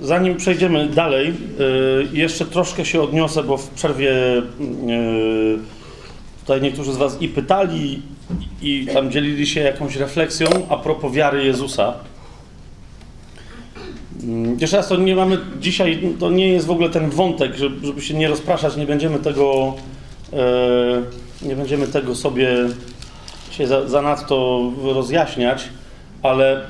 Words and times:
zanim 0.00 0.36
przejdziemy 0.36 0.88
dalej, 0.88 1.28
y, 1.28 2.16
jeszcze 2.16 2.44
troszkę 2.44 2.84
się 2.84 3.02
odniosę, 3.02 3.42
bo 3.42 3.56
w 3.56 3.68
przerwie 3.68 4.12
y, 4.38 4.42
tutaj 6.40 6.62
niektórzy 6.62 6.92
z 6.92 6.96
Was 6.96 7.22
i 7.22 7.28
pytali, 7.28 8.02
i 8.62 8.86
tam 8.94 9.10
dzielili 9.10 9.46
się 9.46 9.60
jakąś 9.60 9.96
refleksją 9.96 10.48
a 10.68 10.76
propos 10.76 11.12
wiary 11.12 11.44
Jezusa. 11.44 11.94
Mm, 14.22 14.58
jeszcze 14.60 14.76
raz, 14.76 14.88
to 14.88 14.96
nie 14.96 15.16
mamy 15.16 15.38
dzisiaj, 15.60 16.14
to 16.20 16.30
nie 16.30 16.48
jest 16.48 16.66
w 16.66 16.70
ogóle 16.70 16.90
ten 16.90 17.10
wątek, 17.10 17.52
żeby 17.56 18.02
się 18.02 18.14
nie 18.14 18.28
rozpraszać, 18.28 18.76
nie 18.76 18.86
będziemy 18.86 19.18
tego, 19.18 19.74
y, 21.42 21.46
nie 21.48 21.56
będziemy 21.56 21.86
tego 21.86 22.14
sobie 22.14 22.48
się 23.50 23.66
za, 23.66 23.88
zanadto 23.88 24.62
rozjaśniać, 24.82 25.68
ale 26.22 26.60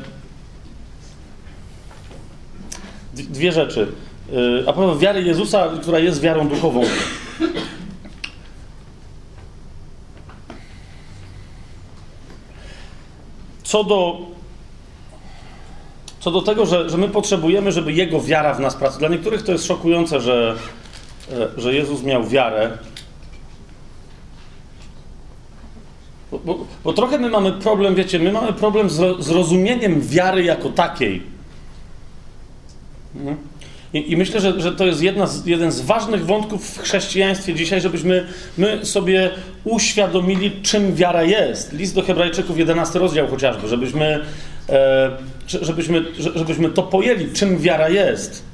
dwie 3.23 3.53
rzeczy. 3.53 3.93
Y, 4.33 4.65
a 4.69 4.73
propos 4.73 4.99
wiary 4.99 5.23
Jezusa, 5.23 5.69
która 5.83 5.99
jest 5.99 6.21
wiarą 6.21 6.49
duchową. 6.49 6.83
Co 13.63 13.85
do, 13.85 14.19
co 16.21 16.31
do 16.31 16.43
tego, 16.43 16.67
że, 16.67 16.91
że 16.91 16.99
my 16.99 17.09
potrzebujemy, 17.09 17.73
żeby 17.73 17.93
Jego 17.93 18.21
wiara 18.21 18.55
w 18.55 18.61
nas 18.61 18.75
pracowała. 18.75 18.99
Dla 18.99 19.17
niektórych 19.17 19.43
to 19.43 19.53
jest 19.53 19.67
szokujące, 19.67 20.21
że, 20.21 20.57
e, 21.33 21.61
że 21.61 21.75
Jezus 21.75 22.03
miał 22.03 22.25
wiarę. 22.25 22.79
Bo, 26.31 26.39
bo, 26.39 26.67
bo 26.85 26.93
trochę 26.93 27.19
my 27.19 27.31
mamy 27.31 27.53
problem, 27.53 27.95
wiecie, 27.95 28.19
my 28.19 28.33
mamy 28.33 28.53
problem 28.53 28.91
z 28.91 29.25
zrozumieniem 29.25 30.01
wiary 30.01 30.45
jako 30.45 30.69
takiej. 30.69 31.38
Mhm. 33.17 33.37
I, 33.95 34.13
I, 34.13 34.17
myślę, 34.17 34.41
że, 34.41 34.61
że 34.61 34.73
to 34.73 34.87
jest 34.87 34.99
z, 34.99 35.47
jeden 35.47 35.73
z 35.73 35.81
ważnych 35.81 36.27
wątków 36.27 36.71
w 36.71 36.79
chrześcijaństwie 36.79 37.55
dzisiaj, 37.55 37.81
żebyśmy 37.81 38.27
my 38.59 38.87
sobie 38.87 39.31
uświadomili, 39.65 40.63
czym 40.63 40.95
wiara 40.95 41.23
jest. 41.23 41.73
List 41.73 41.95
do 41.95 42.03
Hebrajczyków, 42.03 42.59
11 42.59 42.99
rozdział 42.99 43.29
chociażby, 43.29 43.69
żebyśmy, 43.69 44.25
e, 44.69 45.11
żebyśmy, 45.47 46.05
żebyśmy 46.35 46.71
to 46.71 46.83
pojęli, 46.83 47.33
czym 47.33 47.59
wiara 47.59 47.89
jest. 47.89 48.45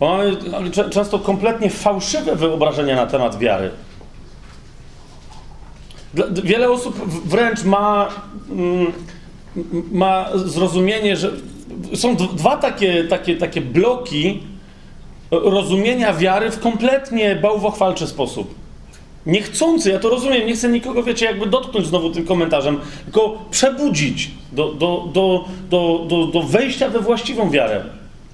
Bo 0.00 0.18
mamy 0.50 0.70
często 0.90 1.18
kompletnie 1.18 1.70
fałszywe 1.70 2.36
wyobrażenia 2.36 2.96
na 2.96 3.06
temat 3.06 3.38
wiary. 3.38 3.70
Wiele 6.44 6.70
osób 6.70 7.10
wręcz 7.26 7.64
ma, 7.64 8.08
mm, 8.50 8.92
ma 9.92 10.28
zrozumienie, 10.34 11.16
że 11.16 11.32
są 11.94 12.16
dwa 12.16 12.56
takie, 12.56 13.04
takie, 13.04 13.36
takie 13.36 13.60
bloki 13.60 14.40
rozumienia 15.30 16.14
wiary 16.14 16.50
w 16.50 16.60
kompletnie 16.60 17.36
bałwochwalczy 17.36 18.06
sposób. 18.06 18.54
Niechcący, 19.26 19.90
ja 19.90 19.98
to 19.98 20.08
rozumiem, 20.08 20.46
nie 20.46 20.54
chcę 20.54 20.68
nikogo, 20.68 21.02
wiecie, 21.02 21.26
jakby 21.26 21.46
dotknąć 21.46 21.86
znowu 21.86 22.10
tym 22.10 22.26
komentarzem, 22.26 22.80
tylko 23.04 23.44
przebudzić 23.50 24.30
do, 24.52 24.72
do, 24.72 25.08
do, 25.12 25.44
do, 25.70 26.04
do, 26.08 26.26
do 26.26 26.42
wejścia 26.42 26.88
we 26.88 27.00
właściwą 27.00 27.50
wiarę. 27.50 27.84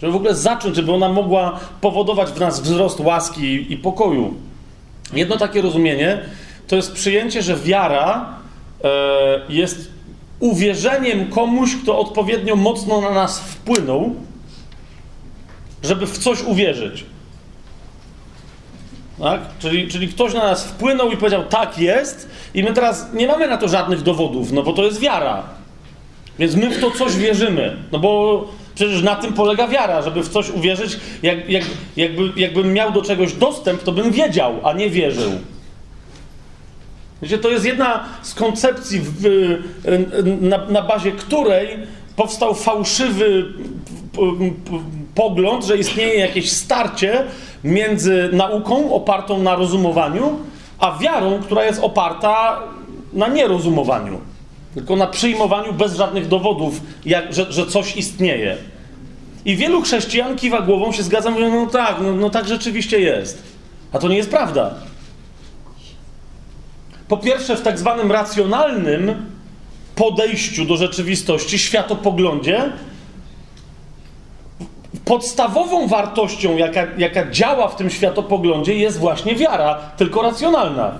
Żeby 0.00 0.12
w 0.12 0.16
ogóle 0.16 0.34
zacząć, 0.34 0.76
żeby 0.76 0.92
ona 0.92 1.08
mogła 1.08 1.60
powodować 1.80 2.28
w 2.28 2.40
nas 2.40 2.60
wzrost 2.60 3.00
łaski 3.00 3.72
i 3.72 3.76
pokoju. 3.76 4.34
Jedno 5.12 5.36
takie 5.36 5.62
rozumienie 5.62 6.18
to 6.68 6.76
jest 6.76 6.92
przyjęcie, 6.92 7.42
że 7.42 7.56
wiara 7.56 8.38
e, 8.84 8.88
jest 9.48 9.95
uwierzeniem 10.40 11.30
komuś, 11.30 11.76
kto 11.82 11.98
odpowiednio 11.98 12.56
mocno 12.56 13.00
na 13.00 13.10
nas 13.10 13.40
wpłynął, 13.40 14.14
żeby 15.82 16.06
w 16.06 16.18
coś 16.18 16.42
uwierzyć. 16.42 17.04
Tak? 19.18 19.40
Czyli, 19.58 19.88
czyli 19.88 20.08
ktoś 20.08 20.34
na 20.34 20.44
nas 20.44 20.66
wpłynął 20.66 21.10
i 21.10 21.16
powiedział, 21.16 21.44
tak 21.44 21.78
jest, 21.78 22.28
i 22.54 22.62
my 22.62 22.72
teraz 22.72 23.12
nie 23.14 23.26
mamy 23.26 23.48
na 23.48 23.56
to 23.56 23.68
żadnych 23.68 24.02
dowodów, 24.02 24.52
no 24.52 24.62
bo 24.62 24.72
to 24.72 24.84
jest 24.84 25.00
wiara. 25.00 25.42
Więc 26.38 26.54
my 26.54 26.70
w 26.70 26.80
to 26.80 26.90
coś 26.90 27.16
wierzymy. 27.16 27.76
No 27.92 27.98
bo 27.98 28.44
przecież 28.74 29.02
na 29.02 29.16
tym 29.16 29.32
polega 29.32 29.68
wiara, 29.68 30.02
żeby 30.02 30.22
w 30.22 30.28
coś 30.28 30.50
uwierzyć. 30.50 30.96
Jak, 31.22 31.48
jak, 31.48 31.64
jakby, 31.96 32.32
jakbym 32.36 32.72
miał 32.72 32.92
do 32.92 33.02
czegoś 33.02 33.32
dostęp, 33.32 33.82
to 33.82 33.92
bym 33.92 34.10
wiedział, 34.12 34.60
a 34.64 34.72
nie 34.72 34.90
wierzył. 34.90 35.32
Wiecie, 37.22 37.38
to 37.38 37.50
jest 37.50 37.64
jedna 37.64 38.04
z 38.22 38.34
koncepcji, 38.34 39.00
w, 39.00 39.22
na, 40.40 40.66
na 40.66 40.82
bazie 40.82 41.12
której 41.12 41.68
powstał 42.16 42.54
fałszywy 42.54 43.44
pogląd, 45.14 45.64
że 45.64 45.78
istnieje 45.78 46.14
jakieś 46.14 46.52
starcie 46.52 47.24
między 47.64 48.30
nauką 48.32 48.94
opartą 48.94 49.42
na 49.42 49.54
rozumowaniu, 49.54 50.38
a 50.78 50.98
wiarą, 50.98 51.42
która 51.42 51.64
jest 51.64 51.80
oparta 51.82 52.62
na 53.12 53.28
nierozumowaniu, 53.28 54.20
tylko 54.74 54.96
na 54.96 55.06
przyjmowaniu 55.06 55.72
bez 55.72 55.96
żadnych 55.96 56.28
dowodów, 56.28 56.80
jak, 57.04 57.34
że, 57.34 57.52
że 57.52 57.66
coś 57.66 57.96
istnieje. 57.96 58.56
I 59.44 59.56
wielu 59.56 59.82
chrześcijan 59.82 60.36
kiwa 60.36 60.60
głową, 60.60 60.92
się 60.92 61.02
zgadza, 61.02 61.30
mówią, 61.30 61.64
no 61.64 61.70
tak, 61.70 61.96
no, 62.00 62.12
no 62.12 62.30
tak 62.30 62.48
rzeczywiście 62.48 63.00
jest. 63.00 63.42
A 63.92 63.98
to 63.98 64.08
nie 64.08 64.16
jest 64.16 64.30
prawda. 64.30 64.74
Po 67.08 67.16
pierwsze, 67.16 67.56
w 67.56 67.62
tak 67.62 67.78
zwanym 67.78 68.12
racjonalnym 68.12 69.26
podejściu 69.94 70.64
do 70.64 70.76
rzeczywistości, 70.76 71.58
światopoglądzie, 71.58 72.72
podstawową 75.04 75.88
wartością, 75.88 76.56
jaka, 76.56 76.86
jaka 76.98 77.30
działa 77.30 77.68
w 77.68 77.76
tym 77.76 77.90
światopoglądzie, 77.90 78.74
jest 78.74 78.98
właśnie 78.98 79.34
wiara, 79.34 79.74
tylko 79.96 80.22
racjonalna. 80.22 80.98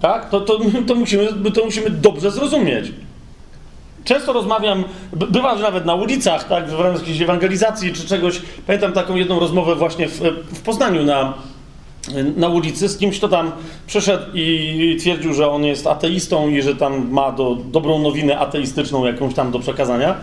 Tak? 0.00 0.28
To, 0.28 0.40
to, 0.40 0.58
to, 0.86 0.94
musimy, 0.94 1.50
to 1.54 1.64
musimy 1.64 1.90
dobrze 1.90 2.30
zrozumieć. 2.30 2.92
Często 4.04 4.32
rozmawiam, 4.32 4.84
bywam 5.12 5.60
nawet 5.60 5.84
na 5.86 5.94
ulicach, 5.94 6.48
tak, 6.48 6.68
w 6.68 6.80
ramach 6.80 7.00
jakiejś 7.00 7.20
ewangelizacji 7.20 7.92
czy 7.92 8.06
czegoś. 8.06 8.42
Pamiętam 8.66 8.92
taką 8.92 9.16
jedną 9.16 9.40
rozmowę 9.40 9.74
właśnie 9.74 10.08
w, 10.08 10.20
w 10.52 10.60
Poznaniu 10.60 11.04
na, 11.04 11.34
na 12.36 12.48
ulicy 12.48 12.88
z 12.88 12.98
kimś, 12.98 13.18
kto 13.18 13.28
tam 13.28 13.52
przyszedł 13.86 14.24
i 14.34 14.96
twierdził, 15.00 15.34
że 15.34 15.50
on 15.50 15.64
jest 15.64 15.86
ateistą 15.86 16.48
i 16.48 16.62
że 16.62 16.74
tam 16.74 17.10
ma 17.10 17.32
do, 17.32 17.54
dobrą 17.54 17.98
nowinę 17.98 18.38
ateistyczną 18.38 19.06
jakąś 19.06 19.34
tam 19.34 19.50
do 19.50 19.58
przekazania. 19.58 20.14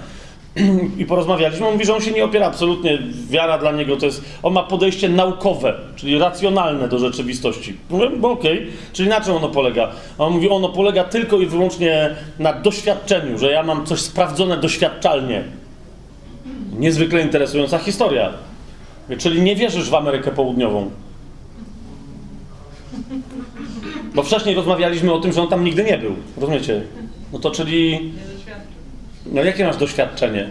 I 1.00 1.06
porozmawialiśmy. 1.06 1.68
On 1.68 1.74
mówi, 1.74 1.86
że 1.86 1.96
on 1.96 2.02
się 2.02 2.12
nie 2.12 2.26
opiera 2.26 2.48
absolutnie. 2.48 3.00
Wiara 3.30 3.58
dla 3.58 3.72
niego 3.72 3.98
to 3.98 4.06
jest. 4.06 4.22
On 4.44 4.54
ma 4.54 4.64
podejście 4.64 5.10
naukowe, 5.10 5.74
czyli 5.96 6.20
racjonalne 6.20 6.88
do 6.88 7.00
rzeczywistości. 7.00 7.78
Mówię, 7.90 8.10
bo 8.10 8.32
okej, 8.32 8.58
okay. 8.58 8.72
czyli 8.94 9.10
na 9.10 9.22
czym 9.22 9.36
ono 9.36 9.50
polega? 9.50 9.92
On 10.18 10.34
mówi, 10.34 10.50
ono 10.50 10.70
polega 10.70 11.04
tylko 11.04 11.38
i 11.38 11.46
wyłącznie 11.46 12.16
na 12.40 12.54
doświadczeniu, 12.54 13.38
że 13.38 13.52
ja 13.52 13.64
mam 13.64 13.86
coś 13.86 14.00
sprawdzone 14.00 14.58
doświadczalnie. 14.58 15.44
Niezwykle 16.80 17.22
interesująca 17.22 17.78
historia. 17.78 18.30
Czyli 19.18 19.42
nie 19.42 19.56
wierzysz 19.56 19.90
w 19.90 19.96
Amerykę 19.96 20.32
Południową. 20.32 20.90
Bo 24.16 24.24
wcześniej 24.24 24.56
rozmawialiśmy 24.56 25.14
o 25.14 25.20
tym, 25.20 25.34
że 25.34 25.42
on 25.42 25.48
tam 25.48 25.64
nigdy 25.64 25.84
nie 25.84 25.98
był. 25.98 26.16
Rozumiecie? 26.38 26.82
No 27.34 27.40
to 27.40 27.52
czyli. 27.52 28.12
No 29.26 29.44
jakie 29.44 29.66
masz 29.66 29.78
doświadczenie? 29.78 30.50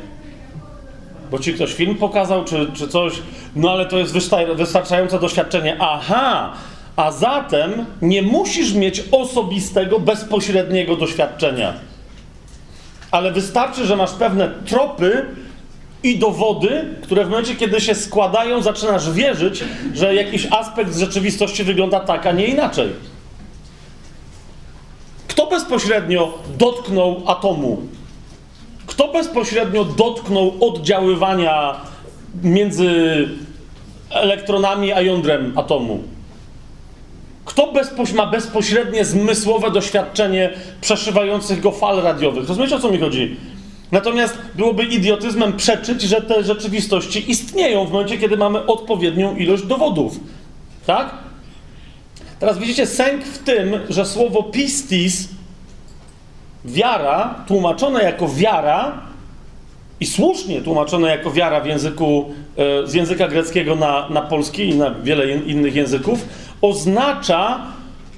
Bo 1.31 1.39
ci 1.39 1.55
ktoś 1.55 1.75
film 1.75 1.95
pokazał, 1.95 2.45
czy, 2.45 2.71
czy 2.75 2.89
coś. 2.89 3.13
No 3.57 3.71
ale 3.71 3.87
to 3.87 3.99
jest 3.99 4.13
wystarczające 4.57 5.19
doświadczenie. 5.19 5.77
Aha! 5.81 6.53
A 6.97 7.13
zatem 7.13 7.85
nie 8.03 8.23
musisz 8.23 8.75
mieć 8.75 9.03
osobistego, 9.13 10.01
bezpośredniego 10.01 10.97
doświadczenia. 10.97 11.75
Ale 13.11 13.33
wystarczy, 13.33 13.87
że 13.87 13.97
masz 13.97 14.13
pewne 14.13 14.51
tropy 14.67 15.27
i 16.03 16.19
dowody, 16.19 16.85
które 17.03 17.25
w 17.25 17.31
momencie, 17.31 17.55
kiedy 17.55 17.81
się 17.81 17.95
składają, 17.95 18.63
zaczynasz 18.63 19.13
wierzyć, 19.13 19.65
że 19.95 20.15
jakiś 20.15 20.47
aspekt 20.51 20.93
z 20.93 20.99
rzeczywistości 20.99 21.65
wygląda 21.65 22.01
tak, 22.01 22.27
a 22.27 22.33
nie 22.33 22.47
inaczej. 22.47 22.89
Kto 25.35 25.47
bezpośrednio 25.47 26.39
dotknął 26.59 27.23
atomu? 27.27 27.83
Kto 28.87 29.09
bezpośrednio 29.13 29.85
dotknął 29.85 30.53
oddziaływania 30.61 31.81
między 32.43 32.89
elektronami 34.11 34.93
a 34.93 35.01
jądrem 35.01 35.59
atomu? 35.59 36.03
Kto 37.45 37.73
bezpoś 37.73 38.13
ma 38.13 38.27
bezpośrednie 38.27 39.05
zmysłowe 39.05 39.71
doświadczenie 39.71 40.51
przeszywających 40.81 41.61
go 41.61 41.71
fal 41.71 42.03
radiowych? 42.03 42.49
Rozumiecie 42.49 42.77
o 42.77 42.81
co 42.81 42.91
mi 42.91 42.99
chodzi? 42.99 43.37
Natomiast 43.93 44.39
byłoby 44.55 44.85
idiotyzmem 44.85 45.53
przeczyć, 45.53 46.03
że 46.03 46.21
te 46.21 46.45
rzeczywistości 46.45 47.31
istnieją 47.31 47.87
w 47.87 47.93
momencie, 47.93 48.19
kiedy 48.19 48.37
mamy 48.37 48.67
odpowiednią 48.67 49.37
ilość 49.37 49.63
dowodów. 49.63 50.21
Tak? 50.87 51.15
Teraz 52.41 52.59
widzicie 52.59 52.87
sęk 52.87 53.25
w 53.25 53.39
tym, 53.39 53.81
że 53.89 54.07
słowo 54.07 54.43
pistis, 54.43 55.29
wiara, 56.65 57.35
tłumaczone 57.47 58.03
jako 58.03 58.29
wiara, 58.29 58.93
i 60.01 60.07
słusznie 60.07 60.63
tłumaczone 60.63 61.09
jako 61.09 61.31
wiara 61.31 61.61
w 61.61 61.67
języku, 61.67 62.25
e, 62.57 62.87
z 62.87 62.95
języka 62.95 63.29
greckiego 63.29 63.75
na, 63.75 64.09
na 64.09 64.23
polski 64.23 64.69
i 64.69 64.75
na 64.75 64.91
wiele 64.91 65.31
innych 65.31 65.75
języków, 65.75 66.29
oznacza 66.61 67.61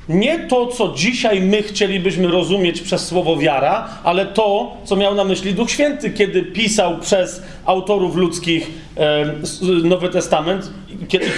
nie 0.09 0.39
to, 0.39 0.67
co 0.67 0.89
dzisiaj 0.89 1.41
my 1.41 1.63
chcielibyśmy 1.63 2.29
rozumieć 2.29 2.81
przez 2.81 3.07
słowo 3.07 3.37
wiara, 3.37 3.89
ale 4.05 4.27
to, 4.27 4.77
co 4.85 4.97
miał 4.97 5.15
na 5.15 5.25
myśli 5.25 5.55
Duch 5.55 5.71
Święty, 5.71 6.11
kiedy 6.11 6.43
pisał 6.43 6.99
przez 6.99 7.43
autorów 7.65 8.17
ludzkich 8.17 8.71
e, 8.97 9.35
Nowy 9.85 10.09
Testament, 10.09 10.71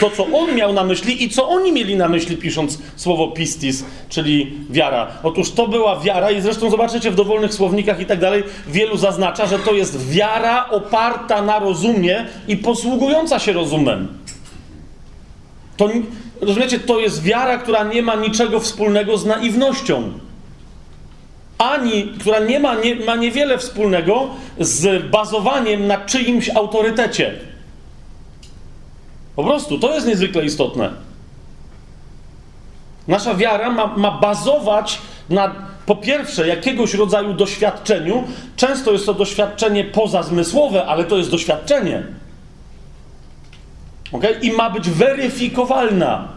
to, 0.00 0.10
co 0.10 0.26
on 0.26 0.54
miał 0.54 0.72
na 0.72 0.84
myśli 0.84 1.24
i 1.24 1.30
co 1.30 1.48
oni 1.48 1.72
mieli 1.72 1.96
na 1.96 2.08
myśli, 2.08 2.36
pisząc 2.36 2.78
słowo 2.96 3.28
pistis, 3.28 3.84
czyli 4.08 4.52
wiara. 4.70 5.06
Otóż 5.22 5.50
to 5.50 5.68
była 5.68 6.00
wiara, 6.00 6.30
i 6.30 6.40
zresztą 6.40 6.70
zobaczycie 6.70 7.10
w 7.10 7.14
dowolnych 7.14 7.54
słownikach 7.54 8.00
i 8.00 8.06
tak 8.06 8.20
dalej, 8.20 8.42
wielu 8.68 8.96
zaznacza, 8.96 9.46
że 9.46 9.58
to 9.58 9.74
jest 9.74 10.10
wiara 10.10 10.68
oparta 10.70 11.42
na 11.42 11.58
rozumie 11.58 12.26
i 12.48 12.56
posługująca 12.56 13.38
się 13.38 13.52
rozumem. 13.52 14.08
To 15.78 15.88
Rozumiecie, 16.40 16.80
to 16.80 17.00
jest 17.00 17.22
wiara, 17.22 17.58
która 17.58 17.84
nie 17.84 18.02
ma 18.02 18.14
niczego 18.14 18.60
wspólnego 18.60 19.18
z 19.18 19.26
naiwnością. 19.26 20.12
Ani, 21.58 22.12
która 22.20 22.38
nie 22.38 22.60
ma, 22.60 22.74
nie, 22.74 22.94
ma 22.94 23.16
niewiele 23.16 23.58
wspólnego 23.58 24.28
z 24.60 25.06
bazowaniem 25.10 25.86
na 25.86 25.96
czyimś 25.96 26.50
autorytecie. 26.50 27.34
Po 29.36 29.44
prostu, 29.44 29.78
to 29.78 29.94
jest 29.94 30.06
niezwykle 30.06 30.44
istotne. 30.44 30.90
Nasza 33.08 33.34
wiara 33.34 33.70
ma, 33.70 33.86
ma 33.86 34.10
bazować 34.10 34.98
na, 35.30 35.54
po 35.86 35.96
pierwsze, 35.96 36.48
jakiegoś 36.48 36.94
rodzaju 36.94 37.34
doświadczeniu. 37.34 38.24
Często 38.56 38.92
jest 38.92 39.06
to 39.06 39.14
doświadczenie 39.14 39.84
pozazmysłowe, 39.84 40.86
ale 40.86 41.04
to 41.04 41.16
jest 41.16 41.30
doświadczenie. 41.30 42.02
Okay? 44.12 44.32
I 44.42 44.52
ma 44.52 44.70
być 44.70 44.90
weryfikowalna. 44.90 46.28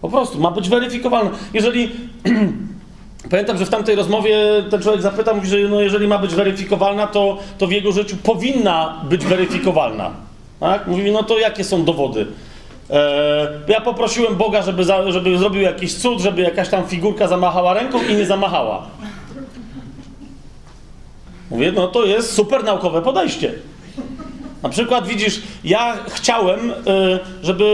Po 0.00 0.08
prostu 0.08 0.40
ma 0.40 0.50
być 0.50 0.68
weryfikowalna. 0.68 1.30
Jeżeli. 1.54 1.90
Pamiętam, 3.30 3.58
że 3.58 3.66
w 3.66 3.70
tamtej 3.70 3.96
rozmowie 3.96 4.36
ten 4.70 4.82
człowiek 4.82 5.02
zapytał, 5.02 5.36
mówi, 5.36 5.48
że 5.48 5.56
no 5.58 5.80
jeżeli 5.80 6.08
ma 6.08 6.18
być 6.18 6.34
weryfikowalna, 6.34 7.06
to, 7.06 7.38
to 7.58 7.66
w 7.66 7.72
jego 7.72 7.92
życiu 7.92 8.16
powinna 8.22 9.04
być 9.08 9.24
weryfikowalna. 9.24 10.10
Tak? 10.60 10.86
Mówi, 10.86 11.12
no 11.12 11.22
to 11.22 11.38
jakie 11.38 11.64
są 11.64 11.84
dowody? 11.84 12.26
E, 12.90 13.48
ja 13.68 13.80
poprosiłem 13.80 14.36
Boga, 14.36 14.62
żeby, 14.62 14.84
za, 14.84 15.10
żeby 15.10 15.38
zrobił 15.38 15.62
jakiś 15.62 15.94
cud, 15.94 16.20
żeby 16.20 16.42
jakaś 16.42 16.68
tam 16.68 16.86
figurka 16.86 17.28
zamachała 17.28 17.74
ręką 17.74 17.98
i 18.08 18.14
nie 18.14 18.26
zamachała. 18.26 18.86
Mówię, 21.50 21.72
no 21.72 21.88
to 21.88 22.04
jest 22.04 22.32
super 22.32 22.64
naukowe 22.64 23.02
podejście. 23.02 23.52
Na 24.62 24.68
przykład 24.68 25.06
widzisz, 25.06 25.40
ja 25.64 25.98
chciałem, 26.08 26.70
y, 26.70 26.74
żeby. 27.42 27.64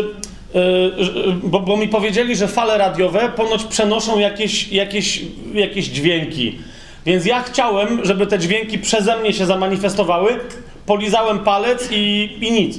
Y, 0.54 0.58
y, 0.58 1.32
bo, 1.42 1.60
bo, 1.60 1.76
mi 1.76 1.88
powiedzieli, 1.88 2.36
że 2.36 2.48
fale 2.48 2.78
radiowe 2.78 3.28
ponoć 3.36 3.64
przenoszą 3.64 4.18
jakieś, 4.18 4.72
jakieś, 4.72 5.22
jakieś 5.54 5.86
dźwięki. 5.86 6.58
Więc 7.06 7.26
ja 7.26 7.42
chciałem, 7.42 8.04
żeby 8.04 8.26
te 8.26 8.38
dźwięki 8.38 8.78
przeze 8.78 9.16
mnie 9.16 9.32
się 9.32 9.46
zamanifestowały. 9.46 10.40
Polizałem 10.86 11.38
palec 11.38 11.88
i, 11.90 12.30
i 12.40 12.52
nic. 12.52 12.78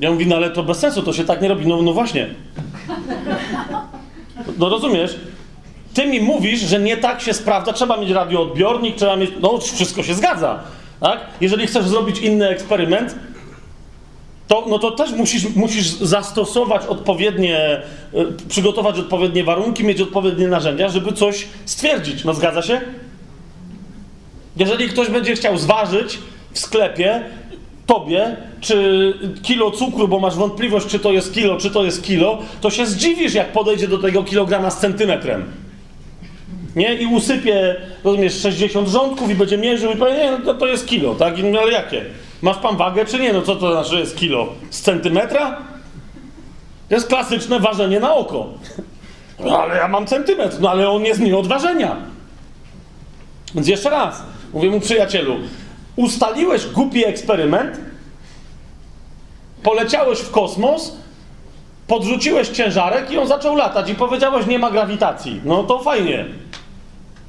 Ja 0.00 0.10
mówię, 0.10 0.26
no 0.26 0.36
ale 0.36 0.50
to 0.50 0.62
bez 0.62 0.78
sensu, 0.78 1.02
to 1.02 1.12
się 1.12 1.24
tak 1.24 1.42
nie 1.42 1.48
robi. 1.48 1.66
No, 1.66 1.82
no 1.82 1.92
właśnie. 1.92 2.26
No 4.58 4.68
rozumiesz? 4.68 5.16
Ty 5.94 6.06
mi 6.06 6.20
mówisz, 6.20 6.60
że 6.60 6.80
nie 6.80 6.96
tak 6.96 7.20
się 7.20 7.34
sprawdza, 7.34 7.72
trzeba 7.72 7.96
mieć 7.96 8.10
radioodbiornik, 8.10 8.96
trzeba 8.96 9.16
mieć. 9.16 9.30
No, 9.40 9.58
wszystko 9.58 10.02
się 10.02 10.14
zgadza. 10.14 10.62
Tak? 11.00 11.20
Jeżeli 11.40 11.66
chcesz 11.66 11.84
zrobić 11.84 12.18
inny 12.18 12.48
eksperyment, 12.48 13.14
to, 14.48 14.64
no 14.68 14.78
to 14.78 14.90
też 14.90 15.12
musisz, 15.12 15.54
musisz 15.56 15.86
zastosować 15.86 16.86
odpowiednie, 16.86 17.82
y, 18.14 18.48
przygotować 18.48 18.98
odpowiednie 18.98 19.44
warunki, 19.44 19.84
mieć 19.84 20.00
odpowiednie 20.00 20.48
narzędzia, 20.48 20.88
żeby 20.88 21.12
coś 21.12 21.46
stwierdzić. 21.64 22.24
No 22.24 22.34
zgadza 22.34 22.62
się? 22.62 22.80
Jeżeli 24.56 24.88
ktoś 24.88 25.08
będzie 25.08 25.34
chciał 25.34 25.58
zważyć 25.58 26.18
w 26.52 26.58
sklepie 26.58 27.22
tobie, 27.86 28.36
czy 28.60 29.14
kilo 29.42 29.70
cukru, 29.70 30.08
bo 30.08 30.20
masz 30.20 30.34
wątpliwość, 30.34 30.86
czy 30.86 30.98
to 30.98 31.12
jest 31.12 31.34
kilo, 31.34 31.56
czy 31.56 31.70
to 31.70 31.84
jest 31.84 32.02
kilo, 32.02 32.38
to 32.60 32.70
się 32.70 32.86
zdziwisz, 32.86 33.34
jak 33.34 33.52
podejdzie 33.52 33.88
do 33.88 33.98
tego 33.98 34.24
kilograma 34.24 34.70
z 34.70 34.80
centymetrem 34.80 35.44
nie? 36.76 36.94
I 36.94 37.06
usypie, 37.06 37.76
rozumiesz, 38.04 38.40
60 38.40 38.88
rządków 38.88 39.30
i 39.30 39.34
będzie 39.34 39.58
mierzył 39.58 39.92
i 39.92 39.96
powie, 39.96 40.12
nie, 40.12 40.30
no 40.30 40.38
to, 40.38 40.54
to 40.54 40.66
jest 40.66 40.86
kilo, 40.86 41.14
tak? 41.14 41.38
I, 41.38 41.58
ale 41.58 41.72
jakie? 41.72 42.04
Masz 42.42 42.56
pan 42.56 42.76
wagę, 42.76 43.04
czy 43.04 43.18
nie? 43.18 43.32
No 43.32 43.42
co 43.42 43.56
to 43.56 43.72
znaczy, 43.72 43.90
że 43.90 44.00
jest 44.00 44.16
kilo? 44.16 44.48
Z 44.70 44.80
centymetra? 44.80 45.58
To 46.88 46.94
jest 46.94 47.08
klasyczne 47.08 47.60
ważenie 47.60 48.00
na 48.00 48.14
oko. 48.14 48.48
No 49.44 49.62
ale 49.62 49.76
ja 49.76 49.88
mam 49.88 50.06
centymetr, 50.06 50.56
no 50.60 50.70
ale 50.70 50.88
on 50.90 51.04
jest 51.04 51.20
mi 51.20 51.34
od 51.34 51.46
ważenia. 51.46 51.96
Więc 53.54 53.68
jeszcze 53.68 53.90
raz, 53.90 54.22
mówię 54.52 54.70
mu 54.70 54.80
przyjacielu, 54.80 55.36
ustaliłeś 55.96 56.66
głupi 56.66 57.06
eksperyment, 57.06 57.80
poleciałeś 59.62 60.18
w 60.18 60.30
kosmos, 60.30 60.96
podrzuciłeś 61.86 62.48
ciężarek 62.48 63.10
i 63.10 63.18
on 63.18 63.26
zaczął 63.28 63.56
latać 63.56 63.90
i 63.90 63.94
powiedziałeś, 63.94 64.46
nie 64.46 64.58
ma 64.58 64.70
grawitacji. 64.70 65.40
No 65.44 65.62
to 65.62 65.78
fajnie. 65.78 66.24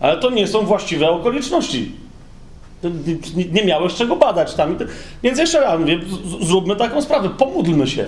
Ale 0.01 0.17
to 0.17 0.29
nie 0.29 0.47
są 0.47 0.65
właściwe 0.65 1.09
okoliczności. 1.09 1.91
Nie 3.53 3.65
miałeś 3.65 3.93
czego 3.93 4.15
badać 4.15 4.53
tam. 4.53 4.77
Więc 5.23 5.39
jeszcze 5.39 5.61
raz 5.61 5.79
mówię, 5.79 5.99
zróbmy 6.41 6.75
taką 6.75 7.01
sprawę, 7.01 7.29
pomódlmy 7.29 7.87
się. 7.87 8.05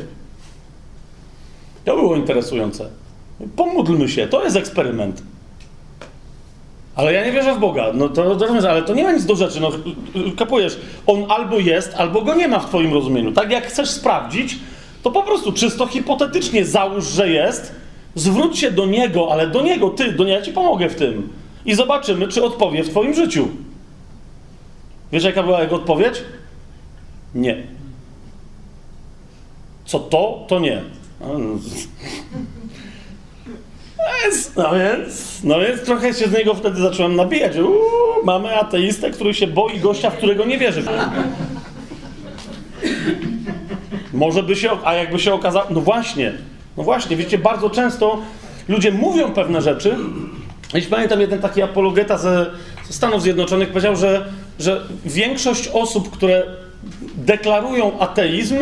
To 1.86 1.96
było 1.96 2.16
interesujące. 2.16 2.90
Pomódlmy 3.56 4.10
się, 4.10 4.28
to 4.28 4.44
jest 4.44 4.56
eksperyment. 4.56 5.24
Ale 6.96 7.14
ja 7.14 7.26
nie 7.26 7.32
wierzę 7.32 7.56
w 7.56 7.60
Boga. 7.60 7.92
No 7.94 8.10
to, 8.10 8.36
to 8.36 8.70
ale 8.70 8.82
to 8.82 8.94
nie 8.94 9.04
ma 9.04 9.12
nic 9.12 9.26
do 9.26 9.36
rzeczy. 9.36 9.60
No, 9.60 9.72
kapujesz, 10.38 10.80
on 11.08 11.26
albo 11.30 11.60
jest, 11.60 11.94
albo 11.98 12.22
go 12.22 12.36
nie 12.36 12.48
ma 12.48 12.60
w 12.60 12.66
Twoim 12.66 12.94
rozumieniu. 12.94 13.32
Tak 13.32 13.52
jak 13.52 13.68
chcesz 13.68 13.90
sprawdzić, 13.90 14.56
to 15.04 15.12
po 15.12 15.24
prostu 15.24 15.52
czysto 15.52 15.88
hipotetycznie 15.88 16.66
załóż, 16.66 17.08
że 17.08 17.30
jest, 17.30 17.76
zwróć 18.16 18.60
się 18.60 18.72
do 18.72 18.86
niego, 18.86 19.28
ale 19.32 19.48
do 19.48 19.62
niego, 19.62 19.90
ty, 19.90 20.12
do 20.12 20.24
niego 20.24 20.40
ja 20.40 20.42
ci 20.42 20.52
pomogę 20.52 20.90
w 20.90 20.96
tym 20.96 21.43
i 21.66 21.76
zobaczymy, 21.76 22.28
czy 22.28 22.44
odpowie 22.44 22.84
w 22.84 22.90
Twoim 22.90 23.14
życiu. 23.14 23.48
Wiesz, 25.12 25.24
jaka 25.24 25.44
była 25.44 25.62
jego 25.62 25.76
odpowiedź? 25.76 26.24
Nie. 27.36 27.64
Co 29.86 30.00
to, 30.00 30.46
to 30.48 30.60
nie. 30.60 30.82
No 33.98 34.04
więc, 34.24 34.56
no 34.56 34.72
więc, 34.76 35.44
no 35.44 35.60
więc 35.60 35.82
trochę 35.82 36.14
się 36.14 36.28
z 36.28 36.34
niego 36.34 36.54
wtedy 36.54 36.82
zacząłem 36.82 37.16
nabijać. 37.16 37.58
Uuu, 37.58 37.76
mamy 38.24 38.56
ateistę, 38.60 39.12
który 39.12 39.34
się 39.34 39.48
boi 39.48 39.80
gościa, 39.80 40.10
w 40.10 40.18
którego 40.18 40.46
nie 40.46 40.58
wierzy. 40.58 40.84
Może 44.14 44.44
by 44.44 44.56
się, 44.56 44.70
a 44.84 44.94
jakby 44.94 45.20
się 45.20 45.34
okazało, 45.34 45.66
no 45.70 45.82
właśnie, 45.82 46.34
no 46.78 46.84
właśnie, 46.84 47.16
wiecie, 47.16 47.38
bardzo 47.38 47.70
często 47.70 48.22
ludzie 48.68 48.92
mówią 48.92 49.32
pewne 49.32 49.62
rzeczy, 49.62 49.96
jeśli 50.78 50.92
pamiętam, 50.92 51.22
jeden 51.22 51.40
taki 51.42 51.62
apologeta 51.62 52.18
ze, 52.18 52.46
Stanów 52.90 53.22
Zjednoczonych 53.22 53.70
powiedział, 53.70 53.96
że, 53.96 54.26
że 54.60 54.82
większość 55.06 55.70
osób, 55.74 56.12
które 56.12 56.44
deklarują 57.16 58.00
ateizm, 58.00 58.58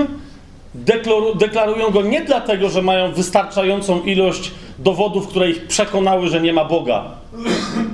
deklaru, 0.75 1.35
deklarują 1.35 1.89
go 1.89 2.01
nie 2.01 2.21
dlatego, 2.21 2.69
że 2.69 2.81
mają 2.81 3.11
wystarczającą 3.11 4.01
ilość 4.01 4.51
dowodów, 4.79 5.27
które 5.27 5.49
ich 5.49 5.67
przekonały, 5.67 6.27
że 6.27 6.41
nie 6.41 6.53
ma 6.53 6.65
Boga, 6.65 7.03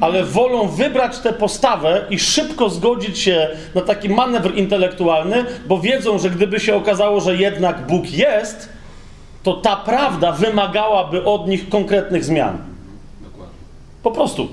ale 0.01 0.23
wolą 0.23 0.67
wybrać 0.67 1.19
tę 1.19 1.33
postawę 1.33 2.05
i 2.09 2.19
szybko 2.19 2.69
zgodzić 2.69 3.19
się 3.19 3.47
na 3.75 3.81
taki 3.81 4.09
manewr 4.09 4.55
intelektualny, 4.55 5.45
bo 5.67 5.79
wiedzą, 5.79 6.19
że 6.19 6.29
gdyby 6.29 6.59
się 6.59 6.75
okazało, 6.75 7.21
że 7.21 7.35
jednak 7.35 7.87
Bóg 7.87 8.11
jest, 8.11 8.69
to 9.43 9.53
ta 9.53 9.75
prawda 9.75 10.31
wymagałaby 10.31 11.23
od 11.23 11.47
nich 11.47 11.69
konkretnych 11.69 12.25
zmian. 12.25 12.76
Po 14.07 14.11
prostu. 14.11 14.47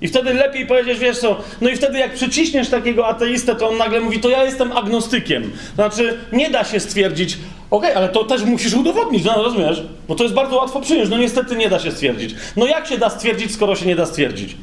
I 0.00 0.08
wtedy 0.08 0.34
lepiej 0.34 0.66
powiedzieć, 0.66 0.98
wiesz 0.98 1.18
co, 1.18 1.36
no 1.60 1.68
i 1.68 1.76
wtedy 1.76 1.98
jak 1.98 2.14
przyciśniesz 2.14 2.68
takiego 2.68 3.06
ateistę, 3.06 3.56
to 3.56 3.68
on 3.68 3.76
nagle 3.76 4.00
mówi, 4.00 4.20
to 4.20 4.30
ja 4.30 4.44
jestem 4.44 4.72
agnostykiem. 4.72 5.52
Znaczy, 5.74 6.18
nie 6.32 6.50
da 6.50 6.64
się 6.64 6.80
stwierdzić, 6.80 7.34
okej, 7.70 7.90
okay, 7.90 7.96
ale 7.96 8.08
to 8.08 8.24
też 8.24 8.42
musisz 8.44 8.74
udowodnić, 8.74 9.24
no 9.24 9.42
rozumiesz? 9.42 9.82
Bo 10.08 10.14
to 10.14 10.22
jest 10.22 10.34
bardzo 10.34 10.56
łatwo 10.56 10.80
przyjąć, 10.80 11.10
no 11.10 11.18
niestety 11.18 11.56
nie 11.56 11.68
da 11.68 11.78
się 11.78 11.90
stwierdzić. 11.90 12.34
No 12.56 12.66
jak 12.66 12.86
się 12.86 12.98
da 12.98 13.10
stwierdzić, 13.10 13.52
skoro 13.52 13.76
się 13.76 13.86
nie 13.86 13.96
da 13.96 14.06
stwierdzić? 14.06 14.56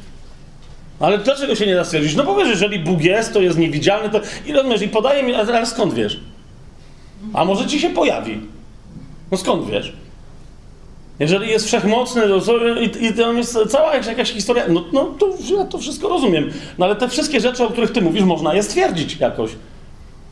Ale 1.00 1.18
dlaczego 1.18 1.54
się 1.54 1.66
nie 1.66 1.74
da 1.74 1.84
stwierdzić? 1.84 2.16
No 2.16 2.24
bo 2.24 2.36
wiesz, 2.36 2.48
jeżeli 2.48 2.78
Bóg 2.78 3.02
jest, 3.02 3.32
to 3.32 3.40
jest 3.40 3.58
niewidzialny, 3.58 4.10
to... 4.10 4.20
I 4.46 4.52
rozumiesz, 4.52 4.82
i 4.82 4.88
podaje 4.88 5.22
mi, 5.22 5.34
ale 5.34 5.66
skąd 5.66 5.94
wiesz? 5.94 6.20
A 7.34 7.44
może 7.44 7.66
ci 7.66 7.80
się 7.80 7.90
pojawi? 7.90 8.40
No 9.30 9.38
skąd 9.38 9.70
wiesz? 9.70 9.92
Jeżeli 11.20 11.50
jest 11.50 11.66
wszechmocny 11.66 12.22
to, 12.46 12.58
i, 12.80 13.06
i 13.06 13.12
tam 13.12 13.38
jest 13.38 13.58
cała 13.68 13.96
jakaś 13.96 14.32
historia, 14.32 14.64
no, 14.68 14.84
no 14.92 15.04
to 15.04 15.28
ja 15.56 15.64
to 15.64 15.78
wszystko 15.78 16.08
rozumiem. 16.08 16.50
No 16.78 16.86
ale 16.86 16.96
te 16.96 17.08
wszystkie 17.08 17.40
rzeczy, 17.40 17.64
o 17.64 17.70
których 17.70 17.92
ty 17.92 18.02
mówisz, 18.02 18.22
można 18.22 18.54
je 18.54 18.62
stwierdzić 18.62 19.16
jakoś. 19.16 19.50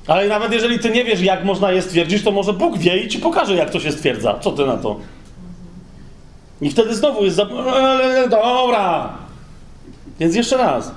Ale 0.07 0.29
nawet 0.29 0.53
jeżeli 0.53 0.79
ty 0.79 0.91
nie 0.91 1.05
wiesz, 1.05 1.21
jak 1.21 1.45
można 1.45 1.73
je 1.73 1.83
stwierdzić, 1.83 2.23
to 2.23 2.31
może 2.31 2.53
Bóg 2.53 2.79
wie 2.79 2.97
i 2.97 3.09
ci 3.09 3.19
pokaże, 3.19 3.55
jak 3.55 3.71
to 3.71 3.81
się 3.81 3.93
stwierdza. 3.93 4.39
Co 4.41 4.53
ty 4.53 4.67
na 4.67 4.77
to? 4.77 4.97
I 6.61 6.71
wtedy 6.71 6.95
znowu 6.95 7.25
jest 7.25 7.37
za... 7.37 7.47
Dobra. 8.31 9.13
Więc 10.21 10.35
jeszcze 10.35 10.57
raz. 10.57 10.93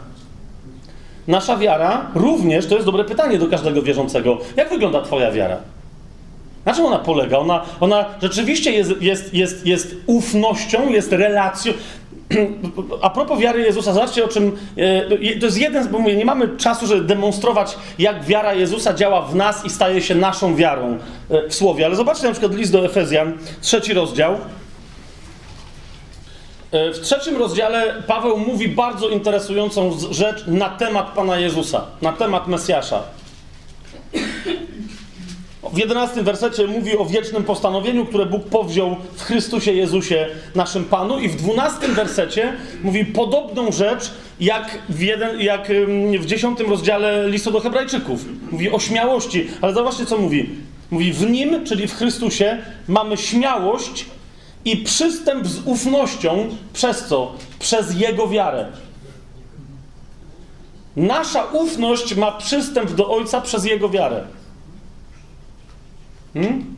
Nasza 1.28 1.58
wiara 1.58 2.12
również, 2.16 2.68
to 2.68 2.76
jest 2.76 2.86
dobre 2.86 3.04
pytanie 3.04 3.38
do 3.38 3.48
każdego 3.48 3.82
wierzącego. 3.82 4.38
Jak 4.56 4.70
wygląda 4.70 5.02
twoja 5.02 5.32
wiara? 5.32 5.58
Na 6.66 6.74
czym 6.74 6.86
ona 6.86 7.00
polega? 7.00 7.38
Ona, 7.38 7.62
ona 7.80 8.06
rzeczywiście 8.22 8.72
jest, 8.72 9.02
jest, 9.02 9.34
jest, 9.34 9.66
jest 9.66 9.96
ufnością, 10.06 10.90
jest 10.90 11.12
relacją. 11.12 11.74
A 13.02 13.10
propos 13.10 13.40
wiary 13.40 13.62
Jezusa, 13.62 13.94
zobaczcie 13.94 14.26
o 14.26 14.28
czym. 14.28 14.58
E, 14.78 15.40
to 15.40 15.46
jest 15.46 15.58
jeden, 15.58 15.88
bo 15.88 16.00
mówię, 16.00 16.16
nie 16.16 16.26
mamy 16.26 16.58
czasu, 16.58 16.88
żeby 16.88 17.02
demonstrować, 17.02 17.78
jak 18.00 18.24
wiara 18.24 18.54
Jezusa 18.54 18.94
działa 18.94 19.22
w 19.22 19.36
nas 19.36 19.66
i 19.66 19.70
staje 19.70 20.02
się 20.02 20.16
naszą 20.16 20.56
wiarą 20.56 20.98
e, 21.30 21.50
w 21.50 21.56
słowie. 21.56 21.86
Ale 21.86 21.96
zobaczcie 21.96 22.26
na 22.26 22.32
przykład 22.32 22.54
list 22.54 22.72
do 22.72 22.86
Efezjan, 22.86 23.38
trzeci 23.62 23.94
rozdział. 23.94 24.38
E, 26.72 26.94
w 26.94 27.00
trzecim 27.00 27.38
rozdziale 27.38 28.04
Paweł 28.08 28.38
mówi 28.38 28.68
bardzo 28.68 29.10
interesującą 29.10 29.98
rzecz 30.12 30.44
na 30.48 30.70
temat 30.70 31.14
Pana 31.16 31.40
Jezusa, 31.40 31.86
na 32.02 32.14
temat 32.14 32.48
Mesjasza. 32.48 33.04
W 35.70 35.78
jedenastym 35.78 36.26
wersecie 36.26 36.68
mówi 36.68 36.98
o 36.98 37.06
wiecznym 37.06 37.44
postanowieniu, 37.44 38.06
które 38.06 38.26
Bóg 38.26 38.44
powziął 38.44 38.96
w 39.16 39.22
Chrystusie 39.22 39.72
Jezusie, 39.72 40.28
naszym 40.56 40.86
Panu. 40.86 41.20
I 41.20 41.30
w 41.30 41.36
dwunastym 41.36 41.94
wersecie 41.94 42.54
mówi 42.84 43.06
podobną 43.06 43.72
rzecz, 43.72 44.12
jak 44.40 44.78
w, 44.90 45.02
jeden, 45.02 45.42
jak 45.42 45.72
w 46.20 46.26
dziesiątym 46.26 46.70
rozdziale 46.70 47.30
listu 47.30 47.52
do 47.52 47.60
Hebrajczyków. 47.60 48.26
Mówi 48.52 48.72
o 48.72 48.80
śmiałości, 48.80 49.48
ale 49.62 49.74
zobaczcie, 49.74 50.06
co 50.06 50.18
mówi. 50.18 50.50
Mówi, 50.92 51.14
w 51.14 51.30
Nim, 51.30 51.66
czyli 51.66 51.88
w 51.88 51.96
Chrystusie, 51.96 52.58
mamy 52.88 53.18
śmiałość 53.18 54.06
i 54.66 54.78
przystęp 54.78 55.48
z 55.48 55.60
ufnością, 55.66 56.50
przez 56.74 57.06
co? 57.06 57.32
Przez 57.60 58.00
Jego 58.00 58.28
wiarę. 58.28 58.66
Nasza 60.96 61.44
ufność 61.44 62.16
ma 62.16 62.32
przystęp 62.32 62.92
do 62.92 63.10
Ojca 63.10 63.42
przez 63.42 63.66
Jego 63.66 63.90
wiarę. 63.90 64.24
Hmm? 66.34 66.76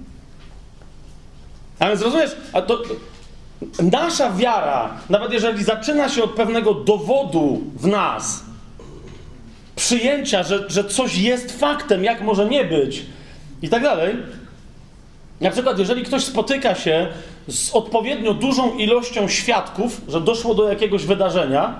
A 1.79 1.87
więc 1.87 2.01
rozumiesz, 2.01 2.31
a 2.53 2.61
to, 2.61 2.81
nasza 3.91 4.31
wiara, 4.31 4.97
nawet 5.09 5.33
jeżeli 5.33 5.63
zaczyna 5.63 6.09
się 6.09 6.23
od 6.23 6.31
pewnego 6.31 6.73
dowodu 6.73 7.61
w 7.75 7.87
nas, 7.87 8.43
przyjęcia, 9.75 10.43
że, 10.43 10.69
że 10.69 10.83
coś 10.83 11.17
jest 11.17 11.59
faktem, 11.59 12.03
jak 12.03 12.21
może 12.21 12.45
nie 12.45 12.65
być, 12.65 13.05
i 13.61 13.69
tak 13.69 13.83
dalej. 13.83 14.15
Na 15.41 15.51
przykład, 15.51 15.79
jeżeli 15.79 16.03
ktoś 16.03 16.23
spotyka 16.23 16.75
się 16.75 17.07
z 17.47 17.71
odpowiednio 17.71 18.33
dużą 18.33 18.77
ilością 18.77 19.27
świadków, 19.27 20.01
że 20.07 20.21
doszło 20.21 20.55
do 20.55 20.69
jakiegoś 20.69 21.05
wydarzenia, 21.05 21.79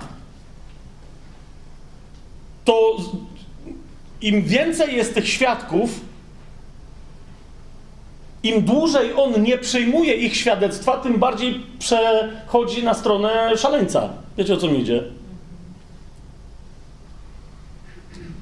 to 2.66 2.98
im 4.22 4.44
więcej 4.44 4.96
jest 4.96 5.14
tych 5.14 5.30
świadków, 5.30 6.00
im 8.44 8.62
dłużej 8.62 9.14
on 9.16 9.44
nie 9.44 9.58
przyjmuje 9.58 10.14
ich 10.14 10.36
świadectwa, 10.36 10.98
tym 10.98 11.20
bardziej 11.20 11.62
przechodzi 11.80 12.84
na 12.84 12.94
stronę 12.94 13.58
szaleńca. 13.58 14.10
Wiecie 14.38 14.54
o 14.54 14.58
co 14.58 14.68
mi 14.68 14.80
idzie? 14.80 15.04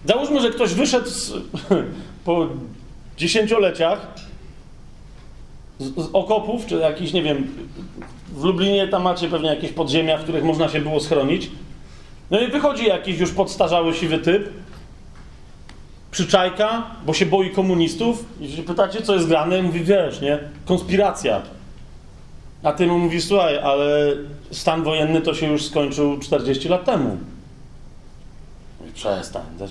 Załóżmy, 0.05 0.41
że 0.41 0.49
ktoś 0.49 0.73
wyszedł 0.73 1.09
z, 1.09 1.33
po 2.25 2.47
dziesięcioleciach 3.17 4.07
z, 5.79 5.95
z, 5.95 6.09
okopów, 6.13 6.65
czy 6.65 6.75
jakiś, 6.75 7.13
nie 7.13 7.23
wiem, 7.23 7.47
w 8.35 8.43
Lublinie 8.43 8.87
tam 8.87 9.03
macie 9.03 9.29
pewnie 9.29 9.49
jakieś 9.49 9.71
podziemia, 9.71 10.17
w 10.17 10.23
których 10.23 10.43
można 10.43 10.69
się 10.69 10.81
było 10.81 10.99
schronić. 10.99 11.49
No 12.31 12.39
i 12.39 12.47
wychodzi 12.47 12.85
jakiś 12.85 13.19
już 13.19 13.31
podstarzały 13.31 13.93
siwy 13.93 14.17
typ, 14.19 14.49
przyczajka, 16.11 16.83
bo 17.05 17.13
się 17.13 17.25
boi 17.25 17.49
komunistów. 17.49 18.25
I 18.41 18.51
się 18.51 18.63
pytacie, 18.63 19.01
co 19.01 19.13
jest 19.13 19.27
grane, 19.27 19.61
mówi, 19.61 19.79
wiesz, 19.83 20.21
nie? 20.21 20.39
Konspiracja. 20.65 21.41
A 22.63 22.71
ty 22.71 22.87
mu 22.87 22.99
mówisz, 22.99 23.23
słuchaj, 23.23 23.57
ale 23.57 24.13
stan 24.51 24.83
wojenny 24.83 25.21
to 25.21 25.33
się 25.33 25.51
już 25.51 25.65
skończył 25.65 26.19
40 26.19 26.69
lat 26.69 26.85
temu. 26.85 27.17
Mówi, 28.79 28.93
przestań, 28.93 29.43
daj. 29.59 29.67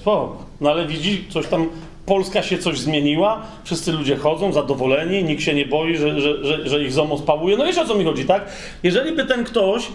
No 0.60 0.70
ale 0.70 0.86
widzi, 0.86 1.24
coś 1.30 1.46
tam, 1.46 1.68
Polska 2.06 2.42
się 2.42 2.58
coś 2.58 2.78
zmieniła, 2.78 3.42
wszyscy 3.64 3.92
ludzie 3.92 4.16
chodzą 4.16 4.52
zadowoleni, 4.52 5.24
nikt 5.24 5.42
się 5.42 5.54
nie 5.54 5.66
boi, 5.66 5.96
że, 5.96 6.20
że, 6.20 6.44
że, 6.44 6.68
że 6.68 6.84
ich 6.84 6.92
ZOMO 6.92 7.18
spałuje. 7.18 7.56
No 7.56 7.64
wiesz 7.64 7.78
o 7.78 7.84
co 7.84 7.94
mi 7.94 8.04
chodzi, 8.04 8.24
tak? 8.24 8.44
Jeżeli 8.82 9.16
by 9.16 9.24
ten 9.24 9.44
ktoś 9.44 9.86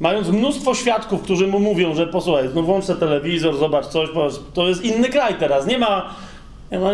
Mając 0.00 0.28
mnóstwo 0.28 0.74
świadków, 0.74 1.22
którzy 1.22 1.46
mu 1.46 1.60
mówią, 1.60 1.94
że 1.94 2.06
posłuchaj, 2.06 2.48
no 2.54 2.62
włącz 2.62 2.86
telewizor, 2.86 3.56
zobacz 3.56 3.86
coś, 3.86 4.08
to 4.54 4.68
jest 4.68 4.84
inny 4.84 5.08
kraj 5.08 5.34
teraz, 5.34 5.66
nie 5.66 5.78
ma... 5.78 6.14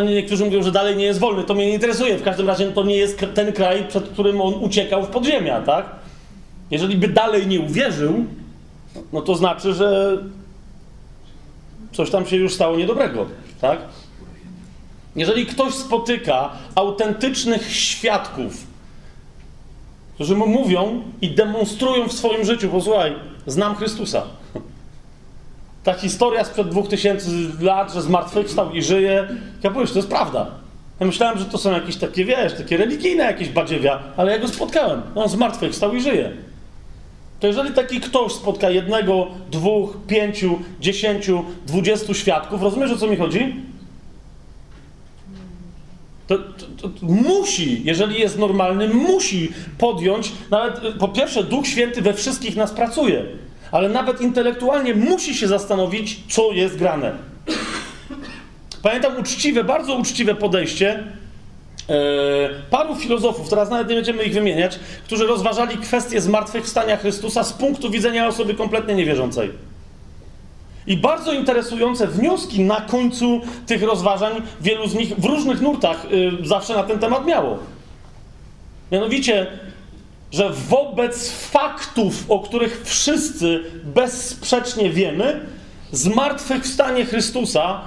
Niektórzy 0.06 0.44
mówią, 0.44 0.62
że 0.62 0.72
dalej 0.72 0.96
nie 0.96 1.04
jest 1.04 1.20
wolny, 1.20 1.44
to 1.44 1.54
mnie 1.54 1.66
nie 1.66 1.74
interesuje. 1.74 2.18
W 2.18 2.22
każdym 2.22 2.46
razie 2.46 2.72
to 2.72 2.84
nie 2.84 2.96
jest 2.96 3.26
ten 3.34 3.52
kraj, 3.52 3.84
przed 3.88 4.08
którym 4.08 4.40
on 4.40 4.54
uciekał 4.54 5.02
w 5.02 5.08
podziemia, 5.08 5.60
tak? 5.60 5.86
Jeżeli 6.70 6.96
by 6.96 7.08
dalej 7.08 7.46
nie 7.46 7.60
uwierzył, 7.60 8.24
no 9.12 9.20
to 9.20 9.34
znaczy, 9.34 9.74
że 9.74 10.18
coś 11.92 12.10
tam 12.10 12.26
się 12.26 12.36
już 12.36 12.54
stało 12.54 12.76
niedobrego, 12.76 13.26
tak? 13.60 13.78
Jeżeli 15.16 15.46
ktoś 15.46 15.74
spotyka 15.74 16.50
autentycznych 16.74 17.72
świadków, 17.72 18.66
którzy 20.20 20.36
mu 20.36 20.46
mówią 20.46 21.02
i 21.20 21.30
demonstrują 21.30 22.08
w 22.08 22.12
swoim 22.12 22.44
życiu, 22.44 22.68
posłuchaj, 22.68 23.14
znam 23.46 23.74
Chrystusa. 23.74 24.22
Ta 25.84 25.94
historia 25.94 26.44
sprzed 26.44 26.68
dwóch 26.68 26.88
tysięcy 26.88 27.30
lat, 27.60 27.92
że 27.92 28.02
zmartwychwstał 28.02 28.72
i 28.72 28.82
żyje, 28.82 29.28
ja 29.62 29.70
powiem, 29.70 29.88
to 29.88 29.94
jest 29.94 30.08
prawda. 30.08 30.46
Ja 31.00 31.06
myślałem, 31.06 31.38
że 31.38 31.44
to 31.44 31.58
są 31.58 31.72
jakieś 31.72 31.96
takie, 31.96 32.24
wiesz, 32.24 32.54
takie 32.54 32.76
religijne 32.76 33.24
jakieś 33.24 33.48
badziewia, 33.48 34.02
ale 34.16 34.32
ja 34.32 34.38
go 34.38 34.48
spotkałem. 34.48 35.02
On 35.14 35.28
zmartwychwstał 35.28 35.94
i 35.94 36.00
żyje. 36.00 36.32
To 37.40 37.46
jeżeli 37.46 37.70
taki 37.70 38.00
ktoś 38.00 38.32
spotka 38.32 38.70
jednego, 38.70 39.26
dwóch, 39.50 39.96
pięciu, 40.06 40.58
dziesięciu, 40.80 41.44
dwudziestu 41.66 42.14
świadków, 42.14 42.62
rozumiesz 42.62 42.92
o 42.92 42.96
co 42.96 43.06
mi 43.06 43.16
chodzi? 43.16 43.56
To, 46.30 46.38
to, 46.38 46.88
to, 46.88 47.06
musi, 47.06 47.82
jeżeli 47.84 48.20
jest 48.20 48.38
normalny, 48.38 48.88
musi 48.88 49.52
podjąć, 49.78 50.32
nawet 50.50 50.80
po 50.98 51.08
pierwsze, 51.08 51.44
Duch 51.44 51.66
Święty 51.66 52.02
we 52.02 52.14
wszystkich 52.14 52.56
nas 52.56 52.72
pracuje, 52.72 53.24
ale 53.72 53.88
nawet 53.88 54.20
intelektualnie 54.20 54.94
musi 54.94 55.34
się 55.34 55.48
zastanowić, 55.48 56.20
co 56.28 56.52
jest 56.52 56.76
grane. 56.76 57.12
Pamiętam 58.82 59.16
uczciwe, 59.20 59.64
bardzo 59.64 59.94
uczciwe 59.94 60.34
podejście 60.34 61.04
e, 61.88 61.94
paru 62.70 62.96
filozofów, 62.96 63.48
teraz 63.48 63.70
nawet 63.70 63.88
nie 63.88 63.94
będziemy 63.94 64.24
ich 64.24 64.34
wymieniać, 64.34 64.78
którzy 65.04 65.26
rozważali 65.26 65.78
kwestię 65.78 66.20
zmartwychwstania 66.20 66.96
Chrystusa 66.96 67.44
z 67.44 67.52
punktu 67.52 67.90
widzenia 67.90 68.26
osoby 68.26 68.54
kompletnie 68.54 68.94
niewierzącej. 68.94 69.50
I 70.90 70.96
bardzo 70.96 71.32
interesujące 71.32 72.06
wnioski 72.06 72.60
na 72.60 72.80
końcu 72.80 73.40
tych 73.66 73.82
rozważań, 73.82 74.42
wielu 74.60 74.88
z 74.88 74.94
nich 74.94 75.16
w 75.16 75.24
różnych 75.24 75.60
nurtach 75.60 76.06
y, 76.12 76.46
zawsze 76.46 76.74
na 76.74 76.82
ten 76.82 76.98
temat 76.98 77.26
miało. 77.26 77.58
Mianowicie, 78.92 79.46
że 80.32 80.50
wobec 80.50 81.30
faktów, 81.32 82.24
o 82.28 82.38
których 82.38 82.82
wszyscy 82.84 83.64
bezsprzecznie 83.84 84.90
wiemy, 84.90 85.40
zmartwychwstanie 85.92 87.04
Chrystusa 87.04 87.80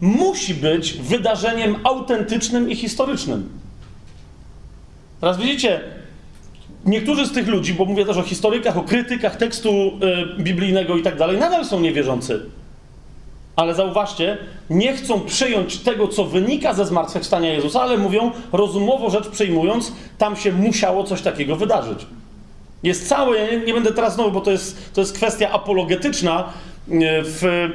musi 0.00 0.54
być 0.54 0.92
wydarzeniem 0.92 1.76
autentycznym 1.84 2.70
i 2.70 2.76
historycznym. 2.76 3.48
Teraz 5.20 5.38
widzicie, 5.38 5.80
niektórzy 6.86 7.26
z 7.26 7.32
tych 7.32 7.48
ludzi, 7.48 7.74
bo 7.74 7.84
mówię 7.84 8.04
też 8.04 8.16
o 8.16 8.22
historykach, 8.22 8.76
o 8.76 8.82
krytykach 8.82 9.36
tekstu 9.36 9.70
y, 10.38 10.42
biblijnego 10.42 10.96
i 10.96 11.02
tak 11.02 11.16
dalej, 11.16 11.38
nadal 11.38 11.64
są 11.64 11.80
niewierzący. 11.80 12.40
Ale 13.56 13.74
zauważcie, 13.74 14.38
nie 14.70 14.92
chcą 14.92 15.20
przyjąć 15.20 15.78
tego, 15.78 16.08
co 16.08 16.24
wynika 16.24 16.74
ze 16.74 16.86
zmartwychwstania 16.86 17.52
Jezusa, 17.52 17.82
ale 17.82 17.98
mówią, 17.98 18.30
rozumowo 18.52 19.10
rzecz 19.10 19.28
przyjmując, 19.28 19.92
tam 20.18 20.36
się 20.36 20.52
musiało 20.52 21.04
coś 21.04 21.22
takiego 21.22 21.56
wydarzyć. 21.56 22.06
Jest 22.82 23.08
całe, 23.08 23.38
ja 23.38 23.50
nie, 23.50 23.66
nie 23.66 23.74
będę 23.74 23.92
teraz 23.92 24.14
znowu, 24.14 24.30
bo 24.30 24.40
to 24.40 24.50
jest, 24.50 24.94
to 24.94 25.00
jest 25.00 25.14
kwestia 25.14 25.50
apologetyczna 25.50 26.52
y, 26.88 26.92
w... 27.22 27.68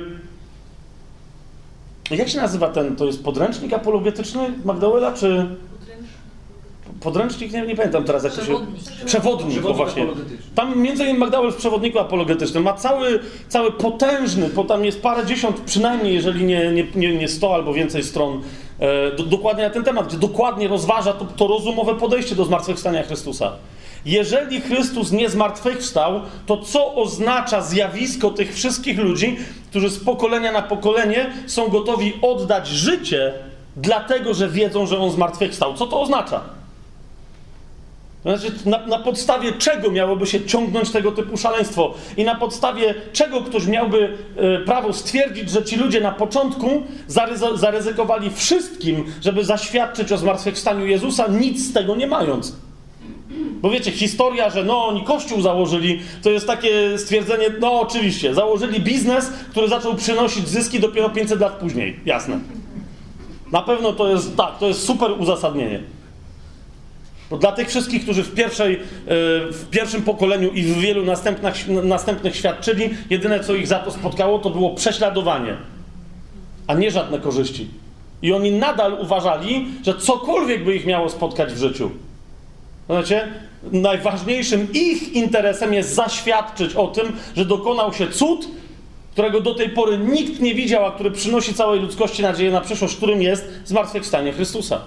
Jak 2.11 2.29
się 2.29 2.37
nazywa 2.37 2.67
ten, 2.67 2.95
to 2.95 3.05
jest 3.05 3.23
podręcznik 3.23 3.73
apologetyczny 3.73 4.41
Magdalena, 4.65 5.11
czy 5.11 5.47
podręcznik, 6.99 7.53
nie, 7.53 7.61
nie 7.61 7.75
pamiętam 7.75 8.03
teraz 8.03 8.23
jak 8.23 8.33
to 8.33 8.39
się... 8.39 8.45
Przewodnik. 8.45 8.81
Przewodnik, 9.05 9.61
właśnie. 9.61 10.07
Tam 10.55 10.81
między 10.81 11.03
innymi 11.03 11.19
McDowell 11.19 11.51
w 11.51 11.55
przewodniku 11.55 11.99
apologetycznym 11.99 12.63
ma 12.63 12.73
cały, 12.73 13.19
cały 13.47 13.71
potężny, 13.71 14.49
bo 14.49 14.63
tam 14.63 14.85
jest 14.85 15.01
parę 15.01 15.25
dziesiąt 15.25 15.59
przynajmniej, 15.59 16.13
jeżeli 16.13 16.45
nie, 16.45 16.71
nie, 16.71 16.87
nie, 16.95 17.15
nie 17.15 17.27
sto 17.27 17.53
albo 17.53 17.73
więcej 17.73 18.03
stron 18.03 18.41
e, 18.79 19.11
do, 19.15 19.23
dokładnie 19.23 19.63
na 19.63 19.69
ten 19.69 19.83
temat, 19.83 20.07
gdzie 20.07 20.17
dokładnie 20.17 20.67
rozważa 20.67 21.13
to, 21.13 21.25
to 21.25 21.47
rozumowe 21.47 21.95
podejście 21.95 22.35
do 22.35 22.45
zmartwychwstania 22.45 23.03
Chrystusa. 23.03 23.51
Jeżeli 24.05 24.61
Chrystus 24.61 25.11
nie 25.11 25.29
zmartwychwstał, 25.29 26.21
to 26.45 26.57
co 26.57 26.95
oznacza 26.95 27.61
zjawisko 27.61 28.29
tych 28.29 28.55
wszystkich 28.55 28.99
ludzi, 28.99 29.37
którzy 29.69 29.89
z 29.89 30.03
pokolenia 30.03 30.51
na 30.51 30.61
pokolenie 30.61 31.29
są 31.47 31.67
gotowi 31.67 32.13
oddać 32.21 32.67
życie, 32.67 33.33
dlatego 33.77 34.33
że 34.33 34.49
wiedzą, 34.49 34.85
że 34.87 34.99
On 34.99 35.11
zmartwychwstał? 35.11 35.73
Co 35.73 35.87
to 35.87 36.01
oznacza? 36.01 36.58
Znaczy, 38.21 38.51
na, 38.65 38.87
na 38.87 38.99
podstawie 38.99 39.51
czego 39.51 39.91
miałoby 39.91 40.25
się 40.25 40.45
ciągnąć 40.45 40.91
tego 40.91 41.11
typu 41.11 41.37
szaleństwo? 41.37 41.93
I 42.17 42.23
na 42.23 42.35
podstawie 42.35 42.95
czego 43.13 43.41
ktoś 43.41 43.67
miałby 43.67 44.17
e, 44.37 44.59
prawo 44.59 44.93
stwierdzić, 44.93 45.49
że 45.49 45.63
ci 45.63 45.75
ludzie 45.75 46.01
na 46.01 46.11
początku 46.11 46.83
zaryzo, 47.07 47.57
zaryzykowali 47.57 48.29
wszystkim, 48.29 49.05
żeby 49.21 49.45
zaświadczyć 49.45 50.11
o 50.11 50.17
zmartwychwstaniu 50.17 50.85
Jezusa, 50.85 51.27
nic 51.27 51.69
z 51.69 51.73
tego 51.73 51.95
nie 51.95 52.07
mając? 52.07 52.55
Bo 53.61 53.69
wiecie, 53.69 53.91
historia, 53.91 54.49
że 54.49 54.63
no 54.63 54.85
oni 54.85 55.03
kościół 55.03 55.41
założyli, 55.41 55.99
to 56.23 56.29
jest 56.29 56.47
takie 56.47 56.97
stwierdzenie, 56.97 57.49
no 57.59 57.81
oczywiście, 57.81 58.33
założyli 58.33 58.79
biznes, 58.79 59.31
który 59.51 59.67
zaczął 59.67 59.95
przynosić 59.95 60.47
zyski 60.47 60.79
dopiero 60.79 61.09
500 61.09 61.39
lat 61.39 61.53
później. 61.53 61.99
Jasne. 62.05 62.39
Na 63.51 63.61
pewno 63.61 63.93
to 63.93 64.09
jest, 64.09 64.37
tak, 64.37 64.57
to 64.57 64.67
jest 64.67 64.85
super 64.85 65.11
uzasadnienie. 65.19 65.79
Bo 67.29 67.37
dla 67.37 67.51
tych 67.51 67.69
wszystkich, 67.69 68.03
którzy 68.03 68.23
w, 68.23 68.33
pierwszej, 68.33 68.75
e, 68.75 68.79
w 69.51 69.65
pierwszym 69.71 70.01
pokoleniu 70.01 70.51
i 70.51 70.63
w 70.63 70.79
wielu 70.79 71.05
następnych, 71.05 71.67
następnych 71.67 72.35
świadczyli, 72.35 72.89
jedyne 73.09 73.39
co 73.39 73.55
ich 73.55 73.67
za 73.67 73.79
to 73.79 73.91
spotkało, 73.91 74.39
to 74.39 74.49
było 74.49 74.75
prześladowanie, 74.75 75.57
a 76.67 76.73
nie 76.73 76.91
żadne 76.91 77.19
korzyści. 77.19 77.67
I 78.21 78.33
oni 78.33 78.51
nadal 78.51 78.97
uważali, 79.01 79.67
że 79.85 79.93
cokolwiek 79.93 80.63
by 80.63 80.75
ich 80.75 80.85
miało 80.85 81.09
spotkać 81.09 81.53
w 81.53 81.57
życiu. 81.57 81.91
Znacie? 82.85 83.27
Najważniejszym 83.71 84.67
ich 84.73 85.13
interesem 85.13 85.73
jest 85.73 85.95
zaświadczyć 85.95 86.75
o 86.75 86.87
tym, 86.87 87.11
że 87.35 87.45
dokonał 87.45 87.93
się 87.93 88.07
cud, 88.07 88.47
którego 89.11 89.41
do 89.41 89.55
tej 89.55 89.69
pory 89.69 89.97
nikt 89.97 90.41
nie 90.41 90.55
widział, 90.55 90.85
a 90.85 90.91
który 90.91 91.11
przynosi 91.11 91.53
całej 91.53 91.79
ludzkości 91.79 92.21
nadzieję 92.21 92.51
na 92.51 92.61
przyszłość, 92.61 92.95
którym 92.95 93.21
jest 93.21 93.49
zmartwychwstanie 93.65 94.33
Chrystusa. 94.33 94.81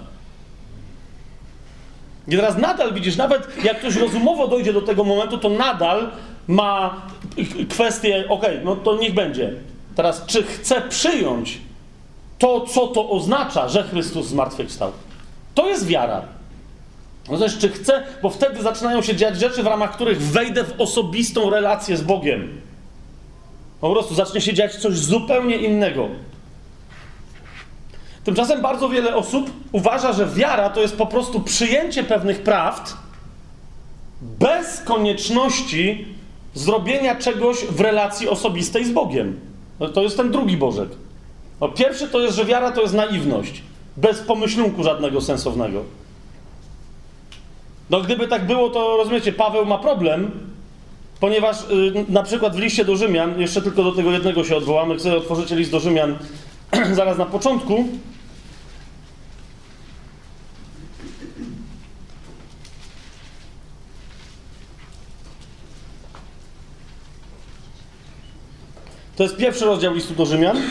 I 2.27 2.35
teraz 2.35 2.57
nadal 2.57 2.93
widzisz, 2.93 3.15
nawet 3.15 3.63
jak 3.63 3.79
ktoś 3.79 3.95
rozumowo 3.95 4.47
dojdzie 4.47 4.73
do 4.73 4.81
tego 4.81 5.03
momentu, 5.03 5.37
to 5.37 5.49
nadal 5.49 6.11
ma 6.47 7.01
kwestię, 7.69 8.25
okej, 8.29 8.59
no 8.63 8.75
to 8.75 8.97
niech 8.97 9.13
będzie. 9.13 9.53
Teraz, 9.95 10.25
czy 10.25 10.43
chce 10.43 10.81
przyjąć 10.81 11.61
to, 12.39 12.61
co 12.61 12.87
to 12.87 13.09
oznacza, 13.09 13.69
że 13.69 13.83
Chrystus 13.83 14.27
zmartwychwstał? 14.27 14.91
To 15.55 15.69
jest 15.69 15.87
wiara. 15.87 16.21
No 17.29 17.37
też, 17.37 17.57
czy 17.57 17.69
chcę, 17.69 18.03
bo 18.21 18.29
wtedy 18.29 18.63
zaczynają 18.63 19.01
się 19.01 19.15
dziać 19.15 19.39
rzeczy, 19.39 19.63
w 19.63 19.67
ramach 19.67 19.91
których 19.91 20.21
wejdę 20.21 20.63
w 20.63 20.81
osobistą 20.81 21.49
relację 21.49 21.97
z 21.97 22.01
Bogiem. 22.01 22.61
Po 23.81 23.91
prostu 23.91 24.15
zacznie 24.15 24.41
się 24.41 24.53
dziać 24.53 24.75
coś 24.75 24.97
zupełnie 24.97 25.57
innego. 25.57 26.07
Tymczasem 28.23 28.61
bardzo 28.61 28.89
wiele 28.89 29.15
osób 29.15 29.51
uważa, 29.71 30.13
że 30.13 30.27
wiara 30.27 30.69
to 30.69 30.81
jest 30.81 30.97
po 30.97 31.05
prostu 31.05 31.39
przyjęcie 31.39 32.03
pewnych 32.03 32.43
prawd 32.43 32.97
bez 34.21 34.81
konieczności 34.81 36.05
zrobienia 36.53 37.15
czegoś 37.15 37.57
w 37.57 37.81
relacji 37.81 38.29
osobistej 38.29 38.85
z 38.85 38.91
Bogiem. 38.91 39.39
No, 39.79 39.89
To 39.89 40.01
jest 40.01 40.17
ten 40.17 40.31
drugi 40.31 40.57
Bożek. 40.57 40.89
No, 41.61 41.69
pierwszy 41.69 42.07
to 42.07 42.19
jest, 42.19 42.37
że 42.37 42.45
wiara 42.45 42.71
to 42.71 42.81
jest 42.81 42.93
naiwność, 42.93 43.61
bez 43.97 44.21
pomyślunku 44.21 44.83
żadnego 44.83 45.21
sensownego. 45.21 45.83
No 47.89 48.01
gdyby 48.01 48.27
tak 48.27 48.47
było, 48.47 48.69
to 48.69 48.97
rozumiecie, 48.97 49.33
Paweł 49.33 49.65
ma 49.65 49.77
problem, 49.77 50.31
ponieważ 51.19 51.57
y, 51.61 52.05
na 52.09 52.23
przykład 52.23 52.55
w 52.55 52.59
liście 52.59 52.85
do 52.85 52.95
Rzymian, 52.95 53.41
jeszcze 53.41 53.61
tylko 53.61 53.83
do 53.83 53.91
tego 53.91 54.11
jednego 54.11 54.43
się 54.43 54.55
odwołamy, 54.55 54.95
chcę 54.95 55.17
otworzyć 55.17 55.51
list 55.51 55.71
do 55.71 55.79
Rzymian 55.79 56.17
zaraz 56.93 57.17
na 57.17 57.25
początku. 57.25 57.87
To 69.15 69.23
jest 69.23 69.37
pierwszy 69.37 69.65
rozdział 69.65 69.93
listu 69.93 70.13
do 70.13 70.25
Rzymian. 70.25 70.61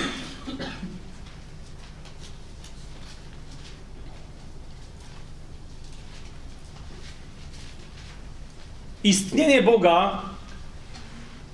Istnienie 9.05 9.62
Boga 9.62 10.23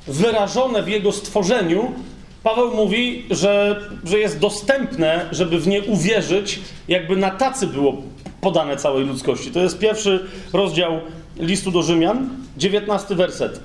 wyrażone 0.07 0.83
w 0.83 0.89
Jego 0.89 1.13
stworzeniu, 1.13 1.93
Paweł 2.49 2.75
mówi, 2.75 3.25
że, 3.31 3.81
że 4.05 4.19
jest 4.19 4.39
dostępne, 4.39 5.27
żeby 5.33 5.59
w 5.59 5.67
nie 5.67 5.83
uwierzyć, 5.83 6.61
jakby 6.89 7.17
na 7.17 7.31
tacy 7.31 7.67
było 7.67 7.97
podane 8.41 8.77
całej 8.77 9.05
ludzkości. 9.07 9.51
To 9.51 9.61
jest 9.61 9.79
pierwszy 9.79 10.27
rozdział 10.53 11.01
listu 11.37 11.71
do 11.71 11.83
Rzymian, 11.83 12.29
19 12.57 13.15
werset. 13.15 13.61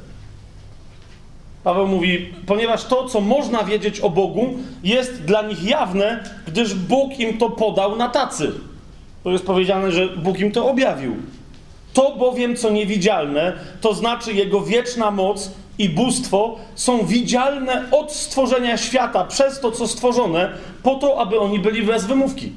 Paweł 1.63 1.87
mówi, 1.87 2.33
ponieważ 2.45 2.85
to, 2.85 3.09
co 3.09 3.21
można 3.21 3.63
wiedzieć 3.63 3.99
o 3.99 4.09
Bogu, 4.09 4.53
jest 4.83 5.23
dla 5.23 5.41
nich 5.41 5.63
jawne, 5.63 6.23
gdyż 6.47 6.73
Bóg 6.73 7.19
im 7.19 7.37
to 7.37 7.49
podał 7.49 7.95
na 7.95 8.09
tacy. 8.09 8.51
To 9.23 9.31
jest 9.31 9.45
powiedziane, 9.45 9.91
że 9.91 10.07
Bóg 10.07 10.39
im 10.39 10.51
to 10.51 10.69
objawił. 10.69 11.15
To 11.93 12.15
bowiem, 12.15 12.55
co 12.55 12.69
niewidzialne, 12.69 13.53
to 13.81 13.93
znaczy 13.93 14.33
Jego 14.33 14.61
wieczna 14.61 15.11
moc 15.11 15.51
i 15.77 15.89
bóstwo, 15.89 16.55
są 16.75 17.05
widzialne 17.05 17.85
od 17.91 18.11
stworzenia 18.11 18.77
świata 18.77 19.25
przez 19.25 19.59
to, 19.59 19.71
co 19.71 19.87
stworzone, 19.87 20.51
po 20.83 20.95
to, 20.95 21.21
aby 21.21 21.39
oni 21.39 21.59
byli 21.59 21.83
bez 21.83 22.05
wymówki. 22.05 22.53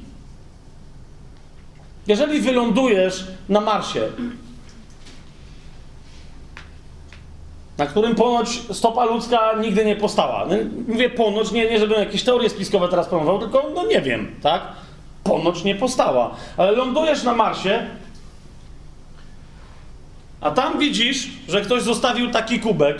Jeżeli 2.07 2.39
wylądujesz 2.41 3.27
na 3.49 3.61
Marsie, 3.61 4.01
na 7.77 7.85
którym 7.85 8.15
ponoć 8.15 8.61
stopa 8.71 9.05
ludzka 9.05 9.53
nigdy 9.61 9.85
nie 9.85 9.95
postała. 9.95 10.45
No, 10.49 10.55
mówię 10.87 11.09
ponoć, 11.09 11.51
nie, 11.51 11.69
nie 11.69 11.79
żebym 11.79 11.99
jakieś 11.99 12.23
teorie 12.23 12.49
spiskowe 12.49 12.87
teraz 12.87 13.07
promował, 13.07 13.39
tylko 13.39 13.63
no 13.75 13.85
nie 13.85 14.01
wiem, 14.01 14.35
tak? 14.41 14.61
Ponoć 15.23 15.63
nie 15.63 15.75
postała. 15.75 16.35
Ale 16.57 16.71
lądujesz 16.71 17.23
na 17.23 17.33
Marsie, 17.33 17.87
a 20.41 20.51
tam 20.51 20.79
widzisz, 20.79 21.27
że 21.47 21.61
ktoś 21.61 21.81
zostawił 21.83 22.31
taki 22.31 22.59
kubek. 22.59 22.97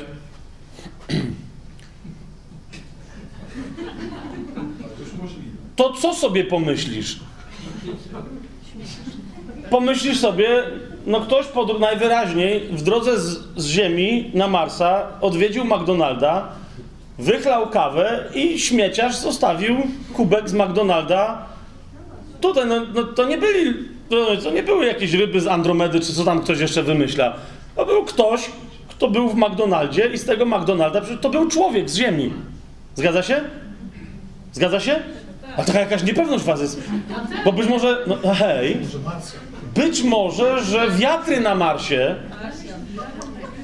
To 5.75 5.93
co 5.93 6.13
sobie 6.13 6.43
pomyślisz? 6.43 7.19
Pomyślisz 9.69 10.19
sobie, 10.19 10.63
no 11.05 11.21
ktoś 11.21 11.45
pod, 11.45 11.79
najwyraźniej 11.79 12.67
w 12.71 12.81
drodze 12.81 13.19
z, 13.19 13.39
z 13.55 13.65
Ziemi 13.65 14.31
na 14.33 14.47
Marsa 14.47 15.07
odwiedził 15.21 15.65
McDonalda, 15.65 16.51
wychlał 17.19 17.69
kawę 17.69 18.23
i 18.35 18.59
śmieciarz 18.59 19.15
zostawił 19.15 19.77
kubek 20.13 20.49
z 20.49 20.53
McDonalda. 20.53 21.45
Tutaj, 22.41 22.67
no, 22.67 22.75
no 22.93 23.03
to 23.03 23.25
nie 23.25 23.37
byli, 23.37 23.73
to, 24.09 24.37
to 24.43 24.51
nie 24.51 24.63
były 24.63 24.85
jakieś 24.85 25.13
ryby 25.13 25.41
z 25.41 25.47
Andromedy, 25.47 25.99
czy 25.99 26.13
co 26.13 26.25
tam 26.25 26.41
ktoś 26.43 26.59
jeszcze 26.59 26.83
wymyśla. 26.83 27.33
To 27.75 27.85
był 27.85 28.05
ktoś, 28.05 28.49
kto 28.89 29.07
był 29.07 29.29
w 29.29 29.35
McDonaldzie 29.35 30.07
i 30.13 30.17
z 30.17 30.25
tego 30.25 30.45
McDonalda, 30.45 31.01
to 31.21 31.29
był 31.29 31.47
człowiek 31.47 31.89
z 31.89 31.95
Ziemi. 31.95 32.33
Zgadza 32.95 33.23
się? 33.23 33.41
Zgadza 34.53 34.79
się? 34.79 34.99
A 35.57 35.63
taka 35.63 35.79
jakaś 35.79 36.03
niepewność 36.03 36.43
was 36.43 36.61
jest. 36.61 36.81
Bo 37.45 37.51
być 37.51 37.67
może, 37.69 38.05
no 38.07 38.33
hej, 38.33 38.77
być 39.75 40.03
może, 40.03 40.63
że 40.63 40.91
wiatry 40.91 41.39
na 41.39 41.55
Marsie 41.55 42.15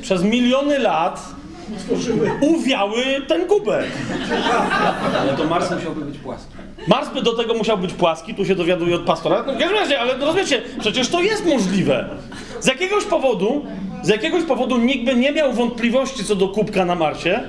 przez 0.01 0.23
miliony 0.23 0.79
lat 0.79 1.25
uwiały 2.41 3.03
ten 3.27 3.47
kubek. 3.47 3.86
Ale 5.19 5.34
to 5.38 5.45
Mars 5.45 5.71
musiałby 5.71 6.06
być 6.06 6.17
płaski. 6.17 6.53
Mars 6.88 7.10
by 7.13 7.22
do 7.22 7.34
tego 7.34 7.54
musiał 7.54 7.78
być 7.78 7.93
płaski, 7.93 8.36
tu 8.36 8.46
się 8.46 8.56
dowiaduje 8.56 8.96
od 8.96 9.02
pastora. 9.02 9.43
No, 9.48 9.54
w 9.54 9.58
każdym 9.58 9.78
razie, 9.78 10.00
ale 10.00 10.17
rozumiecie, 10.17 10.62
przecież 10.80 11.10
to 11.10 11.22
jest 11.22 11.46
możliwe. 11.46 12.10
Z 12.60 12.67
jakiegoś 12.67 13.04
powodu, 13.04 13.65
z 14.04 14.08
jakiegoś 14.08 14.43
powodu 14.43 14.78
nikt 14.78 15.06
by 15.06 15.15
nie 15.15 15.32
miał 15.32 15.54
wątpliwości 15.54 16.24
co 16.26 16.36
do 16.36 16.48
kubka 16.48 16.86
na 16.86 16.96
Marsie, 16.96 17.39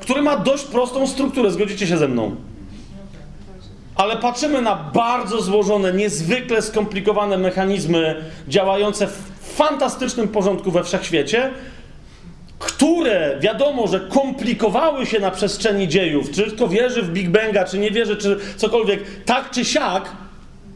który 0.00 0.22
ma 0.22 0.36
dość 0.36 0.64
prostą 0.64 1.06
strukturę, 1.06 1.50
zgodzicie 1.50 1.86
się 1.86 1.96
ze 1.96 2.08
mną. 2.08 2.36
ale 3.96 4.16
patrzymy 4.16 4.62
na 4.62 4.76
bardzo 4.94 5.42
złożone, 5.42 5.92
niezwykle 5.92 6.62
skomplikowane 6.62 7.38
mechanizmy 7.38 8.24
działające 8.48 9.06
w 9.06 9.18
fantastycznym 9.56 10.28
porządku 10.28 10.70
we 10.70 10.84
wszechświecie, 10.84 11.50
które 12.66 13.36
wiadomo, 13.40 13.86
że 13.86 14.00
komplikowały 14.00 15.06
się 15.06 15.20
na 15.20 15.30
przestrzeni 15.30 15.88
dziejów, 15.88 16.30
czy 16.30 16.42
kto 16.42 16.68
wierzy 16.68 17.02
w 17.02 17.10
Big 17.10 17.30
Banga, 17.30 17.64
czy 17.64 17.78
nie 17.78 17.90
wierzy, 17.90 18.16
czy 18.16 18.36
cokolwiek, 18.56 19.00
tak 19.24 19.50
czy 19.50 19.64
siak, 19.64 20.10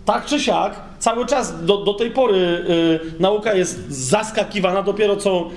tak 0.05 0.27
czy 0.27 0.41
siak, 0.41 0.81
cały 0.99 1.27
czas 1.27 1.65
do, 1.65 1.77
do 1.77 1.95
tej 1.95 2.11
pory 2.11 2.37
y, 2.37 3.01
nauka 3.21 3.55
jest 3.55 3.91
zaskakiwana. 3.91 4.83
Dopiero 4.83 5.17
co 5.17 5.51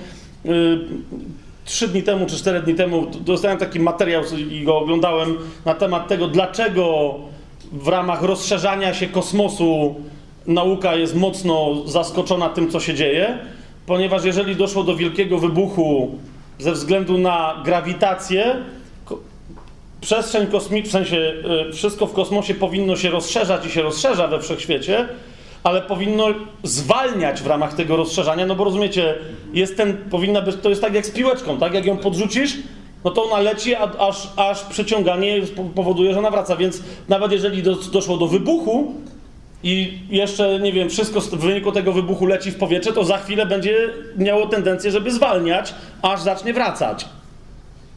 y, 0.46 0.78
trzy 1.64 1.88
dni 1.88 2.02
temu 2.02 2.26
czy 2.26 2.36
cztery 2.36 2.62
dni 2.62 2.74
temu 2.74 3.06
dostałem 3.20 3.58
taki 3.58 3.80
materiał 3.80 4.22
i 4.50 4.64
go 4.64 4.78
oglądałem 4.78 5.38
na 5.64 5.74
temat 5.74 6.08
tego, 6.08 6.28
dlaczego 6.28 7.14
w 7.72 7.88
ramach 7.88 8.22
rozszerzania 8.22 8.94
się 8.94 9.06
kosmosu 9.06 9.94
nauka 10.46 10.94
jest 10.94 11.14
mocno 11.14 11.86
zaskoczona 11.86 12.48
tym, 12.48 12.70
co 12.70 12.80
się 12.80 12.94
dzieje, 12.94 13.38
ponieważ 13.86 14.24
jeżeli 14.24 14.56
doszło 14.56 14.84
do 14.84 14.96
wielkiego 14.96 15.38
wybuchu 15.38 16.18
ze 16.58 16.72
względu 16.72 17.18
na 17.18 17.62
grawitację, 17.64 18.56
przestrzeń 20.00 20.46
kosmiczna, 20.46 20.88
w 20.88 20.92
sensie 20.92 21.34
y, 21.70 21.72
wszystko 21.72 22.06
w 22.06 22.12
kosmosie 22.12 22.54
powinno 22.54 22.96
się 22.96 23.10
rozszerzać 23.10 23.66
i 23.66 23.70
się 23.70 23.82
rozszerza 23.82 24.28
we 24.28 24.40
wszechświecie, 24.40 25.08
ale 25.64 25.82
powinno 25.82 26.26
zwalniać 26.62 27.42
w 27.42 27.46
ramach 27.46 27.74
tego 27.74 27.96
rozszerzania, 27.96 28.46
no 28.46 28.54
bo 28.54 28.64
rozumiecie, 28.64 29.14
jest 29.52 29.76
ten, 29.76 29.96
powinna 30.10 30.42
być, 30.42 30.56
to 30.62 30.68
jest 30.68 30.82
tak 30.82 30.94
jak 30.94 31.06
z 31.06 31.10
piłeczką, 31.10 31.58
tak? 31.58 31.74
Jak 31.74 31.86
ją 31.86 31.96
podrzucisz, 31.96 32.56
no 33.04 33.10
to 33.10 33.24
ona 33.24 33.40
leci, 33.40 33.74
aż, 33.74 34.28
aż 34.36 34.62
przeciąganie 34.62 35.40
powoduje, 35.74 36.12
że 36.12 36.18
ona 36.18 36.30
wraca. 36.30 36.56
Więc 36.56 36.82
nawet 37.08 37.32
jeżeli 37.32 37.62
do, 37.62 37.74
doszło 37.74 38.16
do 38.16 38.26
wybuchu 38.26 38.94
i 39.62 39.98
jeszcze, 40.10 40.60
nie 40.60 40.72
wiem, 40.72 40.90
wszystko 40.90 41.20
w 41.20 41.28
wyniku 41.28 41.72
tego 41.72 41.92
wybuchu 41.92 42.26
leci 42.26 42.50
w 42.50 42.56
powietrze, 42.56 42.92
to 42.92 43.04
za 43.04 43.18
chwilę 43.18 43.46
będzie 43.46 43.76
miało 44.16 44.46
tendencję, 44.46 44.90
żeby 44.90 45.10
zwalniać, 45.10 45.74
aż 46.02 46.20
zacznie 46.20 46.52
wracać. 46.52 47.08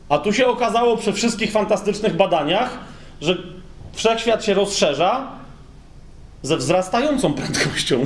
A 0.09 0.17
tu 0.17 0.33
się 0.33 0.47
okazało 0.47 0.97
przy 0.97 1.13
wszystkich 1.13 1.51
fantastycznych 1.51 2.15
badaniach, 2.15 2.77
że 3.21 3.37
wszechświat 3.93 4.45
się 4.45 4.53
rozszerza 4.53 5.27
ze 6.41 6.57
wzrastającą 6.57 7.33
prędkością. 7.33 8.05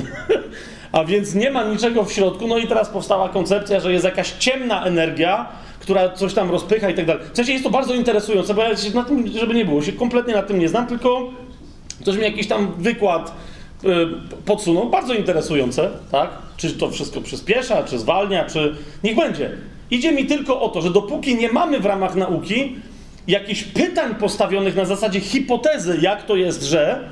A 0.92 1.04
więc 1.04 1.34
nie 1.34 1.50
ma 1.50 1.64
niczego 1.64 2.04
w 2.04 2.12
środku. 2.12 2.46
No 2.46 2.58
i 2.58 2.66
teraz 2.66 2.88
powstała 2.88 3.28
koncepcja, 3.28 3.80
że 3.80 3.92
jest 3.92 4.04
jakaś 4.04 4.32
ciemna 4.32 4.84
energia, 4.84 5.46
która 5.80 6.10
coś 6.10 6.34
tam 6.34 6.50
rozpycha 6.50 6.90
i 6.90 6.94
tak 6.94 7.06
dalej. 7.06 7.22
W 7.32 7.36
sensie 7.36 7.52
jest 7.52 7.64
to 7.64 7.70
bardzo 7.70 7.94
interesujące, 7.94 8.54
bo 8.54 8.62
ja 8.62 8.76
się 8.76 8.94
na 8.94 9.04
tym, 9.04 9.28
żeby 9.28 9.54
nie 9.54 9.64
było, 9.64 9.82
się 9.82 9.92
kompletnie 9.92 10.34
na 10.34 10.42
tym 10.42 10.58
nie 10.58 10.68
znam, 10.68 10.86
tylko 10.86 11.30
ktoś 12.00 12.16
mi 12.16 12.22
jakiś 12.22 12.46
tam 12.46 12.72
wykład 12.78 13.32
yy, 13.82 14.08
podsunął, 14.46 14.90
bardzo 14.90 15.14
interesujące, 15.14 15.90
tak? 16.10 16.30
Czy 16.56 16.72
to 16.72 16.90
wszystko 16.90 17.20
przyspiesza, 17.20 17.82
czy 17.82 17.98
zwalnia, 17.98 18.44
czy... 18.44 18.76
Niech 19.04 19.16
będzie. 19.16 19.50
Idzie 19.90 20.12
mi 20.12 20.26
tylko 20.26 20.60
o 20.60 20.68
to, 20.68 20.82
że 20.82 20.90
dopóki 20.90 21.34
nie 21.34 21.52
mamy 21.52 21.80
w 21.80 21.86
ramach 21.86 22.14
nauki 22.14 22.76
jakichś 23.28 23.62
pytań 23.62 24.14
postawionych 24.14 24.76
na 24.76 24.84
zasadzie 24.84 25.20
hipotezy, 25.20 25.98
jak 26.02 26.26
to 26.26 26.36
jest, 26.36 26.62
że, 26.62 27.10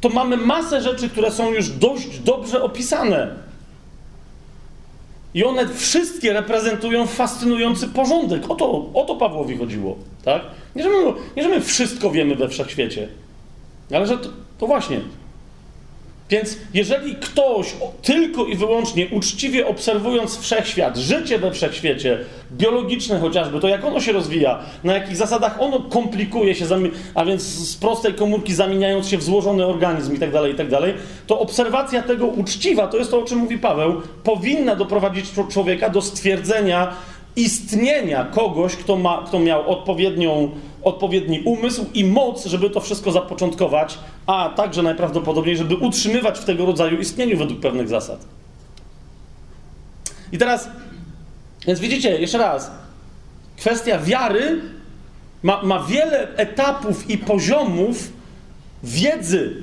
to 0.00 0.08
mamy 0.08 0.36
masę 0.36 0.82
rzeczy, 0.82 1.08
które 1.08 1.30
są 1.30 1.52
już 1.52 1.68
dość 1.68 2.18
dobrze 2.18 2.62
opisane. 2.62 3.28
I 5.34 5.44
one 5.44 5.68
wszystkie 5.68 6.32
reprezentują 6.32 7.06
fascynujący 7.06 7.88
porządek. 7.88 8.50
O 8.50 8.54
to, 8.54 8.90
o 8.94 9.04
to 9.04 9.14
Pawłowi 9.16 9.56
chodziło. 9.56 9.96
Tak? 10.24 10.42
Nie, 10.76 10.82
że 10.82 10.88
my, 10.88 10.96
nie, 11.36 11.42
że 11.42 11.48
my 11.48 11.60
wszystko 11.60 12.10
wiemy 12.10 12.34
we 12.34 12.48
wszechświecie, 12.48 13.08
ale 13.92 14.06
że 14.06 14.18
to, 14.18 14.28
to 14.58 14.66
właśnie 14.66 15.00
więc 16.30 16.58
jeżeli 16.74 17.14
ktoś 17.14 17.74
tylko 18.02 18.44
i 18.44 18.56
wyłącznie 18.56 19.06
uczciwie 19.10 19.66
obserwując 19.66 20.38
wszechświat, 20.38 20.96
życie 20.96 21.38
we 21.38 21.52
wszechświecie, 21.52 22.18
biologiczne 22.52 23.20
chociażby, 23.20 23.60
to 23.60 23.68
jak 23.68 23.84
ono 23.84 24.00
się 24.00 24.12
rozwija, 24.12 24.58
na 24.84 24.94
jakich 24.94 25.16
zasadach 25.16 25.60
ono 25.60 25.80
komplikuje 25.80 26.54
się, 26.54 26.66
a 27.14 27.24
więc 27.24 27.42
z 27.42 27.76
prostej 27.76 28.14
komórki 28.14 28.54
zamieniając 28.54 29.08
się 29.08 29.18
w 29.18 29.22
złożony 29.22 29.66
organizm 29.66 30.12
itd., 30.12 30.32
tak 30.32 30.50
itd., 30.50 30.80
tak 30.80 30.94
to 31.26 31.40
obserwacja 31.40 32.02
tego 32.02 32.26
uczciwa, 32.26 32.86
to 32.86 32.96
jest 32.96 33.10
to, 33.10 33.20
o 33.20 33.24
czym 33.24 33.38
mówi 33.38 33.58
Paweł, 33.58 34.02
powinna 34.24 34.76
doprowadzić 34.76 35.26
człowieka 35.50 35.90
do 35.90 36.02
stwierdzenia 36.02 36.92
istnienia 37.36 38.24
kogoś, 38.24 38.76
kto, 38.76 38.96
ma, 38.96 39.24
kto 39.26 39.38
miał 39.38 39.70
odpowiednią 39.70 40.50
odpowiedni 40.86 41.42
umysł 41.44 41.86
i 41.94 42.04
moc, 42.04 42.46
żeby 42.46 42.70
to 42.70 42.80
wszystko 42.80 43.12
zapoczątkować, 43.12 43.98
a 44.26 44.52
także 44.56 44.82
najprawdopodobniej, 44.82 45.56
żeby 45.56 45.76
utrzymywać 45.76 46.38
w 46.38 46.44
tego 46.44 46.66
rodzaju 46.66 47.00
istnieniu 47.00 47.38
według 47.38 47.60
pewnych 47.60 47.88
zasad. 47.88 48.24
I 50.32 50.38
teraz, 50.38 50.68
więc 51.66 51.80
widzicie, 51.80 52.20
jeszcze 52.20 52.38
raz, 52.38 52.70
kwestia 53.56 53.98
wiary 53.98 54.60
ma, 55.42 55.62
ma 55.62 55.84
wiele 55.84 56.36
etapów 56.36 57.10
i 57.10 57.18
poziomów 57.18 58.12
wiedzy. 58.82 59.62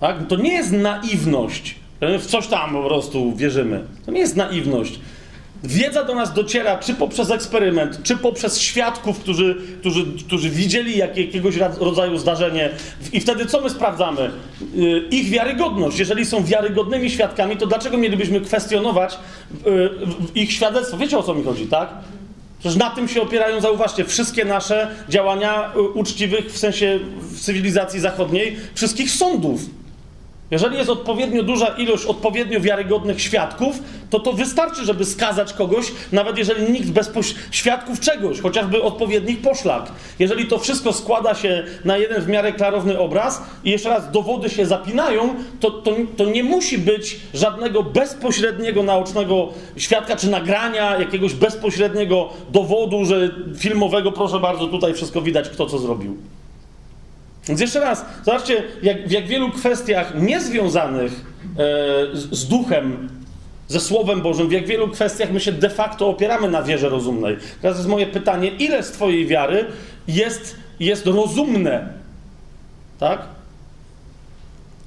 Tak? 0.00 0.26
To 0.26 0.36
nie 0.36 0.52
jest 0.52 0.72
naiwność, 0.72 1.74
w 2.00 2.26
coś 2.26 2.46
tam 2.46 2.72
po 2.72 2.82
prostu 2.82 3.36
wierzymy. 3.36 3.84
To 4.06 4.12
nie 4.12 4.20
jest 4.20 4.36
naiwność. 4.36 5.00
Wiedza 5.64 6.04
do 6.04 6.14
nas 6.14 6.32
dociera 6.32 6.78
czy 6.78 6.94
poprzez 6.94 7.30
eksperyment, 7.30 8.02
czy 8.02 8.16
poprzez 8.16 8.60
świadków, 8.60 9.20
którzy, 9.20 9.56
którzy, 9.80 10.06
którzy 10.26 10.50
widzieli 10.50 10.98
jak, 10.98 11.16
jakiegoś 11.16 11.56
rodzaju 11.80 12.18
zdarzenie. 12.18 12.70
I 13.12 13.20
wtedy 13.20 13.46
co 13.46 13.60
my 13.60 13.70
sprawdzamy? 13.70 14.30
Y, 14.76 15.08
ich 15.10 15.30
wiarygodność. 15.30 15.98
Jeżeli 15.98 16.26
są 16.26 16.44
wiarygodnymi 16.44 17.10
świadkami, 17.10 17.56
to 17.56 17.66
dlaczego 17.66 17.98
mielibyśmy 17.98 18.40
kwestionować 18.40 19.18
y, 19.66 19.90
ich 20.34 20.52
świadectwo? 20.52 20.96
Wiecie 20.96 21.18
o 21.18 21.22
co 21.22 21.34
mi 21.34 21.44
chodzi, 21.44 21.66
tak? 21.66 21.88
Przecież 22.58 22.78
na 22.78 22.90
tym 22.90 23.08
się 23.08 23.22
opierają, 23.22 23.60
zauważcie, 23.60 24.04
wszystkie 24.04 24.44
nasze 24.44 24.88
działania 25.08 25.72
y, 25.76 25.80
uczciwych 25.80 26.52
w 26.52 26.58
sensie 26.58 26.98
w 27.18 27.40
cywilizacji 27.40 28.00
zachodniej, 28.00 28.56
wszystkich 28.74 29.10
sądów. 29.10 29.60
Jeżeli 30.50 30.76
jest 30.76 30.90
odpowiednio 30.90 31.42
duża 31.42 31.66
ilość 31.66 32.04
odpowiednio 32.04 32.60
wiarygodnych 32.60 33.22
świadków, 33.22 33.82
to 34.10 34.20
to 34.20 34.32
wystarczy, 34.32 34.84
żeby 34.84 35.04
skazać 35.04 35.52
kogoś, 35.52 35.92
nawet 36.12 36.38
jeżeli 36.38 36.72
nikt 36.72 36.90
bez 36.90 37.10
świadków 37.50 38.00
czegoś, 38.00 38.40
chociażby 38.40 38.82
odpowiednich 38.82 39.40
poszlak. 39.40 39.92
Jeżeli 40.18 40.46
to 40.46 40.58
wszystko 40.58 40.92
składa 40.92 41.34
się 41.34 41.64
na 41.84 41.96
jeden 41.96 42.22
w 42.22 42.28
miarę 42.28 42.52
klarowny 42.52 42.98
obraz 42.98 43.42
i 43.64 43.70
jeszcze 43.70 43.88
raz 43.88 44.10
dowody 44.10 44.50
się 44.50 44.66
zapinają, 44.66 45.34
to, 45.60 45.70
to, 45.70 45.92
to 46.16 46.24
nie 46.24 46.44
musi 46.44 46.78
być 46.78 47.16
żadnego 47.34 47.82
bezpośredniego 47.82 48.82
naocznego 48.82 49.48
świadka 49.76 50.16
czy 50.16 50.30
nagrania, 50.30 50.98
jakiegoś 50.98 51.34
bezpośredniego 51.34 52.28
dowodu, 52.52 53.04
że 53.04 53.30
filmowego, 53.58 54.12
proszę 54.12 54.40
bardzo, 54.40 54.66
tutaj 54.66 54.94
wszystko 54.94 55.22
widać, 55.22 55.48
kto 55.48 55.66
co 55.66 55.78
zrobił. 55.78 56.16
Więc 57.48 57.60
jeszcze 57.60 57.80
raz, 57.80 58.04
zobaczcie, 58.24 58.64
jak, 58.82 59.08
w 59.08 59.10
jak 59.10 59.26
wielu 59.26 59.50
kwestiach 59.50 60.14
niezwiązanych 60.14 61.12
e, 61.12 61.56
z, 62.16 62.30
z 62.30 62.48
duchem, 62.48 63.08
ze 63.68 63.80
Słowem 63.80 64.20
Bożym, 64.22 64.48
w 64.48 64.52
jak 64.52 64.66
wielu 64.66 64.88
kwestiach 64.88 65.30
my 65.30 65.40
się 65.40 65.52
de 65.52 65.70
facto 65.70 66.08
opieramy 66.08 66.48
na 66.48 66.62
wierze 66.62 66.88
rozumnej. 66.88 67.36
Teraz 67.62 67.76
jest 67.76 67.88
moje 67.88 68.06
pytanie, 68.06 68.48
ile 68.48 68.82
z 68.82 68.92
Twojej 68.92 69.26
wiary 69.26 69.64
jest, 70.08 70.56
jest 70.80 71.06
rozumne? 71.06 71.88
Tak? 72.98 73.22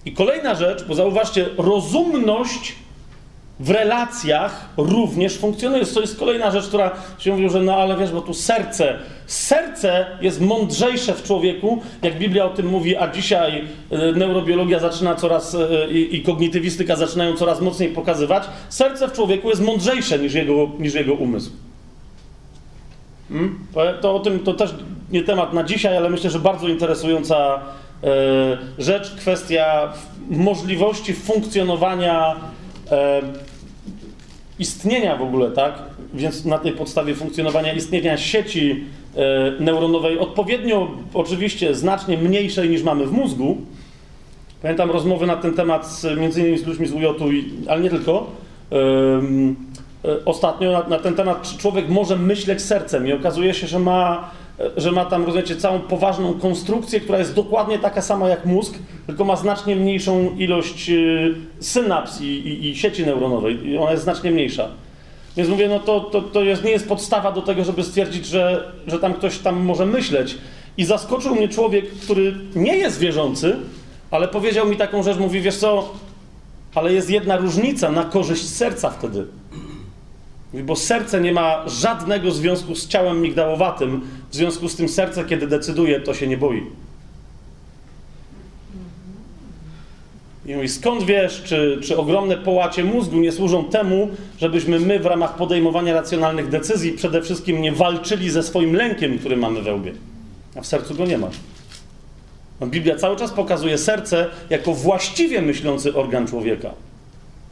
I 0.06 0.13
kolejna 0.13 0.56
rzecz, 0.56 0.84
bo 0.84 0.95
zauważcie, 0.95 1.45
rozumność 1.58 2.76
w 3.60 3.69
relacjach 3.69 4.69
również 4.78 5.38
funkcjonuje. 5.38 5.86
To 5.86 6.02
jest 6.02 6.19
kolejna 6.19 6.52
rzecz, 6.52 6.67
która 6.67 6.91
się 7.19 7.32
mówi, 7.32 7.50
że 7.50 7.62
no 7.62 7.76
ale 7.76 7.98
wiesz, 7.98 8.12
bo 8.12 8.22
tu 8.22 8.34
serce, 8.34 9.00
serce 9.28 10.06
jest 10.22 10.41
mądrzejsze 10.41 11.13
w 11.13 11.24
człowieku, 11.24 11.82
jak 12.02 12.19
Biblia 12.19 12.45
o 12.45 12.50
tym 12.50 12.67
mówi, 12.67 12.98
a 12.98 13.08
dzisiaj 13.12 13.63
e, 13.91 14.12
neurobiologia 14.12 14.80
zaczyna 14.80 15.15
coraz 15.15 15.56
e, 15.56 15.89
i 15.91 16.24
kognitywistyka 16.24 16.95
zaczynają 16.95 17.36
coraz 17.36 17.62
mocniej 17.62 17.89
pokazywać. 17.89 18.43
Serce 18.69 19.08
w 19.08 19.13
człowieku 19.13 19.50
jest 19.50 19.62
mądrzejsze 19.62 20.19
niż 20.19 20.34
jego, 20.34 20.72
niż 20.80 20.93
jego 20.93 21.13
umysł. 21.13 21.52
Hmm? 23.30 23.60
To 24.02 24.15
o 24.15 24.19
tym 24.19 24.39
to 24.39 24.54
też 24.54 24.74
nie 25.12 25.24
temat 25.24 25.54
na 25.54 25.63
dzisiaj, 25.63 25.98
ale 25.98 26.10
myślę, 26.10 26.30
że 26.30 26.39
bardzo 26.39 26.67
interesująca 26.67 27.60
e, 28.04 28.58
rzecz, 28.78 29.15
kwestia 29.15 29.93
możliwości 30.30 31.13
funkcjonowania 31.13 32.36
istnienia 34.60 35.15
w 35.15 35.22
ogóle, 35.22 35.52
tak? 35.52 35.74
Więc 36.13 36.45
na 36.45 36.58
tej 36.58 36.72
podstawie 36.72 37.15
funkcjonowania 37.15 37.74
istnienia 37.74 38.17
sieci 38.17 38.86
e, 39.15 39.52
neuronowej, 39.63 40.19
odpowiednio 40.19 40.91
oczywiście 41.13 41.76
znacznie 41.76 42.17
mniejszej 42.17 42.69
niż 42.69 42.84
mamy 42.84 43.06
w 43.06 43.12
mózgu. 43.12 43.58
Pamiętam 44.62 44.91
rozmowy 44.91 45.28
na 45.28 45.36
ten 45.36 45.54
temat 45.54 45.88
z, 45.88 46.19
między 46.19 46.41
innymi 46.41 46.58
z 46.58 46.65
ludźmi 46.65 46.88
z 46.88 46.91
UJ, 46.91 47.06
ale 47.67 47.82
nie 47.82 47.89
tylko. 47.89 48.28
E, 48.72 48.76
ostatnio 50.26 50.72
na, 50.72 50.88
na, 50.88 51.00
ten 51.00 51.15
temat, 51.15 51.41
czy 51.41 51.58
człowiek 51.58 51.89
może 51.89 52.15
myśleć 52.15 52.62
sercem 52.62 53.08
i 53.08 53.13
okazuje 53.13 53.54
się, 53.54 53.67
że 53.67 53.80
ma 53.80 54.32
że 54.78 54.91
ma 54.91 55.06
tam, 55.06 55.26
rozumiecie, 55.26 55.56
całą 55.56 55.80
poważną 55.80 56.34
konstrukcję, 56.34 57.00
która 57.00 57.19
jest 57.19 57.34
dokładnie 57.34 57.80
taka 57.80 58.02
sama 58.02 58.30
jak 58.30 58.45
mózg, 58.45 58.74
tylko 59.08 59.24
ma 59.24 59.36
znacznie 59.36 59.76
mniejszą 59.76 60.36
ilość 60.38 60.89
y, 60.89 61.36
synaps 61.60 62.22
i, 62.22 62.26
i, 62.26 62.69
i 62.69 62.76
sieci 62.76 63.06
neuronowej. 63.06 63.67
I 63.67 63.78
ona 63.78 63.91
jest 63.91 64.04
znacznie 64.04 64.32
mniejsza. 64.32 64.69
Więc 65.38 65.50
mówię, 65.50 65.67
no 65.67 65.80
to, 65.80 66.00
to, 66.00 66.22
to 66.22 66.43
jest, 66.43 66.63
nie 66.63 66.72
jest 66.72 66.88
podstawa 66.88 67.32
do 67.32 67.41
tego, 67.41 67.63
żeby 67.63 67.84
stwierdzić, 67.84 68.26
że, 68.26 68.72
że 68.88 69.00
tam 69.00 69.13
ktoś 69.13 69.38
tam 69.38 69.60
może 69.60 69.86
myśleć. 69.86 70.38
I 70.78 70.86
zaskoczył 70.86 71.36
mnie 71.36 71.48
człowiek, 71.48 71.91
który 71.91 72.36
nie 72.56 72.78
jest 72.78 73.00
wierzący, 73.00 73.56
ale 74.12 74.28
powiedział 74.28 74.67
mi 74.67 74.78
taką 74.78 75.04
rzecz, 75.04 75.17
mówi, 75.17 75.41
wiesz 75.41 75.58
co, 75.58 75.93
ale 76.76 76.93
jest 76.93 77.10
jedna 77.10 77.38
różnica 77.38 77.91
na 77.91 78.04
korzyść 78.04 78.50
serca 78.50 78.89
wtedy. 78.89 79.26
Bo 80.54 80.76
serce 80.76 81.22
nie 81.22 81.32
ma 81.32 81.64
żadnego 81.68 82.32
związku 82.32 82.76
z 82.76 82.88
ciałem 82.88 83.22
migdałowatym, 83.22 84.02
w 84.32 84.36
związku 84.36 84.70
z 84.70 84.76
tym 84.76 84.90
serce, 84.90 85.26
kiedy 85.26 85.48
decyduje, 85.48 86.00
to 86.00 86.14
się 86.14 86.28
nie 86.28 86.38
boi. 86.38 86.64
I 90.46 90.56
mówi, 90.56 90.70
skąd 90.70 91.04
wiesz, 91.04 91.44
czy, 91.44 91.80
czy 91.84 91.98
ogromne 91.98 92.38
połacie 92.38 92.84
mózgu 92.84 93.18
nie 93.20 93.32
służą 93.32 93.64
temu, 93.64 94.10
żebyśmy 94.38 94.80
my 94.80 95.00
w 95.00 95.06
ramach 95.06 95.36
podejmowania 95.36 95.94
racjonalnych 95.94 96.50
decyzji 96.50 96.92
przede 96.92 97.22
wszystkim 97.22 97.62
nie 97.62 97.72
walczyli 97.72 98.30
ze 98.30 98.44
swoim 98.44 98.76
lękiem, 98.76 99.20
który 99.20 99.38
mamy 99.38 99.62
we 99.62 99.74
łbie. 99.76 99.94
A 100.56 100.62
w 100.62 100.68
sercu 100.68 100.96
go 100.96 101.06
nie 101.06 101.18
ma. 101.18 101.30
No, 102.60 102.68
Biblia 102.68 102.96
cały 102.96 103.16
czas 103.16 103.32
pokazuje 103.32 103.78
serce 103.78 104.28
jako 104.50 104.74
właściwie 104.74 105.42
myślący 105.42 105.96
organ 105.96 106.28
człowieka. 106.28 106.74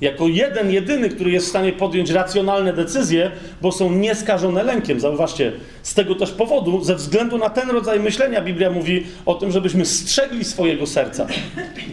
Jako 0.01 0.27
jeden, 0.27 0.71
jedyny, 0.71 1.09
który 1.09 1.31
jest 1.31 1.45
w 1.45 1.49
stanie 1.49 1.73
podjąć 1.73 2.09
racjonalne 2.09 2.73
decyzje, 2.73 3.31
bo 3.61 3.71
są 3.71 3.91
nieskażone 3.91 4.63
lękiem. 4.63 4.99
Zauważcie, 4.99 5.51
z 5.83 5.93
tego 5.93 6.15
też 6.15 6.31
powodu, 6.31 6.83
ze 6.83 6.95
względu 6.95 7.37
na 7.37 7.49
ten 7.49 7.69
rodzaj 7.69 7.99
myślenia, 7.99 8.41
Biblia 8.41 8.71
mówi 8.71 9.05
o 9.25 9.35
tym, 9.35 9.51
żebyśmy 9.51 9.85
strzegli 9.85 10.43
swojego 10.43 10.87
serca, 10.87 11.27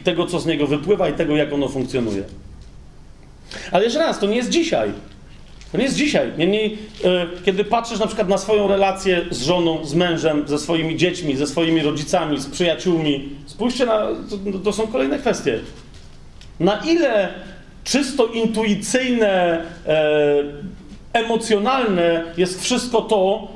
tego, 0.05 0.27
co 0.27 0.40
z 0.40 0.47
niego 0.47 0.67
wypływa, 0.67 1.09
i 1.09 1.12
tego, 1.12 1.37
jak 1.37 1.53
ono 1.53 1.69
funkcjonuje. 1.69 2.23
Ale 3.73 3.85
jeszcze 3.85 3.99
raz, 3.99 4.19
to 4.19 4.27
nie 4.27 4.37
jest 4.37 4.49
dzisiaj. 4.49 4.90
To 5.73 5.79
nie 5.79 5.85
jest 5.85 5.97
dzisiaj. 5.97 6.33
Niemniej, 6.38 6.79
e, 7.05 7.27
kiedy 7.45 7.64
patrzysz 7.64 7.99
na 7.99 8.07
przykład 8.07 8.29
na 8.29 8.38
swoją 8.38 8.69
relację 8.69 9.25
z 9.31 9.43
żoną, 9.43 9.85
z 9.85 9.95
mężem, 9.95 10.49
ze 10.49 10.59
swoimi 10.59 10.97
dziećmi, 10.97 11.37
ze 11.37 11.47
swoimi 11.47 11.83
rodzicami, 11.83 12.40
z 12.40 12.47
przyjaciółmi, 12.47 13.29
spójrzcie 13.47 13.87
na. 13.87 13.99
To, 14.53 14.59
to 14.64 14.73
są 14.73 14.87
kolejne 14.87 15.19
kwestie. 15.19 15.61
Na 16.61 16.77
ile 16.77 17.35
czysto 17.85 18.27
intuicyjne, 18.27 19.64
e, 19.87 20.42
emocjonalne 21.12 22.25
jest 22.37 22.62
wszystko 22.62 23.01
to, 23.01 23.49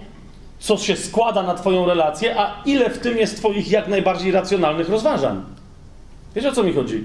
co 0.59 0.77
się 0.77 0.97
składa 0.97 1.43
na 1.43 1.55
Twoją 1.55 1.87
relację, 1.87 2.41
a 2.41 2.63
ile 2.65 2.91
w 2.91 2.99
tym 2.99 3.19
jest 3.19 3.37
Twoich 3.37 3.71
jak 3.71 3.89
najbardziej 3.89 4.33
racjonalnych 4.33 4.89
rozważań. 4.89 5.43
Wiesz 6.35 6.45
o 6.45 6.53
co 6.53 6.63
mi 6.63 6.73
chodzi? 6.73 7.05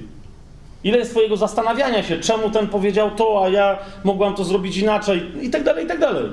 Ile 0.83 0.97
jest 0.97 1.11
Twojego 1.11 1.37
zastanawiania 1.37 2.03
się, 2.03 2.19
czemu 2.19 2.49
ten 2.49 2.67
powiedział 2.67 3.11
to, 3.11 3.43
a 3.45 3.49
ja 3.49 3.77
mogłam 4.03 4.35
to 4.35 4.43
zrobić 4.43 4.77
inaczej, 4.77 5.31
i 5.41 5.49
tak 5.49 5.63
dalej, 5.63 5.85
i 5.85 5.87
tak 5.87 5.99
dalej. 5.99 6.23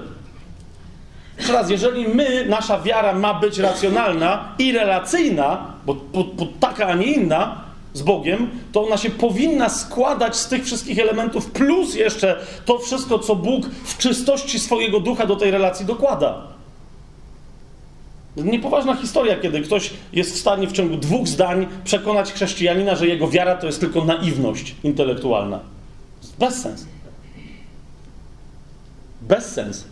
Jeżeli 1.69 2.09
my, 2.09 2.47
nasza 2.49 2.81
wiara 2.81 3.13
ma 3.13 3.35
być 3.35 3.59
racjonalna 3.59 4.55
i 4.59 4.73
relacyjna, 4.73 5.67
bo, 5.87 5.95
bo, 5.95 6.25
bo 6.25 6.47
taka, 6.61 6.87
a 6.87 6.95
nie 6.95 7.13
inna, 7.13 7.70
z 7.95 8.03
Bogiem, 8.03 8.51
to 8.73 8.87
ona 8.87 8.97
się 8.97 9.11
powinna 9.11 9.69
składać 9.69 10.37
z 10.37 10.49
tych 10.49 10.65
wszystkich 10.65 10.99
elementów, 10.99 11.51
plus 11.51 11.95
jeszcze 11.95 12.41
to 12.65 12.79
wszystko, 12.79 13.19
co 13.19 13.37
Bóg 13.37 13.67
w 13.85 13.99
czystości 13.99 14.59
swojego 14.59 15.01
ducha 15.01 15.27
do 15.27 15.37
tej 15.37 15.51
relacji 15.51 15.87
dokłada. 15.87 16.51
Niepoważna 18.37 18.97
historia, 18.97 19.37
kiedy 19.37 19.61
ktoś 19.61 19.91
jest 20.13 20.35
w 20.35 20.39
stanie 20.39 20.67
w 20.67 20.73
ciągu 20.73 20.97
dwóch 20.97 21.29
zdań 21.29 21.67
przekonać 21.85 22.33
chrześcijanina, 22.33 22.95
że 22.95 23.07
jego 23.07 23.29
wiara 23.29 23.57
to 23.57 23.67
jest 23.67 23.81
tylko 23.81 24.05
naiwność 24.05 24.75
intelektualna. 24.85 25.61
Bez 26.39 26.55
sens. 26.55 26.87
Bez 29.21 29.53
sens. 29.53 29.85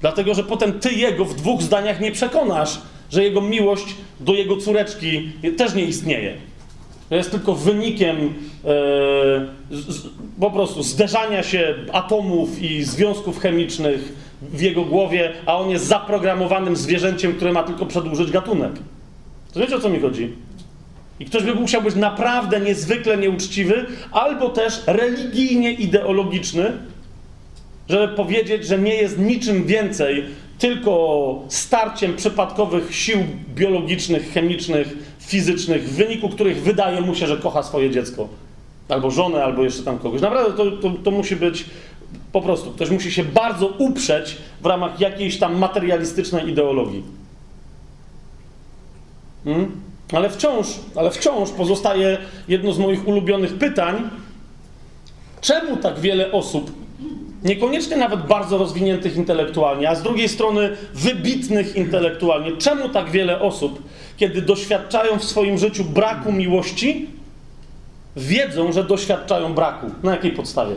Dlatego, 0.00 0.34
że 0.34 0.44
potem 0.44 0.80
ty 0.80 0.92
jego 0.92 1.24
w 1.24 1.34
dwóch 1.34 1.62
zdaniach 1.62 2.00
nie 2.00 2.12
przekonasz, 2.12 2.78
że 3.10 3.24
jego 3.24 3.40
miłość 3.40 3.94
do 4.20 4.34
jego 4.34 4.56
córeczki 4.56 5.32
też 5.56 5.74
nie 5.74 5.84
istnieje. 5.84 6.34
Jest 7.10 7.30
tylko 7.30 7.54
wynikiem 7.54 8.16
e, 8.16 8.30
z, 9.70 10.06
po 10.40 10.50
prostu 10.50 10.82
zderzania 10.82 11.42
się 11.42 11.74
atomów 11.92 12.62
i 12.62 12.84
związków 12.84 13.40
chemicznych 13.40 14.12
w 14.42 14.60
jego 14.60 14.84
głowie, 14.84 15.32
a 15.46 15.56
on 15.58 15.70
jest 15.70 15.84
zaprogramowanym 15.84 16.76
zwierzęciem, 16.76 17.32
które 17.32 17.52
ma 17.52 17.62
tylko 17.62 17.86
przedłużyć 17.86 18.30
gatunek. 18.30 18.72
To 19.52 19.60
wiecie 19.60 19.76
o 19.76 19.80
co 19.80 19.88
mi 19.88 20.00
chodzi? 20.00 20.32
I 21.20 21.24
ktoś 21.24 21.42
by 21.42 21.54
musiał 21.54 21.82
być 21.82 21.94
naprawdę 21.94 22.60
niezwykle 22.60 23.16
nieuczciwy, 23.16 23.86
albo 24.12 24.48
też 24.48 24.82
religijnie 24.86 25.72
ideologiczny, 25.72 26.72
żeby 27.88 28.08
powiedzieć, 28.08 28.66
że 28.66 28.78
nie 28.78 28.94
jest 28.94 29.18
niczym 29.18 29.64
więcej 29.64 30.24
tylko 30.58 31.42
starciem 31.48 32.16
przypadkowych 32.16 32.94
sił 32.94 33.18
biologicznych, 33.54 34.32
chemicznych, 34.32 34.88
fizycznych, 35.18 35.88
w 35.88 35.96
wyniku 35.96 36.28
których 36.28 36.62
wydaje 36.62 37.00
mu 37.00 37.14
się, 37.14 37.26
że 37.26 37.36
kocha 37.36 37.62
swoje 37.62 37.90
dziecko. 37.90 38.28
Albo 38.88 39.10
żonę, 39.10 39.44
albo 39.44 39.64
jeszcze 39.64 39.82
tam 39.82 39.98
kogoś. 39.98 40.20
Naprawdę 40.20 40.52
to, 40.52 40.70
to, 40.70 40.90
to 41.04 41.10
musi 41.10 41.36
być 41.36 41.64
po 42.32 42.42
prostu. 42.42 42.70
Ktoś 42.70 42.90
musi 42.90 43.12
się 43.12 43.24
bardzo 43.24 43.66
uprzeć 43.66 44.36
w 44.60 44.66
ramach 44.66 45.00
jakiejś 45.00 45.38
tam 45.38 45.58
materialistycznej 45.58 46.48
ideologii. 46.48 47.02
Hmm? 49.44 49.80
Ale 50.12 50.30
wciąż, 50.30 50.66
ale 50.96 51.10
wciąż 51.10 51.50
pozostaje 51.50 52.18
jedno 52.48 52.72
z 52.72 52.78
moich 52.78 53.08
ulubionych 53.08 53.54
pytań. 53.58 54.10
Czemu 55.40 55.76
tak 55.76 55.98
wiele 55.98 56.32
osób 56.32 56.85
niekoniecznie 57.46 57.96
nawet 57.96 58.26
bardzo 58.26 58.58
rozwiniętych 58.58 59.16
intelektualnie, 59.16 59.90
a 59.90 59.94
z 59.94 60.02
drugiej 60.02 60.28
strony 60.28 60.76
wybitnych 60.94 61.76
intelektualnie. 61.76 62.56
Czemu 62.56 62.88
tak 62.88 63.10
wiele 63.10 63.40
osób, 63.40 63.82
kiedy 64.16 64.42
doświadczają 64.42 65.18
w 65.18 65.24
swoim 65.24 65.58
życiu 65.58 65.84
braku 65.84 66.32
miłości, 66.32 67.06
wiedzą, 68.16 68.72
że 68.72 68.84
doświadczają 68.84 69.54
braku? 69.54 69.86
Na 70.02 70.10
jakiej 70.10 70.32
podstawie? 70.32 70.74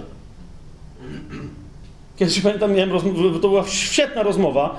Kiedyś 2.17 2.41
pamiętam, 2.41 2.73
miałem 2.73 2.91
rozmowę, 2.91 3.39
to 3.39 3.49
była 3.49 3.67
świetna 3.67 4.23
rozmowa, 4.23 4.75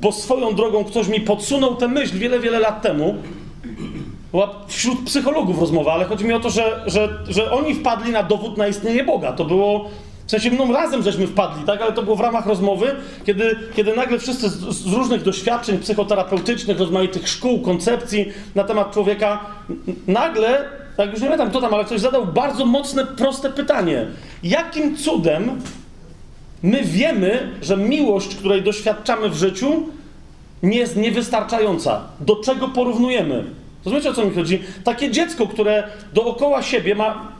bo 0.00 0.12
swoją 0.12 0.54
drogą 0.54 0.84
ktoś 0.84 1.08
mi 1.08 1.20
podsunął 1.20 1.76
tę 1.76 1.88
myśl 1.88 2.18
wiele, 2.18 2.40
wiele 2.40 2.58
lat 2.58 2.82
temu. 2.82 3.14
Była 4.30 4.54
wśród 4.66 5.04
psychologów 5.06 5.60
rozmowa, 5.60 5.92
ale 5.92 6.04
chodzi 6.04 6.24
mi 6.24 6.32
o 6.32 6.40
to, 6.40 6.50
że, 6.50 6.82
że, 6.86 7.18
że 7.28 7.52
oni 7.52 7.74
wpadli 7.74 8.12
na 8.12 8.22
dowód 8.22 8.56
na 8.56 8.68
istnienie 8.68 9.04
Boga. 9.04 9.32
To 9.32 9.44
było 9.44 9.90
w 10.28 10.30
sensie 10.30 10.50
mną 10.50 10.72
razem 10.72 11.02
żeśmy 11.02 11.26
wpadli, 11.26 11.64
tak? 11.64 11.82
Ale 11.82 11.92
to 11.92 12.02
było 12.02 12.16
w 12.16 12.20
ramach 12.20 12.46
rozmowy, 12.46 12.96
kiedy, 13.24 13.56
kiedy 13.76 13.96
nagle 13.96 14.18
wszyscy 14.18 14.48
z, 14.48 14.54
z 14.54 14.92
różnych 14.92 15.22
doświadczeń 15.22 15.78
psychoterapeutycznych, 15.78 16.78
rozmaitych 16.78 17.28
szkół, 17.28 17.60
koncepcji 17.60 18.32
na 18.54 18.64
temat 18.64 18.92
człowieka, 18.92 19.40
nagle, 20.06 20.64
tak 20.96 21.10
już 21.10 21.20
nie 21.20 21.26
pamiętam 21.26 21.50
kto 21.50 21.60
tam, 21.60 21.74
ale 21.74 21.84
ktoś 21.84 22.00
zadał 22.00 22.26
bardzo 22.26 22.66
mocne, 22.66 23.06
proste 23.06 23.50
pytanie. 23.50 24.06
Jakim 24.42 24.96
cudem 24.96 25.60
my 26.62 26.82
wiemy, 26.82 27.52
że 27.62 27.76
miłość, 27.76 28.36
której 28.36 28.62
doświadczamy 28.62 29.28
w 29.28 29.34
życiu, 29.34 29.82
nie 30.62 30.78
jest 30.78 30.96
niewystarczająca? 30.96 32.00
Do 32.20 32.36
czego 32.36 32.68
porównujemy? 32.68 33.44
Rozumiecie, 33.84 34.10
o 34.10 34.14
co 34.14 34.24
mi 34.24 34.34
chodzi? 34.34 34.62
Takie 34.84 35.10
dziecko, 35.10 35.46
które 35.46 35.88
dookoła 36.14 36.62
siebie 36.62 36.94
ma 36.94 37.37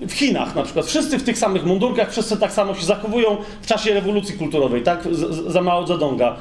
w 0.00 0.12
Chinach 0.12 0.54
na 0.54 0.62
przykład, 0.62 0.86
wszyscy 0.86 1.18
w 1.18 1.22
tych 1.22 1.38
samych 1.38 1.64
mundurkach, 1.64 2.10
wszyscy 2.10 2.36
tak 2.36 2.52
samo 2.52 2.74
się 2.74 2.84
zachowują 2.84 3.36
w 3.62 3.66
czasie 3.66 3.94
rewolucji 3.94 4.34
kulturowej, 4.38 4.82
tak? 4.82 5.02
Z, 5.10 5.52
za 5.52 5.62
Mao 5.62 5.86
Zedonga. 5.86 6.36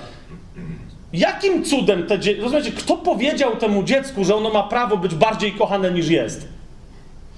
Jakim 1.13 1.63
cudem 1.63 2.08
te 2.08 2.20
dzieci... 2.20 2.41
Rozumiecie, 2.41 2.72
kto 2.72 2.98
powiedział 2.98 3.56
temu 3.56 3.84
dziecku, 3.84 4.24
że 4.24 4.36
ono 4.36 4.50
ma 4.50 4.63
prawo 4.63 4.98
być 4.98 5.15
bardziej 5.15 5.52
kochane 5.52 5.91
niż 5.91 6.10
jest? 6.10 6.48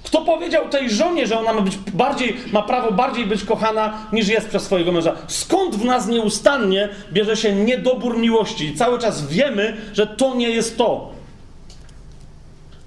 Kto 0.02 0.20
powiedział 0.20 0.68
tej 0.68 0.90
żonie, 0.90 1.26
że 1.26 1.38
ona 1.38 1.52
ma, 1.52 1.60
być 1.60 1.76
bardziej, 1.76 2.36
ma 2.52 2.62
prawo 2.62 2.92
bardziej 2.92 3.26
być 3.26 3.44
kochana 3.44 4.06
niż 4.12 4.28
jest 4.28 4.48
przez 4.48 4.62
swojego 4.62 4.92
męża? 4.92 5.16
Skąd 5.26 5.76
w 5.76 5.84
nas 5.84 6.08
nieustannie 6.08 6.88
bierze 7.12 7.36
się 7.36 7.52
niedobór 7.52 8.18
miłości? 8.18 8.66
I 8.66 8.74
cały 8.74 8.98
czas 8.98 9.28
wiemy, 9.28 9.76
że 9.92 10.06
to 10.06 10.34
nie 10.34 10.50
jest 10.50 10.78
to. 10.78 11.10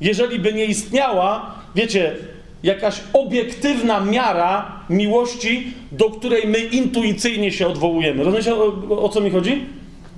Jeżeli 0.01 0.39
by 0.39 0.53
nie 0.53 0.65
istniała, 0.65 1.55
wiecie, 1.75 2.15
jakaś 2.63 3.01
obiektywna 3.13 3.99
miara 3.99 4.79
miłości, 4.89 5.73
do 5.91 6.09
której 6.09 6.47
my 6.47 6.59
intuicyjnie 6.59 7.51
się 7.51 7.67
odwołujemy. 7.67 8.23
Rozumiecie, 8.23 8.55
o, 8.55 9.03
o 9.03 9.09
co 9.09 9.21
mi 9.21 9.29
chodzi? 9.29 9.65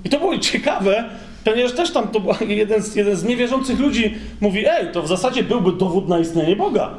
I 0.04 0.08
to 0.08 0.18
było 0.18 0.38
ciekawe, 0.38 1.04
ponieważ 1.44 1.72
też 1.72 1.90
tam 1.90 2.08
to 2.08 2.20
jeden 2.48 2.82
z, 2.82 2.96
jeden 2.96 3.16
z 3.16 3.24
niewierzących 3.24 3.78
ludzi 3.78 4.14
mówi, 4.40 4.66
ej, 4.66 4.92
to 4.92 5.02
w 5.02 5.08
zasadzie 5.08 5.42
byłby 5.42 5.72
dowód 5.72 6.08
na 6.08 6.18
istnienie 6.18 6.56
Boga. 6.56 6.94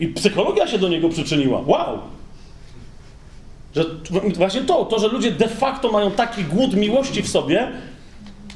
I 0.00 0.08
psychologia 0.08 0.66
się 0.66 0.78
do 0.78 0.88
niego 0.88 1.08
przyczyniła. 1.08 1.62
Wow! 1.66 1.98
Że 3.74 3.84
właśnie 4.34 4.60
to, 4.60 4.84
to, 4.84 4.98
że 4.98 5.08
ludzie 5.08 5.30
de 5.30 5.48
facto 5.48 5.92
mają 5.92 6.10
taki 6.10 6.44
głód 6.44 6.74
miłości 6.74 7.22
w 7.22 7.28
sobie, 7.28 7.68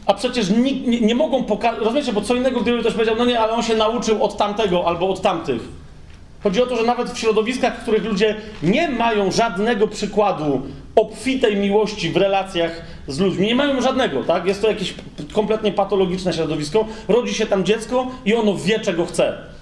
a 0.07 0.15
przecież 0.15 0.51
nie, 0.51 0.81
nie, 0.81 1.01
nie 1.01 1.15
mogą 1.15 1.45
pokazać. 1.45 1.81
Rozumiecie, 1.81 2.13
bo 2.13 2.21
co 2.21 2.35
innego, 2.35 2.61
gdyby 2.61 2.81
ktoś 2.81 2.93
powiedział, 2.93 3.17
no 3.19 3.25
nie, 3.25 3.41
ale 3.41 3.53
on 3.53 3.63
się 3.63 3.77
nauczył 3.77 4.25
od 4.25 4.37
tamtego 4.37 4.87
albo 4.87 5.09
od 5.09 5.21
tamtych. 5.21 5.63
Chodzi 6.43 6.63
o 6.63 6.67
to, 6.67 6.77
że 6.77 6.83
nawet 6.83 7.11
w 7.11 7.19
środowiskach, 7.19 7.79
w 7.79 7.83
których 7.83 8.05
ludzie 8.05 8.37
nie 8.63 8.89
mają 8.89 9.31
żadnego 9.31 9.89
przykładu 9.89 10.63
obfitej 10.97 11.57
miłości 11.57 12.11
w 12.11 12.17
relacjach 12.17 12.83
z 13.09 13.19
ludźmi, 13.19 13.47
nie 13.47 13.55
mają 13.55 13.81
żadnego, 13.81 14.25
tak? 14.25 14.47
Jest 14.47 14.63
to 14.63 14.69
jakieś 14.69 14.95
kompletnie 15.33 15.73
patologiczne 15.73 16.33
środowisko. 16.33 16.87
Rodzi 17.09 17.35
się 17.35 17.47
tam 17.47 17.65
dziecko 17.65 18.07
i 18.25 18.35
ono 18.35 18.55
wie, 18.55 18.81
czego 18.81 19.07
chce. 19.07 19.54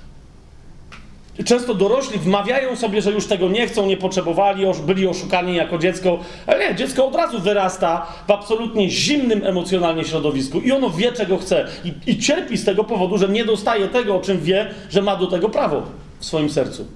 Często 1.45 1.75
dorośli 1.75 2.19
wmawiają 2.19 2.77
sobie, 2.77 3.03
że 3.03 3.11
już 3.11 3.27
tego 3.27 3.49
nie 3.49 3.67
chcą, 3.67 3.87
nie 3.87 3.97
potrzebowali, 3.97 4.65
byli 4.87 5.07
oszukani 5.07 5.57
jako 5.57 5.79
dziecko. 5.79 6.19
Ale 6.47 6.69
nie, 6.69 6.75
dziecko 6.75 7.07
od 7.07 7.15
razu 7.15 7.41
wyrasta 7.41 8.07
w 8.29 8.31
absolutnie 8.31 8.91
zimnym 8.91 9.47
emocjonalnie 9.47 10.05
środowisku 10.05 10.61
i 10.61 10.73
ono 10.73 10.91
wie, 10.91 11.13
czego 11.13 11.39
chce. 11.39 11.69
I, 11.85 12.11
I 12.11 12.19
cierpi 12.19 12.57
z 12.57 12.65
tego 12.65 12.85
powodu, 12.85 13.19
że 13.19 13.29
nie 13.29 13.45
dostaje 13.45 13.89
tego, 13.89 14.17
o 14.17 14.21
czym 14.21 14.41
wie, 14.41 14.71
że 14.91 15.03
ma 15.03 15.17
do 15.17 15.27
tego 15.27 15.49
prawo 15.49 15.83
w 16.19 16.25
swoim 16.25 16.51
sercu. 16.51 16.87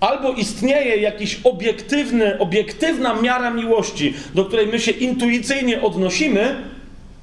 Albo 0.00 0.32
istnieje 0.32 0.96
jakiś 0.96 1.40
obiektywny, 1.44 2.38
obiektywna 2.38 3.14
miara 3.14 3.50
miłości, 3.50 4.14
do 4.34 4.44
której 4.44 4.66
my 4.66 4.78
się 4.78 4.90
intuicyjnie 4.90 5.82
odnosimy 5.82 6.56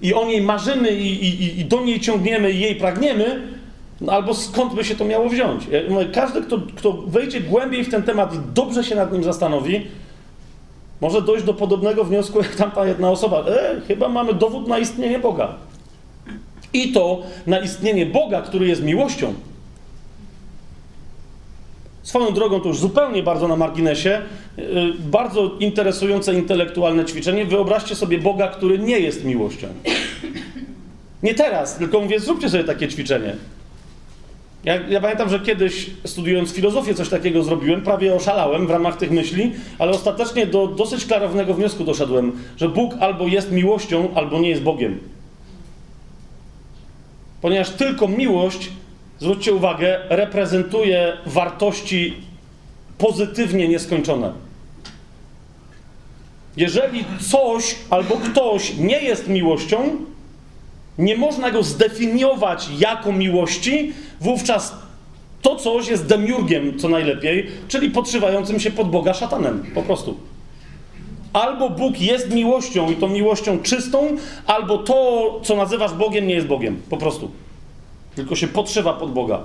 i 0.02 0.14
o 0.14 0.26
niej 0.26 0.42
marzymy 0.42 0.92
i, 0.92 1.26
i, 1.26 1.60
i 1.60 1.66
do 1.66 1.82
niej 1.82 2.00
ciągniemy 2.00 2.52
i 2.52 2.60
jej 2.60 2.76
pragniemy, 2.76 3.42
no 4.04 4.12
albo 4.14 4.34
skąd 4.34 4.76
by 4.76 4.84
się 4.84 4.96
to 4.96 5.06
miało 5.06 5.30
wziąć? 5.30 5.68
Każdy, 6.14 6.42
kto, 6.42 6.58
kto 6.76 6.94
wejdzie 6.94 7.42
głębiej 7.42 7.84
w 7.84 7.92
ten 7.92 8.04
temat 8.04 8.36
i 8.36 8.38
dobrze 8.54 8.84
się 8.84 8.96
nad 8.96 9.14
nim 9.14 9.24
zastanowi, 9.24 9.88
może 11.02 11.22
dojść 11.22 11.46
do 11.46 11.54
podobnego 11.54 12.04
wniosku 12.04 12.40
jak 12.40 12.56
tamta 12.56 12.86
jedna 12.86 13.10
osoba. 13.12 13.46
E, 13.48 13.82
chyba 13.88 14.10
mamy 14.10 14.34
dowód 14.34 14.68
na 14.68 14.80
istnienie 14.80 15.20
Boga. 15.20 15.56
I 16.74 16.92
to 16.92 17.22
na 17.48 17.60
istnienie 17.60 18.06
Boga, 18.06 18.42
który 18.42 18.68
jest 18.68 18.84
miłością. 18.84 19.34
Swoją 22.04 22.34
drogą 22.34 22.60
to 22.60 22.68
już 22.68 22.80
zupełnie 22.80 23.24
bardzo 23.24 23.48
na 23.48 23.56
marginesie, 23.56 24.22
yy, 24.58 24.94
bardzo 25.00 25.52
interesujące 25.60 26.34
intelektualne 26.34 27.06
ćwiczenie. 27.06 27.46
Wyobraźcie 27.46 27.96
sobie 27.96 28.18
Boga, 28.18 28.48
który 28.48 28.80
nie 28.80 29.00
jest 29.00 29.26
miłością. 29.26 29.68
Nie 31.24 31.34
teraz, 31.34 31.78
tylko 31.78 32.00
mówię, 32.00 32.20
zróbcie 32.20 32.50
sobie 32.50 32.64
takie 32.64 32.88
ćwiczenie. 32.88 33.36
Ja, 34.64 34.76
ja, 34.90 35.02
pamiętam, 35.02 35.30
że 35.30 35.40
kiedyś 35.40 35.90
studiując 36.06 36.54
filozofię 36.54 36.94
coś 36.94 37.10
takiego 37.10 37.44
zrobiłem, 37.44 37.82
prawie 37.82 38.16
oszalałem 38.16 38.68
w 38.68 38.70
ramach 38.70 38.98
tych 38.98 39.12
myśli, 39.12 39.52
ale 39.80 39.92
ostatecznie 39.92 40.48
do 40.48 40.68
dosyć 40.68 41.06
klarownego 41.06 41.54
wniosku 41.54 41.84
doszedłem, 41.84 42.32
że 42.58 42.70
Bóg 42.70 42.94
albo 43.00 43.28
jest 43.28 43.52
miłością, 43.52 44.16
albo 44.16 44.40
nie 44.40 44.50
jest 44.50 44.62
Bogiem. 44.62 45.00
Ponieważ 47.42 47.70
tylko 47.70 48.08
miłość, 48.08 48.70
zwróćcie 49.20 49.54
uwagę, 49.54 50.00
reprezentuje 50.10 51.14
wartości 51.26 52.14
pozytywnie 52.98 53.68
nieskończone. 53.68 54.34
Jeżeli 56.58 57.06
coś 57.32 57.76
albo 57.90 58.16
ktoś 58.16 58.78
nie 58.78 59.00
jest 59.00 59.28
miłością, 59.28 59.98
nie 60.98 61.18
można 61.18 61.52
go 61.52 61.64
zdefiniować 61.64 62.70
jako 62.80 63.12
miłości, 63.12 63.94
wówczas 64.24 64.76
to 65.42 65.56
coś 65.56 65.88
jest 65.88 66.06
demiurgiem, 66.06 66.80
co 66.80 66.90
najlepiej, 66.90 67.48
czyli 67.68 67.90
podszywającym 67.90 68.60
się 68.60 68.72
pod 68.72 68.90
Boga 68.90 69.14
szatanem, 69.14 69.64
po 69.76 69.82
prostu. 69.82 70.18
Albo 71.34 71.70
Bóg 71.70 72.02
jest 72.02 72.30
miłością 72.34 72.92
i 72.92 72.96
to 72.96 73.08
miłością 73.08 73.60
czystą, 73.60 74.08
albo 74.48 74.78
to, 74.78 75.40
co 75.44 75.56
nazywasz 75.56 75.94
Bogiem, 75.94 76.28
nie 76.28 76.34
jest 76.34 76.48
Bogiem, 76.48 76.82
po 76.90 76.98
prostu. 76.98 77.32
Tylko 78.16 78.36
się 78.36 78.48
podszywa 78.48 78.94
pod 78.94 79.12
Boga. 79.12 79.40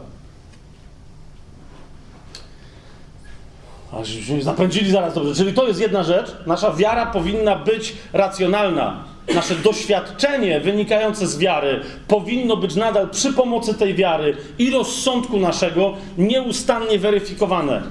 Aż 3.93 4.09
się 4.09 4.43
zapędzili 4.43 4.91
zaraz 4.91 5.15
dobrze. 5.15 5.35
Czyli 5.35 5.53
to 5.53 5.69
jest 5.69 5.81
jedna 5.81 6.03
rzecz. 6.03 6.37
Nasza 6.47 6.73
wiara 6.73 7.07
powinna 7.07 7.57
być 7.57 7.97
racjonalna 8.13 9.05
nasze 9.35 9.55
doświadczenie 9.55 10.61
wynikające 10.61 11.27
z 11.27 11.39
wiary 11.39 11.81
powinno 12.09 12.57
być 12.57 12.75
nadal 12.75 13.11
przy 13.11 13.33
pomocy 13.33 13.75
tej 13.75 13.95
wiary 13.95 14.37
i 14.59 14.71
rozsądku 14.71 15.41
naszego 15.41 15.95
nieustannie 16.19 16.99
weryfikowane. 16.99 17.83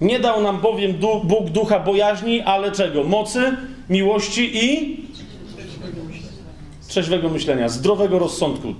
Nie 0.00 0.20
dał 0.20 0.42
nam 0.42 0.60
bowiem 0.60 0.92
Bóg 1.24 1.50
ducha 1.50 1.80
bojaźni, 1.80 2.40
ale 2.40 2.72
czego? 2.72 3.04
Mocy, 3.04 3.56
miłości 3.90 4.50
i 4.64 4.96
trzeźwego 6.88 7.28
myślenia, 7.28 7.68
zdrowego 7.68 8.18
rozsądku, 8.18 8.74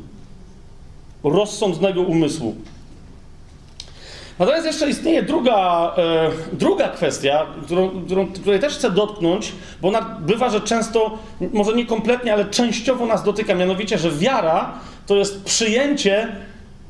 rozsądnego 1.25 2.01
umysłu. 2.01 2.57
Natomiast 4.39 4.67
jeszcze 4.67 4.91
istnieje 4.91 5.23
druga, 5.23 5.93
e, 5.97 6.31
druga 6.53 6.89
kwestia, 6.89 7.47
którą, 7.65 8.05
którą, 8.05 8.27
której 8.27 8.61
też 8.61 8.75
chcę 8.75 8.91
dotknąć, 8.91 9.53
bo 9.83 9.89
ona 9.89 10.19
bywa, 10.21 10.51
że 10.51 10.61
często, 10.61 11.19
może 11.53 11.73
nie 11.75 11.87
kompletnie, 11.87 12.33
ale 12.33 12.45
częściowo 12.45 13.07
nas 13.07 13.25
dotyka, 13.25 13.55
mianowicie, 13.55 13.99
że 13.99 14.11
wiara 14.11 14.73
to 15.07 15.17
jest 15.17 15.45
przyjęcie 15.45 16.29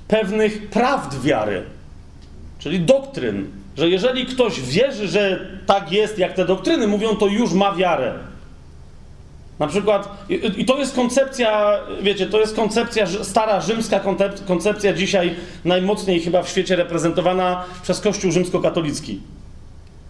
pewnych 0.08 0.70
prawd 0.70 1.22
wiary, 1.22 1.62
czyli 2.58 2.80
doktryn. 2.80 3.46
Że 3.76 3.88
jeżeli 3.88 4.26
ktoś 4.26 4.60
wierzy, 4.60 5.08
że 5.08 5.46
tak 5.66 5.92
jest, 5.92 6.18
jak 6.18 6.32
te 6.32 6.44
doktryny 6.44 6.86
mówią, 6.86 7.16
to 7.16 7.26
już 7.26 7.52
ma 7.52 7.72
wiarę. 7.74 8.14
Na 9.58 9.66
przykład, 9.66 10.26
i 10.56 10.64
to 10.64 10.78
jest 10.78 10.94
koncepcja, 10.94 11.78
wiecie, 12.02 12.26
to 12.26 12.40
jest 12.40 12.56
koncepcja, 12.56 13.06
stara 13.06 13.60
rzymska 13.60 14.00
koncepcja, 14.46 14.92
dzisiaj 14.92 15.34
najmocniej 15.64 16.20
chyba 16.20 16.42
w 16.42 16.48
świecie 16.48 16.76
reprezentowana 16.76 17.64
przez 17.82 18.00
Kościół 18.00 18.30
rzymskokatolicki. 18.32 19.20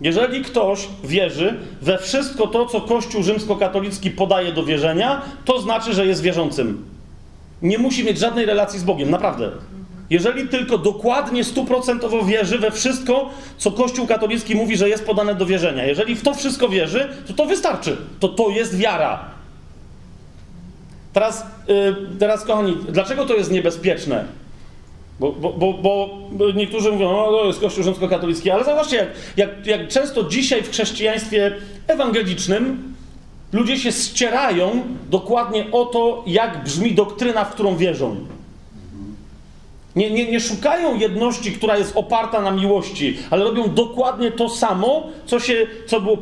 Jeżeli 0.01 0.45
ktoś 0.45 0.89
wierzy 1.05 1.55
we 1.83 1.99
wszystko 1.99 2.47
to, 2.47 2.67
co 2.67 2.81
Kościół 2.81 3.23
rzymskokatolicki 3.23 4.11
podaje 4.11 4.53
do 4.53 4.65
wierzenia, 4.65 5.23
to 5.45 5.61
znaczy, 5.61 5.95
że 5.95 6.07
jest 6.07 6.23
wierzącym. 6.23 6.85
Nie 7.63 7.79
musi 7.79 8.05
mieć 8.05 8.19
żadnej 8.19 8.47
relacji 8.47 8.79
z 8.79 8.85
Bogiem, 8.85 9.11
naprawdę. 9.11 9.51
Jeżeli 10.11 10.49
tylko 10.49 10.79
dokładnie 10.79 11.45
stuprocentowo 11.45 12.25
wierzy 12.25 12.59
we 12.59 12.71
wszystko, 12.71 13.31
co 13.57 13.71
Kościół 13.71 14.07
katolicki 14.07 14.55
mówi, 14.55 14.77
że 14.77 14.89
jest 14.89 15.07
podane 15.07 15.35
do 15.35 15.47
wierzenia, 15.47 15.85
jeżeli 15.85 16.15
w 16.15 16.23
to 16.23 16.35
wszystko 16.35 16.69
wierzy, 16.69 17.09
to 17.27 17.33
to 17.33 17.47
wystarczy. 17.47 17.97
To 18.21 18.29
to 18.29 18.51
jest 18.51 18.77
wiara. 18.77 19.38
Teraz, 21.13 21.47
yy, 21.69 21.97
teraz 22.19 22.45
kochani, 22.45 22.77
dlaczego 22.89 23.27
to 23.27 23.35
jest 23.35 23.51
niebezpieczne? 23.51 24.25
Bo, 25.21 25.33
bo, 25.33 25.53
bo, 25.53 25.73
bo 26.33 26.51
niektórzy 26.53 26.93
mówią, 26.93 27.13
no 27.13 27.27
to 27.27 27.47
jest 27.47 27.61
Kościół 27.61 27.85
rzymskokatolicki, 27.85 28.51
ale 28.51 28.65
zobaczcie, 28.65 28.97
jak, 28.97 29.09
jak, 29.37 29.67
jak 29.67 29.89
często 29.89 30.25
dzisiaj 30.25 30.63
w 30.63 30.71
chrześcijaństwie 30.71 31.57
ewangelicznym 31.87 32.95
ludzie 33.53 33.79
się 33.79 33.93
ścierają 33.93 34.83
dokładnie 35.11 35.65
o 35.73 35.85
to, 35.85 36.25
jak 36.27 36.65
brzmi 36.65 36.95
doktryna, 36.95 37.45
w 37.45 37.53
którą 37.53 37.77
wierzą. 37.77 38.17
Nie, 39.99 40.11
nie, 40.11 40.31
nie 40.31 40.41
szukają 40.41 40.99
jedności, 40.99 41.53
która 41.53 41.77
jest 41.77 41.97
oparta 41.97 42.41
na 42.41 42.51
miłości, 42.51 43.19
ale 43.31 43.45
robią 43.45 43.75
dokładnie 43.75 44.33
to 44.33 44.49
samo, 44.49 45.07
co, 45.27 45.41
się, 45.41 45.67
co, 45.87 46.01
było, 46.01 46.17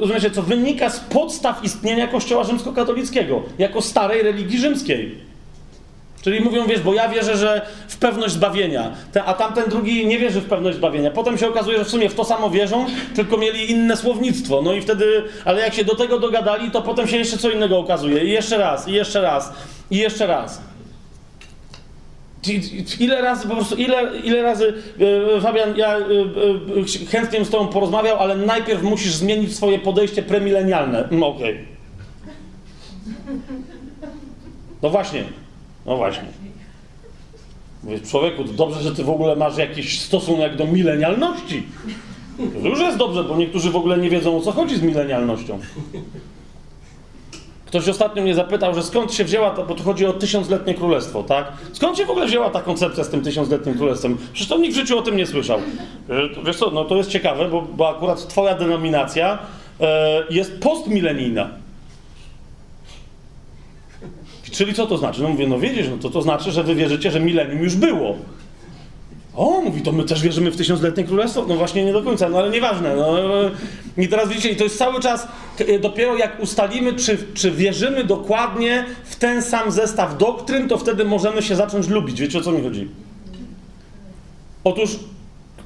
rozumiecie, 0.00 0.30
co 0.30 0.42
wynika 0.42 0.90
z 0.90 1.00
podstaw 1.00 1.64
istnienia 1.64 2.06
Kościoła 2.06 2.44
rzymskokatolickiego, 2.44 3.42
jako 3.58 3.82
starej 3.82 4.22
religii 4.22 4.58
rzymskiej. 4.58 5.18
Czyli 6.22 6.40
mówią, 6.40 6.66
wiesz, 6.66 6.80
bo 6.80 6.94
ja 6.94 7.08
wierzę, 7.08 7.36
że 7.36 7.66
w 7.88 7.96
pewność 7.96 8.34
zbawienia, 8.34 8.92
a 9.26 9.34
tamten 9.34 9.70
drugi 9.70 10.06
nie 10.06 10.18
wierzy 10.18 10.40
w 10.40 10.48
pewność 10.48 10.76
zbawienia. 10.76 11.10
Potem 11.10 11.38
się 11.38 11.48
okazuje, 11.48 11.78
że 11.78 11.84
w 11.84 11.88
sumie 11.88 12.08
w 12.08 12.14
to 12.14 12.24
samo 12.24 12.50
wierzą, 12.50 12.86
tylko 13.14 13.36
mieli 13.36 13.70
inne 13.70 13.96
słownictwo. 13.96 14.62
No 14.62 14.72
i 14.72 14.80
wtedy, 14.80 15.22
ale 15.44 15.60
jak 15.60 15.74
się 15.74 15.84
do 15.84 15.94
tego 15.94 16.18
dogadali, 16.18 16.70
to 16.70 16.82
potem 16.82 17.08
się 17.08 17.16
jeszcze 17.16 17.38
co 17.38 17.50
innego 17.50 17.78
okazuje. 17.78 18.24
I 18.24 18.30
jeszcze 18.30 18.58
raz, 18.58 18.88
i 18.88 18.92
jeszcze 18.92 19.20
raz, 19.20 19.52
i 19.90 19.96
jeszcze 19.96 20.26
raz. 20.26 20.71
Ile 23.00 23.22
razy 23.22 23.48
po 23.48 23.54
prostu, 23.54 23.76
ile, 23.76 24.18
ile 24.24 24.42
razy, 24.42 24.74
e, 25.36 25.40
Fabian, 25.40 25.76
ja 25.76 25.96
e, 25.96 26.00
e, 26.00 27.06
chętnie 27.10 27.38
bym 27.38 27.46
z 27.46 27.50
Tobą 27.50 27.68
porozmawiał, 27.68 28.18
ale 28.18 28.36
najpierw 28.36 28.82
musisz 28.82 29.14
zmienić 29.14 29.56
swoje 29.56 29.78
podejście 29.78 30.22
premilenialne. 30.22 31.08
No 31.10 31.28
okej. 31.28 31.52
Okay. 31.52 31.66
No 34.82 34.90
właśnie, 34.90 35.24
no 35.86 35.96
właśnie. 35.96 36.24
Mówię, 37.82 38.00
człowieku, 38.00 38.44
to 38.44 38.52
dobrze, 38.52 38.82
że 38.82 38.94
Ty 38.94 39.04
w 39.04 39.10
ogóle 39.10 39.36
masz 39.36 39.58
jakiś 39.58 40.00
stosunek 40.00 40.56
do 40.56 40.66
milenialności. 40.66 41.62
To 42.62 42.68
już 42.68 42.80
jest 42.80 42.98
dobrze, 42.98 43.24
bo 43.24 43.36
niektórzy 43.36 43.70
w 43.70 43.76
ogóle 43.76 43.98
nie 43.98 44.10
wiedzą, 44.10 44.36
o 44.36 44.40
co 44.40 44.52
chodzi 44.52 44.76
z 44.76 44.82
milenialnością. 44.82 45.58
Ktoś 47.72 47.88
ostatnio 47.88 48.22
mnie 48.22 48.34
zapytał, 48.34 48.74
że 48.74 48.82
skąd 48.82 49.14
się 49.14 49.24
wzięła, 49.24 49.50
ta, 49.50 49.62
bo 49.62 49.74
tu 49.74 49.82
chodzi 49.84 50.06
o 50.06 50.12
tysiącletnie 50.12 50.74
królestwo, 50.74 51.22
tak? 51.22 51.52
Skąd 51.72 51.98
się 51.98 52.06
w 52.06 52.10
ogóle 52.10 52.26
wzięła 52.26 52.50
ta 52.50 52.62
koncepcja 52.62 53.04
z 53.04 53.08
tym 53.08 53.22
tysiącletnim 53.22 53.74
królestwem? 53.74 54.18
Przecież 54.32 54.48
to 54.48 54.58
nikt 54.58 54.74
w 54.74 54.78
życiu 54.78 54.98
o 54.98 55.02
tym 55.02 55.16
nie 55.16 55.26
słyszał. 55.26 55.58
E, 55.58 56.42
Wiesz 56.44 56.56
co, 56.56 56.70
no 56.70 56.84
to 56.84 56.96
jest 56.96 57.10
ciekawe, 57.10 57.48
bo, 57.48 57.62
bo 57.62 57.88
akurat 57.88 58.28
twoja 58.28 58.54
denominacja 58.54 59.38
e, 59.80 60.24
jest 60.30 60.60
postmilenijna. 60.60 61.50
Czyli 64.50 64.74
co 64.74 64.86
to 64.86 64.98
znaczy? 64.98 65.22
No 65.22 65.28
mówię, 65.28 65.46
no 65.46 65.58
wiedziesz, 65.58 65.88
no 65.90 65.96
to 65.96 66.10
to 66.10 66.22
znaczy, 66.22 66.50
że 66.52 66.64
wy 66.64 66.74
wierzycie, 66.74 67.10
że 67.10 67.20
milenium 67.20 67.62
już 67.62 67.74
było. 67.74 68.16
O, 69.34 69.60
mówi, 69.60 69.82
to 69.82 69.92
my 69.92 70.04
też 70.04 70.22
wierzymy 70.22 70.50
w 70.50 70.56
tysiącletnie 70.56 71.04
królestwo? 71.04 71.44
No 71.48 71.54
właśnie 71.54 71.84
nie 71.84 71.92
do 71.92 72.02
końca, 72.02 72.28
no 72.28 72.38
ale 72.38 72.50
nieważne. 72.50 72.96
No. 72.96 73.06
I 73.98 74.08
teraz 74.08 74.28
widzicie, 74.28 74.48
i 74.50 74.56
to 74.56 74.64
jest 74.64 74.78
cały 74.78 75.00
czas, 75.00 75.28
k- 75.58 75.64
dopiero 75.80 76.16
jak 76.16 76.40
ustalimy, 76.42 76.92
czy, 76.92 77.18
czy 77.34 77.50
wierzymy 77.50 78.04
dokładnie 78.04 78.84
w 79.04 79.16
ten 79.16 79.42
sam 79.42 79.70
zestaw 79.70 80.18
doktryn, 80.18 80.68
to 80.68 80.78
wtedy 80.78 81.04
możemy 81.04 81.42
się 81.42 81.56
zacząć 81.56 81.88
lubić. 81.88 82.20
Wiecie 82.20 82.38
o 82.38 82.42
co 82.42 82.52
mi 82.52 82.62
chodzi? 82.62 82.88
Otóż, 84.64 84.90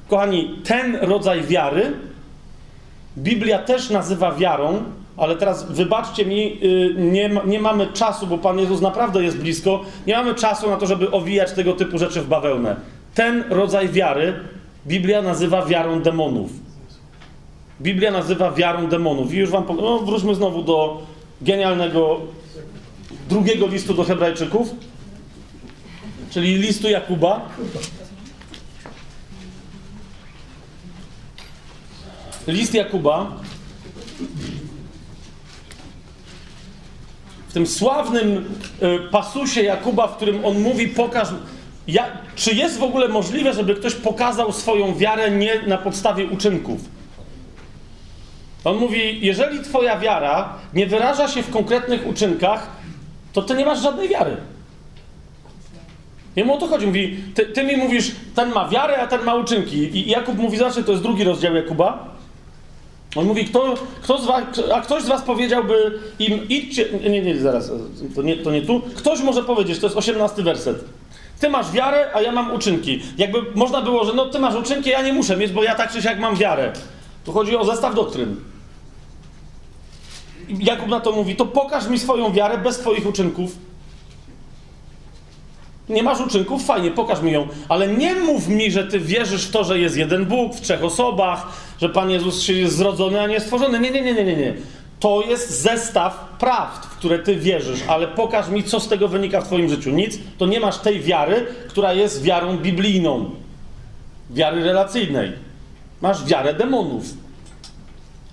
kochani, 0.07 0.55
ten 0.63 0.95
rodzaj 1.01 1.43
wiary 1.43 1.91
Biblia 3.17 3.59
też 3.59 3.89
nazywa 3.89 4.31
wiarą, 4.35 4.83
ale 5.17 5.35
teraz 5.35 5.71
wybaczcie 5.71 6.25
mi, 6.25 6.59
y, 6.63 6.95
nie, 6.97 7.29
nie 7.45 7.59
mamy 7.59 7.87
czasu, 7.87 8.27
bo 8.27 8.37
Pan 8.37 8.59
Jezus 8.59 8.81
naprawdę 8.81 9.23
jest 9.23 9.37
blisko, 9.37 9.81
nie 10.07 10.15
mamy 10.15 10.35
czasu 10.35 10.69
na 10.69 10.77
to, 10.77 10.85
żeby 10.85 11.11
owijać 11.11 11.51
tego 11.51 11.73
typu 11.73 11.97
rzeczy 11.97 12.21
w 12.21 12.27
bawełnę. 12.27 12.75
Ten 13.15 13.43
rodzaj 13.49 13.89
wiary 13.89 14.33
Biblia 14.87 15.21
nazywa 15.21 15.65
wiarą 15.65 16.01
demonów. 16.01 16.49
Biblia 17.81 18.11
nazywa 18.11 18.51
wiarą 18.51 18.87
demonów. 18.87 19.33
I 19.33 19.37
już 19.37 19.49
wam 19.49 19.63
powiem, 19.63 19.85
no 19.85 19.99
wróćmy 19.99 20.35
znowu 20.35 20.63
do 20.63 21.01
genialnego 21.41 22.19
drugiego 23.29 23.67
listu 23.67 23.93
do 23.93 24.03
Hebrajczyków, 24.03 24.69
czyli 26.29 26.55
listu 26.55 26.89
Jakuba. 26.89 27.49
List 32.47 32.73
Jakuba. 32.73 33.31
W 37.49 37.53
tym 37.53 37.67
sławnym 37.67 38.45
y, 39.07 39.11
pasusie 39.11 39.61
Jakuba, 39.61 40.07
w 40.07 40.15
którym 40.15 40.45
on 40.45 40.61
mówi: 40.61 40.87
Pokaż. 40.87 41.27
Ja, 41.87 42.05
czy 42.35 42.53
jest 42.53 42.77
w 42.77 42.83
ogóle 42.83 43.07
możliwe, 43.07 43.53
żeby 43.53 43.75
ktoś 43.75 43.93
pokazał 43.93 44.51
swoją 44.51 44.95
wiarę 44.95 45.31
nie 45.31 45.61
na 45.61 45.77
podstawie 45.77 46.25
uczynków? 46.25 46.81
On 48.67 48.77
mówi: 48.77 49.19
Jeżeli 49.21 49.59
Twoja 49.59 49.99
wiara 49.99 50.53
nie 50.73 50.87
wyraża 50.87 51.27
się 51.27 51.43
w 51.43 51.49
konkretnych 51.49 52.07
uczynkach, 52.07 52.67
to 53.33 53.41
Ty 53.41 53.53
nie 53.55 53.65
masz 53.65 53.81
żadnej 53.81 54.09
wiary. 54.09 54.37
Jemu 56.35 56.53
o 56.53 56.57
to 56.57 56.67
chodzi. 56.67 56.87
Mówi: 56.87 57.17
Ty, 57.33 57.45
ty 57.45 57.63
mi 57.63 57.77
mówisz, 57.77 58.11
ten 58.35 58.51
ma 58.51 58.69
wiarę, 58.69 58.97
a 58.97 59.07
ten 59.07 59.23
ma 59.23 59.35
uczynki. 59.35 59.97
I 59.97 60.09
Jakub 60.09 60.37
mówi: 60.37 60.57
Zawsze 60.57 60.83
to 60.83 60.91
jest 60.91 61.03
drugi 61.03 61.23
rozdział 61.23 61.55
Jakuba. 61.55 62.17
On 63.15 63.25
mówi, 63.25 63.45
kto, 63.45 63.75
kto 64.01 64.17
z 64.17 64.25
was, 64.25 64.43
a 64.73 64.81
ktoś 64.81 65.03
z 65.03 65.07
was 65.07 65.21
powiedziałby 65.21 65.99
im, 66.19 66.49
idźcie, 66.49 66.85
nie, 67.09 67.21
nie, 67.21 67.37
zaraz, 67.37 67.71
to 68.15 68.21
nie, 68.21 68.37
to 68.37 68.51
nie 68.51 68.61
tu. 68.61 68.81
Ktoś 68.95 69.21
może 69.21 69.43
powiedzieć, 69.43 69.79
to 69.79 69.85
jest 69.85 69.97
osiemnasty 69.97 70.43
werset. 70.43 70.83
Ty 71.39 71.49
masz 71.49 71.71
wiarę, 71.71 72.09
a 72.13 72.21
ja 72.21 72.31
mam 72.31 72.51
uczynki. 72.51 73.01
Jakby 73.17 73.37
można 73.55 73.81
było, 73.81 74.05
że 74.05 74.13
no 74.13 74.25
ty 74.25 74.39
masz 74.39 74.55
uczynki, 74.55 74.89
ja 74.89 75.01
nie 75.01 75.13
muszę 75.13 75.37
mieć, 75.37 75.51
bo 75.51 75.63
ja 75.63 75.75
tak 75.75 75.91
czy 75.91 76.01
siak 76.01 76.19
mam 76.19 76.35
wiarę. 76.35 76.73
Tu 77.25 77.31
chodzi 77.31 77.55
o 77.55 77.65
zestaw 77.65 77.95
doktryn. 77.95 78.35
Jakub 80.49 80.87
na 80.87 80.99
to 80.99 81.11
mówi, 81.11 81.35
to 81.35 81.45
pokaż 81.45 81.87
mi 81.87 81.99
swoją 81.99 82.33
wiarę 82.33 82.57
bez 82.57 82.79
twoich 82.79 83.05
uczynków. 83.05 83.51
Nie 85.89 86.03
masz 86.03 86.19
uczynków? 86.19 86.65
Fajnie, 86.65 86.91
pokaż 86.91 87.21
mi 87.21 87.31
ją. 87.31 87.47
Ale 87.69 87.87
nie 87.87 88.15
mów 88.15 88.47
mi, 88.47 88.71
że 88.71 88.83
ty 88.83 88.99
wierzysz 88.99 89.47
w 89.47 89.51
to, 89.51 89.63
że 89.63 89.79
jest 89.79 89.97
jeden 89.97 90.25
Bóg 90.25 90.55
w 90.55 90.61
trzech 90.61 90.83
osobach, 90.83 91.47
że 91.81 91.89
Pan 91.89 92.09
Jezus 92.09 92.47
jest 92.47 92.75
zrodzony, 92.75 93.21
a 93.21 93.27
nie 93.27 93.39
stworzony. 93.39 93.79
Nie, 93.79 93.91
nie, 93.91 94.01
nie, 94.01 94.13
nie, 94.13 94.23
nie, 94.23 94.35
nie. 94.35 94.53
To 94.99 95.21
jest 95.21 95.61
zestaw 95.61 96.35
prawd, 96.39 96.85
w 96.85 96.97
które 96.97 97.19
ty 97.19 97.35
wierzysz, 97.35 97.79
ale 97.87 98.07
pokaż 98.07 98.49
mi, 98.49 98.63
co 98.63 98.79
z 98.79 98.87
tego 98.87 99.07
wynika 99.07 99.41
w 99.41 99.45
twoim 99.45 99.69
życiu. 99.69 99.89
Nic, 99.89 100.19
to 100.37 100.45
nie 100.45 100.59
masz 100.59 100.77
tej 100.77 101.01
wiary, 101.01 101.45
która 101.67 101.93
jest 101.93 102.23
wiarą 102.23 102.57
biblijną. 102.57 103.29
Wiary 104.29 104.63
relacyjnej. 104.63 105.31
Masz 106.01 106.25
wiarę 106.25 106.53
demonów. 106.53 107.03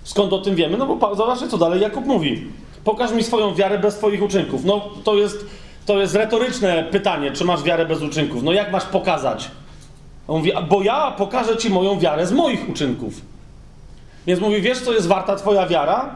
Skąd 0.05 0.33
o 0.33 0.37
tym 0.37 0.55
wiemy? 0.55 0.77
No 0.77 0.85
bo 0.95 1.15
zobaczcie, 1.15 1.47
co 1.47 1.57
dalej 1.57 1.81
Jakub 1.81 2.05
mówi. 2.05 2.47
Pokaż 2.83 3.11
mi 3.11 3.23
swoją 3.23 3.55
wiarę 3.55 3.79
bez 3.79 3.95
twoich 3.97 4.23
uczynków. 4.23 4.65
No 4.65 4.81
to 5.03 5.15
jest, 5.15 5.45
to 5.85 5.99
jest 5.99 6.15
retoryczne 6.15 6.83
pytanie, 6.91 7.31
czy 7.31 7.45
masz 7.45 7.63
wiarę 7.63 7.85
bez 7.85 8.01
uczynków. 8.01 8.43
No 8.43 8.51
jak 8.53 8.71
masz 8.71 8.85
pokazać? 8.85 9.51
On 10.27 10.37
mówi, 10.37 10.53
"A 10.53 10.61
bo 10.61 10.83
ja 10.83 11.11
pokażę 11.11 11.57
ci 11.57 11.69
moją 11.69 11.99
wiarę 11.99 12.27
z 12.27 12.31
moich 12.31 12.69
uczynków. 12.69 13.21
Więc 14.27 14.41
mówi, 14.41 14.61
wiesz, 14.61 14.79
co 14.81 14.93
jest 14.93 15.07
warta 15.07 15.35
twoja 15.35 15.67
wiara? 15.67 16.15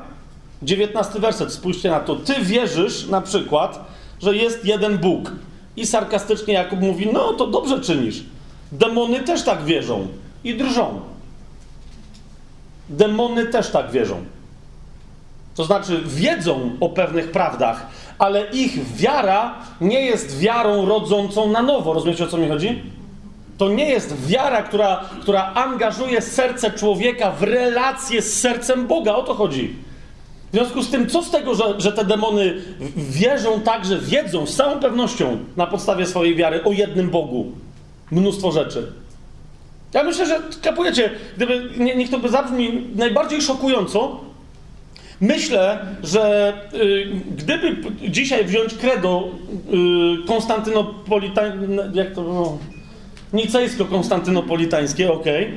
19 0.64 1.20
werset, 1.20 1.54
spójrzcie 1.54 1.90
na 1.90 2.00
to. 2.00 2.16
Ty 2.16 2.34
wierzysz 2.42 3.08
na 3.08 3.22
przykład, 3.22 3.86
że 4.22 4.36
jest 4.36 4.66
jeden 4.66 4.98
Bóg. 4.98 5.32
I 5.78 5.86
sarkastycznie 5.86 6.54
Jakub 6.54 6.80
mówi, 6.82 7.10
no 7.14 7.34
to 7.34 7.48
dobrze 7.48 7.80
czynisz. 7.82 8.24
Demony 8.72 9.20
też 9.20 9.44
tak 9.44 9.64
wierzą 9.64 10.08
i 10.44 10.56
drżą. 10.56 11.00
Demony 12.90 13.46
też 13.46 13.70
tak 13.70 13.92
wierzą. 13.92 14.24
To 15.56 15.64
znaczy 15.64 16.02
wiedzą 16.06 16.72
o 16.80 16.90
pewnych 16.90 17.32
prawdach, 17.32 17.88
ale 18.20 18.46
ich 18.46 18.96
wiara 18.96 19.56
nie 19.82 20.02
jest 20.02 20.40
wiarą 20.40 20.86
rodzącą 20.86 21.52
na 21.52 21.62
nowo. 21.62 21.94
Rozumiecie 21.94 22.24
o 22.24 22.28
co 22.28 22.38
mi 22.38 22.48
chodzi? 22.48 22.82
To 23.58 23.70
nie 23.70 23.90
jest 23.90 24.28
wiara, 24.28 24.64
która, 24.64 25.04
która 25.22 25.54
angażuje 25.54 26.22
serce 26.22 26.72
człowieka 26.72 27.32
w 27.32 27.44
relację 27.44 28.22
z 28.22 28.40
sercem 28.40 28.88
Boga. 28.88 29.16
O 29.16 29.24
to 29.24 29.34
chodzi. 29.34 29.76
W 30.52 30.56
związku 30.56 30.84
z 30.84 30.90
tym, 30.90 31.10
co 31.10 31.24
z 31.24 31.32
tego, 31.32 31.56
że, 31.56 31.64
że 31.78 31.92
te 31.92 32.06
demony 32.06 32.62
wierzą 32.96 33.62
tak, 33.62 33.86
że 33.86 34.00
wiedzą 34.00 34.46
z 34.46 34.56
całą 34.56 34.80
pewnością 34.80 35.38
na 35.58 35.68
podstawie 35.68 36.06
swojej 36.06 36.36
wiary 36.36 36.64
o 36.64 36.72
jednym 36.72 37.10
Bogu 37.10 37.52
mnóstwo 38.12 38.52
rzeczy. 38.52 38.92
Ja 39.94 40.04
myślę, 40.04 40.26
że 40.26 40.40
kapujecie, 40.62 41.10
gdyby, 41.36 41.70
nie, 41.78 41.96
niech 41.96 42.10
to 42.10 42.20
by 42.20 42.30
zabrzmi 42.30 42.88
najbardziej 42.96 43.42
szokująco, 43.42 44.20
myślę, 45.22 45.86
że 46.04 46.54
y, 46.74 47.08
gdyby 47.38 47.78
dzisiaj 48.10 48.46
wziąć 48.46 48.74
credo 48.74 49.30
y, 50.24 50.28
konstantynopolitańskie, 50.28 51.68
jak 51.94 52.14
to 52.14 52.22
było? 52.22 52.58
Nicejsko-konstantynopolitańskie, 53.34 55.14
okej. 55.14 55.52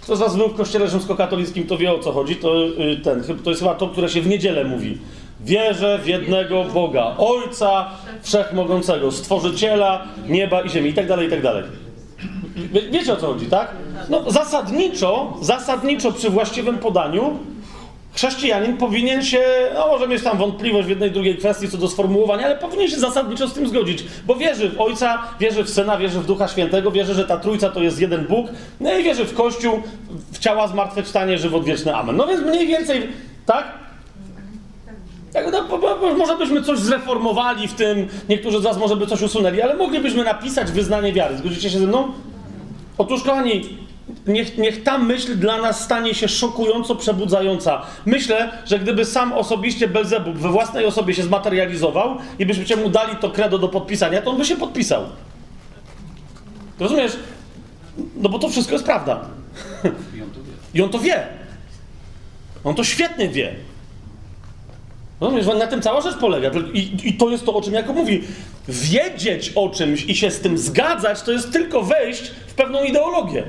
Kto 0.00 0.16
z 0.16 0.20
was 0.20 0.36
był 0.36 0.48
w 0.48 0.54
kościele 0.54 0.88
rzymskokatolickim, 0.88 1.66
to 1.66 1.78
wie 1.78 1.92
o 1.92 1.98
co 1.98 2.12
chodzi. 2.12 2.36
To, 2.36 2.66
y, 2.66 2.96
ten, 3.04 3.22
to 3.44 3.50
jest 3.50 3.62
chyba 3.62 3.74
to, 3.74 3.88
które 3.88 4.08
się 4.08 4.20
w 4.20 4.26
niedzielę 4.26 4.64
mówi. 4.64 4.98
Wierzę 5.40 5.98
w 6.02 6.06
jednego 6.06 6.64
Boga, 6.64 7.14
Ojca 7.18 7.90
Wszechmogącego, 8.22 9.12
Stworzyciela 9.12 10.04
nieba 10.28 10.60
i 10.60 10.70
ziemi, 10.70 10.90
i 10.90 10.94
tak 10.94 11.06
dalej, 11.06 11.26
i 11.26 11.30
tak 11.30 11.42
dalej. 11.42 11.64
Wie, 12.58 12.82
wiecie 12.82 13.12
o 13.12 13.16
co 13.16 13.26
chodzi, 13.26 13.46
tak? 13.46 13.68
No 14.08 14.30
zasadniczo, 14.30 15.36
zasadniczo 15.40 16.12
przy 16.12 16.30
właściwym 16.30 16.78
podaniu 16.78 17.38
chrześcijanin 18.14 18.76
powinien 18.76 19.24
się, 19.24 19.40
no 19.74 19.86
może 19.86 20.08
mieć 20.08 20.22
tam 20.22 20.38
wątpliwość 20.38 20.86
w 20.86 20.90
jednej, 20.90 21.10
drugiej 21.10 21.36
kwestii 21.36 21.68
co 21.68 21.78
do 21.78 21.88
sformułowania, 21.88 22.46
ale 22.46 22.56
powinien 22.56 22.88
się 22.88 22.96
zasadniczo 22.96 23.48
z 23.48 23.52
tym 23.52 23.68
zgodzić, 23.68 24.04
bo 24.26 24.34
wierzy 24.34 24.70
w 24.70 24.80
Ojca, 24.80 25.22
wierzy 25.40 25.64
w 25.64 25.70
Syna, 25.70 25.98
wierzy 25.98 26.20
w 26.20 26.26
Ducha 26.26 26.48
Świętego, 26.48 26.90
wierzy, 26.90 27.14
że 27.14 27.24
ta 27.24 27.36
Trójca 27.36 27.68
to 27.68 27.82
jest 27.82 28.00
jeden 28.00 28.26
Bóg, 28.26 28.46
no 28.80 28.98
i 28.98 29.02
wierzy 29.02 29.24
w 29.24 29.34
Kościół, 29.34 29.82
w 30.32 30.38
ciała 30.38 30.68
zmartwychwstanie, 30.68 31.38
żywot 31.38 31.64
wieczny, 31.64 31.96
amen. 31.96 32.16
No 32.16 32.26
więc 32.26 32.40
mniej 32.40 32.66
więcej, 32.66 33.08
tak? 33.46 33.64
Tak, 35.32 35.52
no, 35.52 35.64
bo, 35.64 35.78
bo, 35.78 36.14
może 36.16 36.36
byśmy 36.36 36.62
coś 36.62 36.78
zreformowali 36.78 37.68
w 37.68 37.74
tym, 37.74 38.08
niektórzy 38.28 38.58
z 38.58 38.62
was 38.62 38.78
może 38.78 38.96
by 38.96 39.06
coś 39.06 39.22
usunęli, 39.22 39.62
ale 39.62 39.76
moglibyśmy 39.76 40.24
napisać 40.24 40.70
wyznanie 40.70 41.12
wiary. 41.12 41.36
Zgodzicie 41.36 41.70
się 41.70 41.78
ze 41.78 41.86
mną? 41.86 42.12
Otóż, 42.98 43.22
kochani, 43.22 43.78
niech, 44.26 44.58
niech 44.58 44.82
ta 44.82 44.98
myśl 44.98 45.36
dla 45.36 45.62
nas 45.62 45.84
stanie 45.84 46.14
się 46.14 46.28
szokująco 46.28 46.96
przebudzająca. 46.96 47.82
Myślę, 48.06 48.52
że 48.64 48.78
gdyby 48.78 49.04
sam 49.04 49.32
osobiście 49.32 49.88
Belzebub 49.88 50.36
we 50.36 50.48
własnej 50.48 50.86
osobie 50.86 51.14
się 51.14 51.22
zmaterializował 51.22 52.16
i 52.38 52.46
byśmy 52.46 52.76
mu 52.76 52.90
dali 52.90 53.16
to 53.16 53.30
credo 53.30 53.58
do 53.58 53.68
podpisania, 53.68 54.22
to 54.22 54.30
on 54.30 54.38
by 54.38 54.44
się 54.44 54.56
podpisał. 54.56 55.04
Rozumiesz? 56.78 57.16
No 58.16 58.28
bo 58.28 58.38
to 58.38 58.48
wszystko 58.48 58.72
jest 58.72 58.84
prawda. 58.84 59.20
I 60.14 60.22
on 60.22 60.30
to 60.30 60.40
wie. 60.40 60.52
I 60.74 60.82
on 60.82 60.90
to 60.90 60.98
wie. 60.98 61.26
On 62.64 62.74
to 62.74 62.84
świetnie 62.84 63.28
wie. 63.28 63.54
Rozumiesz, 65.20 65.46
na 65.46 65.66
tym 65.66 65.82
cała 65.82 66.00
rzecz 66.00 66.16
polega. 66.16 66.50
I, 66.74 66.90
I 67.04 67.12
to 67.12 67.30
jest 67.30 67.46
to, 67.46 67.54
o 67.54 67.62
czym 67.62 67.74
Jakub 67.74 67.96
mówi. 67.96 68.22
Wiedzieć 68.68 69.52
o 69.54 69.68
czymś 69.68 70.04
i 70.04 70.16
się 70.16 70.30
z 70.30 70.40
tym 70.40 70.58
zgadzać, 70.58 71.22
to 71.22 71.32
jest 71.32 71.52
tylko 71.52 71.82
wejść 71.82 72.22
w 72.46 72.54
pewną 72.54 72.84
ideologię. 72.84 73.44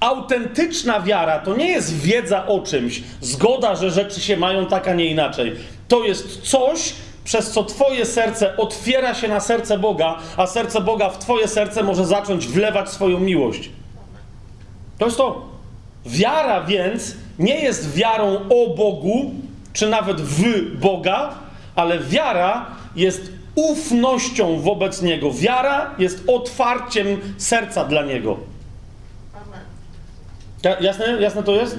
Autentyczna 0.00 1.00
wiara 1.00 1.38
to 1.38 1.56
nie 1.56 1.68
jest 1.68 2.00
wiedza 2.00 2.46
o 2.46 2.60
czymś, 2.60 3.02
zgoda, 3.20 3.76
że 3.76 3.90
rzeczy 3.90 4.20
się 4.20 4.36
mają 4.36 4.66
tak, 4.66 4.88
a 4.88 4.94
nie 4.94 5.06
inaczej. 5.06 5.52
To 5.88 6.04
jest 6.04 6.40
coś, 6.42 6.92
przez 7.24 7.50
co 7.50 7.64
Twoje 7.64 8.04
serce 8.04 8.56
otwiera 8.56 9.14
się 9.14 9.28
na 9.28 9.40
serce 9.40 9.78
Boga, 9.78 10.18
a 10.36 10.46
serce 10.46 10.80
Boga 10.80 11.08
w 11.08 11.18
Twoje 11.18 11.48
serce 11.48 11.82
może 11.82 12.06
zacząć 12.06 12.46
wlewać 12.46 12.90
swoją 12.90 13.20
miłość. 13.20 13.70
To 14.98 15.04
jest 15.04 15.16
to. 15.16 15.42
Wiara 16.06 16.64
więc 16.64 17.14
nie 17.38 17.60
jest 17.60 17.94
wiarą 17.94 18.36
o 18.36 18.74
Bogu, 18.74 19.30
czy 19.74 19.88
nawet 19.88 20.20
w 20.20 20.42
Boga, 20.80 21.34
ale 21.76 21.98
wiara 21.98 22.66
jest 22.96 23.32
ufnością 23.54 24.60
wobec 24.60 25.02
Niego. 25.02 25.32
Wiara 25.32 25.94
jest 25.98 26.24
otwarciem 26.26 27.06
serca 27.38 27.84
dla 27.84 28.02
Niego. 28.02 28.36
Ja- 30.62 30.80
Jasne, 30.80 31.06
jasne 31.20 31.42
to 31.42 31.52
jest? 31.52 31.78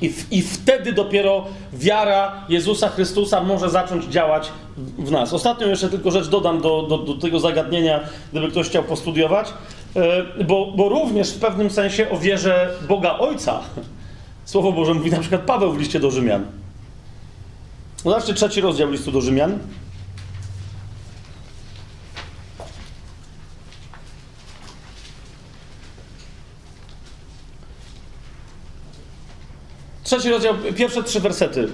I, 0.00 0.08
w, 0.08 0.32
I 0.32 0.42
wtedy 0.42 0.92
dopiero 0.92 1.44
wiara 1.72 2.44
Jezusa 2.48 2.88
Chrystusa 2.88 3.40
może 3.40 3.70
zacząć 3.70 4.04
działać 4.04 4.52
w, 4.76 5.04
w 5.04 5.10
nas. 5.10 5.32
Ostatnią 5.32 5.68
jeszcze 5.68 5.88
tylko 5.88 6.10
rzecz 6.10 6.28
dodam 6.28 6.60
do, 6.60 6.82
do, 6.82 6.98
do 6.98 7.14
tego 7.14 7.40
zagadnienia, 7.40 8.00
gdyby 8.32 8.48
ktoś 8.48 8.68
chciał 8.68 8.82
postudiować, 8.84 9.52
e, 9.96 10.44
bo, 10.44 10.72
bo 10.76 10.88
również 10.88 11.30
w 11.30 11.40
pewnym 11.40 11.70
sensie 11.70 12.10
o 12.10 12.18
wierze 12.18 12.70
Boga 12.88 13.18
Ojca 13.18 13.60
Słowo 14.44 14.72
Boże 14.72 14.94
mówi 14.94 15.10
na 15.10 15.18
przykład 15.20 15.40
Paweł 15.40 15.72
w 15.72 15.78
liście 15.78 16.00
do 16.00 16.10
Rzymian. 16.10 16.46
Zobaczcie 18.04 18.34
trzeci 18.34 18.60
rozdział 18.60 18.90
listu 18.90 19.12
do 19.12 19.20
Rzymian. 19.20 19.58
Trzeci 30.04 30.30
rozdział, 30.30 30.54
pierwsze 30.76 31.02
trzy 31.02 31.20
wersety. 31.20 31.68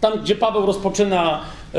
Tam, 0.00 0.20
gdzie 0.20 0.36
Paweł 0.36 0.66
rozpoczyna 0.66 1.40
e, 1.74 1.78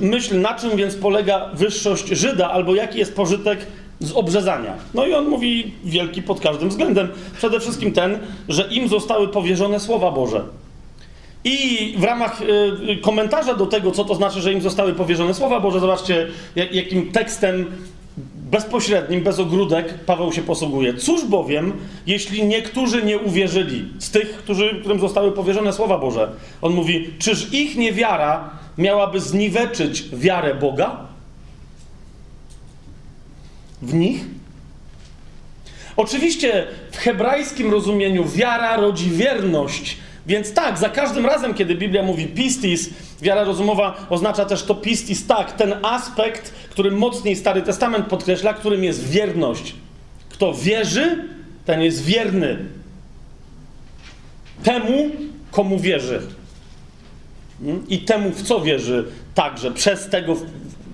myśl, 0.00 0.40
na 0.40 0.54
czym 0.54 0.76
więc 0.76 0.94
polega 0.94 1.50
wyższość 1.54 2.08
Żyda, 2.08 2.50
albo 2.50 2.74
jaki 2.74 2.98
jest 2.98 3.16
pożytek 3.16 3.66
z 4.00 4.12
obrzezania. 4.12 4.74
No 4.94 5.06
i 5.06 5.14
on 5.14 5.28
mówi 5.28 5.74
wielki 5.84 6.22
pod 6.22 6.40
każdym 6.40 6.68
względem. 6.68 7.08
Przede 7.36 7.60
wszystkim 7.60 7.92
ten, 7.92 8.18
że 8.48 8.68
im 8.70 8.88
zostały 8.88 9.28
powierzone 9.28 9.80
słowa 9.80 10.10
Boże. 10.10 10.44
I 11.48 11.94
w 11.98 12.04
ramach 12.04 12.42
e, 12.42 12.96
komentarza 12.96 13.54
do 13.54 13.66
tego, 13.66 13.90
co 13.90 14.04
to 14.04 14.14
znaczy, 14.14 14.40
że 14.40 14.52
im 14.52 14.60
zostały 14.60 14.94
powierzone 14.94 15.34
słowa 15.34 15.60
Boże, 15.60 15.80
zobaczcie, 15.80 16.26
jak, 16.56 16.74
jakim 16.74 17.12
tekstem 17.12 17.66
bezpośrednim, 18.50 19.22
bez 19.22 19.38
ogródek 19.38 20.04
Paweł 20.04 20.32
się 20.32 20.42
posługuje. 20.42 20.94
Cóż 20.94 21.24
bowiem, 21.24 21.72
jeśli 22.06 22.46
niektórzy 22.46 23.02
nie 23.02 23.18
uwierzyli 23.18 23.84
z 23.98 24.10
tych, 24.10 24.30
którzy, 24.30 24.76
którym 24.80 25.00
zostały 25.00 25.32
powierzone 25.32 25.72
słowa 25.72 25.98
Boże? 25.98 26.30
On 26.62 26.72
mówi, 26.72 27.10
czyż 27.18 27.52
ich 27.52 27.76
niewiara 27.76 28.50
miałaby 28.78 29.20
zniweczyć 29.20 30.04
wiarę 30.12 30.54
Boga? 30.54 30.96
W 33.82 33.94
nich? 33.94 34.24
Oczywiście 35.96 36.66
w 36.90 36.96
hebrajskim 36.96 37.70
rozumieniu 37.70 38.24
wiara 38.24 38.76
rodzi 38.76 39.10
wierność, 39.10 39.96
więc 40.26 40.52
tak, 40.52 40.78
za 40.78 40.88
każdym 40.88 41.26
razem, 41.26 41.54
kiedy 41.54 41.74
Biblia 41.74 42.02
mówi 42.02 42.26
pistis, 42.26 42.90
wiara 43.22 43.44
rozumowa 43.44 44.06
oznacza 44.10 44.44
też 44.44 44.62
to 44.62 44.74
pistis, 44.74 45.26
tak, 45.26 45.52
ten 45.52 45.74
aspekt, 45.82 46.54
który 46.70 46.90
mocniej 46.90 47.36
Stary 47.36 47.62
Testament 47.62 48.06
podkreśla, 48.06 48.54
którym 48.54 48.84
jest 48.84 49.08
wierność. 49.08 49.74
Kto 50.28 50.54
wierzy, 50.54 51.28
ten 51.64 51.82
jest 51.82 52.04
wierny 52.04 52.58
temu, 54.62 55.10
komu 55.50 55.78
wierzy. 55.78 56.22
Mm? 57.62 57.88
I 57.88 57.98
temu, 57.98 58.30
w 58.30 58.42
co 58.42 58.60
wierzy, 58.60 59.04
także 59.34 59.70
przez 59.70 60.08
tego, 60.08 60.36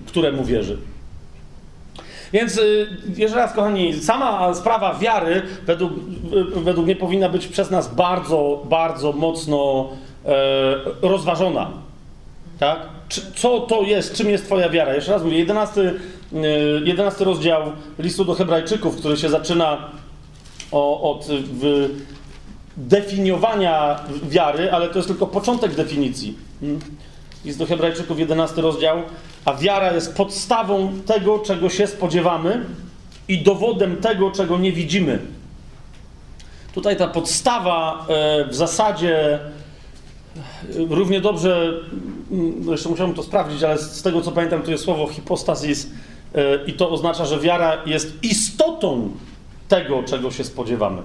któremu 0.05 0.45
wierzy. 0.45 0.77
Więc 2.33 2.57
y, 2.57 2.87
jeszcze 3.17 3.37
raz, 3.37 3.53
kochani, 3.53 3.93
sama 3.93 4.53
sprawa 4.53 4.93
wiary 4.93 5.41
według, 5.65 5.91
y, 6.57 6.59
według 6.59 6.85
mnie 6.85 6.95
powinna 6.95 7.29
być 7.29 7.47
przez 7.47 7.71
nas 7.71 7.95
bardzo, 7.95 8.63
bardzo 8.69 9.11
mocno 9.11 9.89
e, 10.25 10.75
rozważona. 11.01 11.71
Tak? 12.59 12.79
Co 13.35 13.59
to 13.59 13.81
jest? 13.81 14.13
Czym 14.13 14.29
jest 14.29 14.45
Twoja 14.45 14.69
wiara? 14.69 14.95
Jeszcze 14.95 15.11
raz 15.11 15.23
mówię, 15.23 15.37
11, 15.37 15.81
y, 15.81 15.93
11 16.85 17.25
rozdział 17.25 17.61
listu 17.99 18.25
do 18.25 18.33
Hebrajczyków, 18.33 18.95
który 18.95 19.17
się 19.17 19.29
zaczyna 19.29 19.89
o, 20.71 21.11
od 21.11 21.29
y, 21.29 21.89
definiowania 22.77 23.99
wiary, 24.23 24.71
ale 24.71 24.87
to 24.87 24.99
jest 24.99 25.07
tylko 25.07 25.27
początek 25.27 25.75
definicji. 25.75 26.37
Mm. 26.61 26.79
List 27.45 27.59
do 27.59 27.65
Hebrajczyków, 27.65 28.19
11 28.19 28.61
rozdział. 28.61 28.97
A 29.45 29.53
wiara 29.53 29.93
jest 29.93 30.15
podstawą 30.15 30.99
tego, 31.05 31.39
czego 31.39 31.69
się 31.69 31.87
spodziewamy 31.87 32.65
i 33.27 33.43
dowodem 33.43 33.97
tego, 33.97 34.31
czego 34.31 34.57
nie 34.57 34.71
widzimy. 34.71 35.19
Tutaj 36.73 36.97
ta 36.97 37.07
podstawa 37.07 38.05
e, 38.09 38.47
w 38.47 38.55
zasadzie 38.55 39.33
e, 39.33 39.39
równie 40.89 41.21
dobrze, 41.21 41.73
mm, 42.31 42.71
jeszcze 42.71 42.89
musiałem 42.89 43.13
to 43.13 43.23
sprawdzić, 43.23 43.63
ale 43.63 43.77
z 43.77 44.01
tego 44.01 44.21
co 44.21 44.31
pamiętam, 44.31 44.61
to 44.61 44.71
jest 44.71 44.83
słowo 44.83 45.07
hipostasis 45.07 45.87
e, 46.35 46.65
i 46.65 46.73
to 46.73 46.89
oznacza, 46.89 47.25
że 47.25 47.39
wiara 47.39 47.77
jest 47.85 48.23
istotą 48.23 49.11
tego, 49.67 50.03
czego 50.03 50.31
się 50.31 50.43
spodziewamy. 50.43 51.01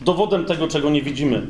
Dowodem 0.00 0.44
tego, 0.44 0.68
czego 0.68 0.90
nie 0.90 1.02
widzimy. 1.02 1.46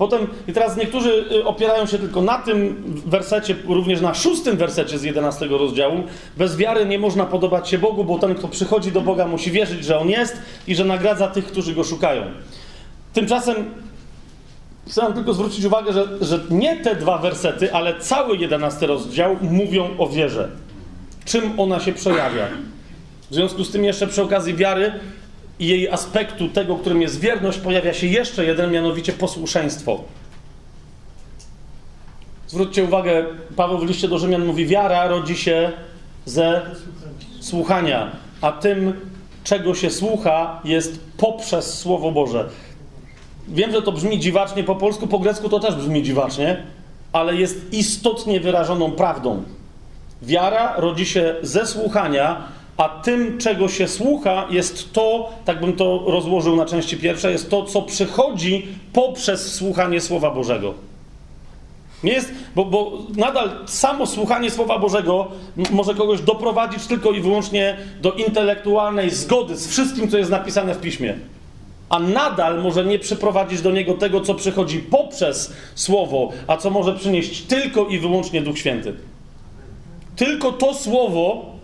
Potem, 0.00 0.26
i 0.48 0.52
teraz 0.52 0.76
niektórzy 0.76 1.24
y, 1.32 1.44
opierają 1.44 1.86
się 1.86 1.98
tylko 1.98 2.22
na 2.22 2.38
tym 2.38 2.84
wersecie, 3.06 3.56
również 3.68 4.00
na 4.00 4.14
szóstym 4.14 4.56
wersecie 4.56 4.98
z 4.98 5.02
11 5.02 5.46
rozdziału. 5.46 6.02
Bez 6.36 6.56
wiary 6.56 6.86
nie 6.86 6.98
można 6.98 7.26
podobać 7.26 7.68
się 7.68 7.78
Bogu, 7.78 8.04
bo 8.04 8.18
ten, 8.18 8.34
kto 8.34 8.48
przychodzi 8.48 8.92
do 8.92 9.00
Boga, 9.00 9.26
musi 9.26 9.50
wierzyć, 9.50 9.84
że 9.84 9.98
On 9.98 10.08
jest 10.08 10.42
i 10.66 10.74
że 10.74 10.84
nagradza 10.84 11.28
tych, 11.28 11.46
którzy 11.46 11.74
Go 11.74 11.84
szukają. 11.84 12.22
Tymczasem 13.12 13.56
chcę 14.88 15.12
tylko 15.14 15.34
zwrócić 15.34 15.64
uwagę, 15.64 15.92
że, 15.92 16.06
że 16.20 16.40
nie 16.50 16.76
te 16.76 16.94
dwa 16.94 17.18
wersety, 17.18 17.74
ale 17.74 18.00
cały 18.00 18.36
11 18.36 18.86
rozdział 18.86 19.36
mówią 19.40 19.88
o 19.98 20.08
wierze. 20.08 20.48
Czym 21.24 21.60
ona 21.60 21.80
się 21.80 21.92
przejawia. 21.92 22.46
W 23.30 23.34
związku 23.34 23.64
z 23.64 23.70
tym 23.70 23.84
jeszcze 23.84 24.06
przy 24.06 24.22
okazji 24.22 24.54
wiary 24.54 24.92
i 25.60 25.66
jej 25.66 25.88
aspektu 25.88 26.48
tego, 26.48 26.76
którym 26.76 27.02
jest 27.02 27.20
wierność, 27.20 27.58
pojawia 27.58 27.94
się 27.94 28.06
jeszcze 28.06 28.44
jeden, 28.44 28.72
mianowicie 28.72 29.12
posłuszeństwo. 29.12 30.04
Zwróćcie 32.46 32.84
uwagę, 32.84 33.24
Paweł 33.56 33.78
w 33.78 33.86
liście 33.86 34.08
do 34.08 34.18
Rzymian 34.18 34.46
mówi, 34.46 34.66
wiara 34.66 35.08
rodzi 35.08 35.36
się 35.36 35.72
ze 36.24 36.62
słuchania, 37.40 38.10
a 38.40 38.52
tym, 38.52 38.92
czego 39.44 39.74
się 39.74 39.90
słucha, 39.90 40.60
jest 40.64 41.00
poprzez 41.16 41.78
Słowo 41.78 42.12
Boże. 42.12 42.48
Wiem, 43.48 43.72
że 43.72 43.82
to 43.82 43.92
brzmi 43.92 44.20
dziwacznie 44.20 44.64
po 44.64 44.76
polsku, 44.76 45.06
po 45.06 45.18
grecku 45.18 45.48
to 45.48 45.60
też 45.60 45.74
brzmi 45.74 46.02
dziwacznie, 46.02 46.62
ale 47.12 47.36
jest 47.36 47.72
istotnie 47.74 48.40
wyrażoną 48.40 48.92
prawdą. 48.92 49.42
Wiara 50.22 50.74
rodzi 50.76 51.06
się 51.06 51.34
ze 51.42 51.66
słuchania, 51.66 52.42
a 52.80 52.88
tym, 52.88 53.38
czego 53.38 53.68
się 53.68 53.88
słucha, 53.88 54.46
jest 54.50 54.92
to, 54.92 55.30
tak 55.44 55.60
bym 55.60 55.72
to 55.72 56.04
rozłożył 56.06 56.56
na 56.56 56.66
części 56.66 56.96
pierwsze, 56.96 57.32
jest 57.32 57.50
to, 57.50 57.64
co 57.64 57.82
przychodzi 57.82 58.66
poprzez 58.92 59.54
słuchanie 59.54 60.00
Słowa 60.00 60.30
Bożego. 60.30 60.74
Nie 62.04 62.12
jest, 62.12 62.32
bo, 62.56 62.64
bo 62.64 62.98
nadal 63.16 63.50
samo 63.66 64.06
słuchanie 64.06 64.50
Słowa 64.50 64.78
Bożego 64.78 65.28
może 65.70 65.94
kogoś 65.94 66.20
doprowadzić 66.20 66.86
tylko 66.86 67.10
i 67.10 67.20
wyłącznie 67.20 67.76
do 68.02 68.12
intelektualnej 68.12 69.10
zgody 69.10 69.56
z 69.56 69.68
wszystkim, 69.68 70.08
co 70.10 70.18
jest 70.18 70.30
napisane 70.30 70.74
w 70.74 70.80
piśmie. 70.80 71.14
A 71.88 71.98
nadal 71.98 72.62
może 72.62 72.84
nie 72.84 72.98
przyprowadzić 72.98 73.62
do 73.62 73.70
niego 73.70 73.94
tego, 73.94 74.20
co 74.20 74.34
przychodzi 74.34 74.78
poprzez 74.78 75.52
Słowo, 75.74 76.28
a 76.46 76.56
co 76.56 76.70
może 76.70 76.94
przynieść 76.94 77.42
tylko 77.42 77.86
i 77.86 77.98
wyłącznie 77.98 78.42
Duch 78.42 78.58
Święty. 78.58 78.94
Tylko 80.16 80.52
to 80.52 80.74
Słowo 80.74 81.59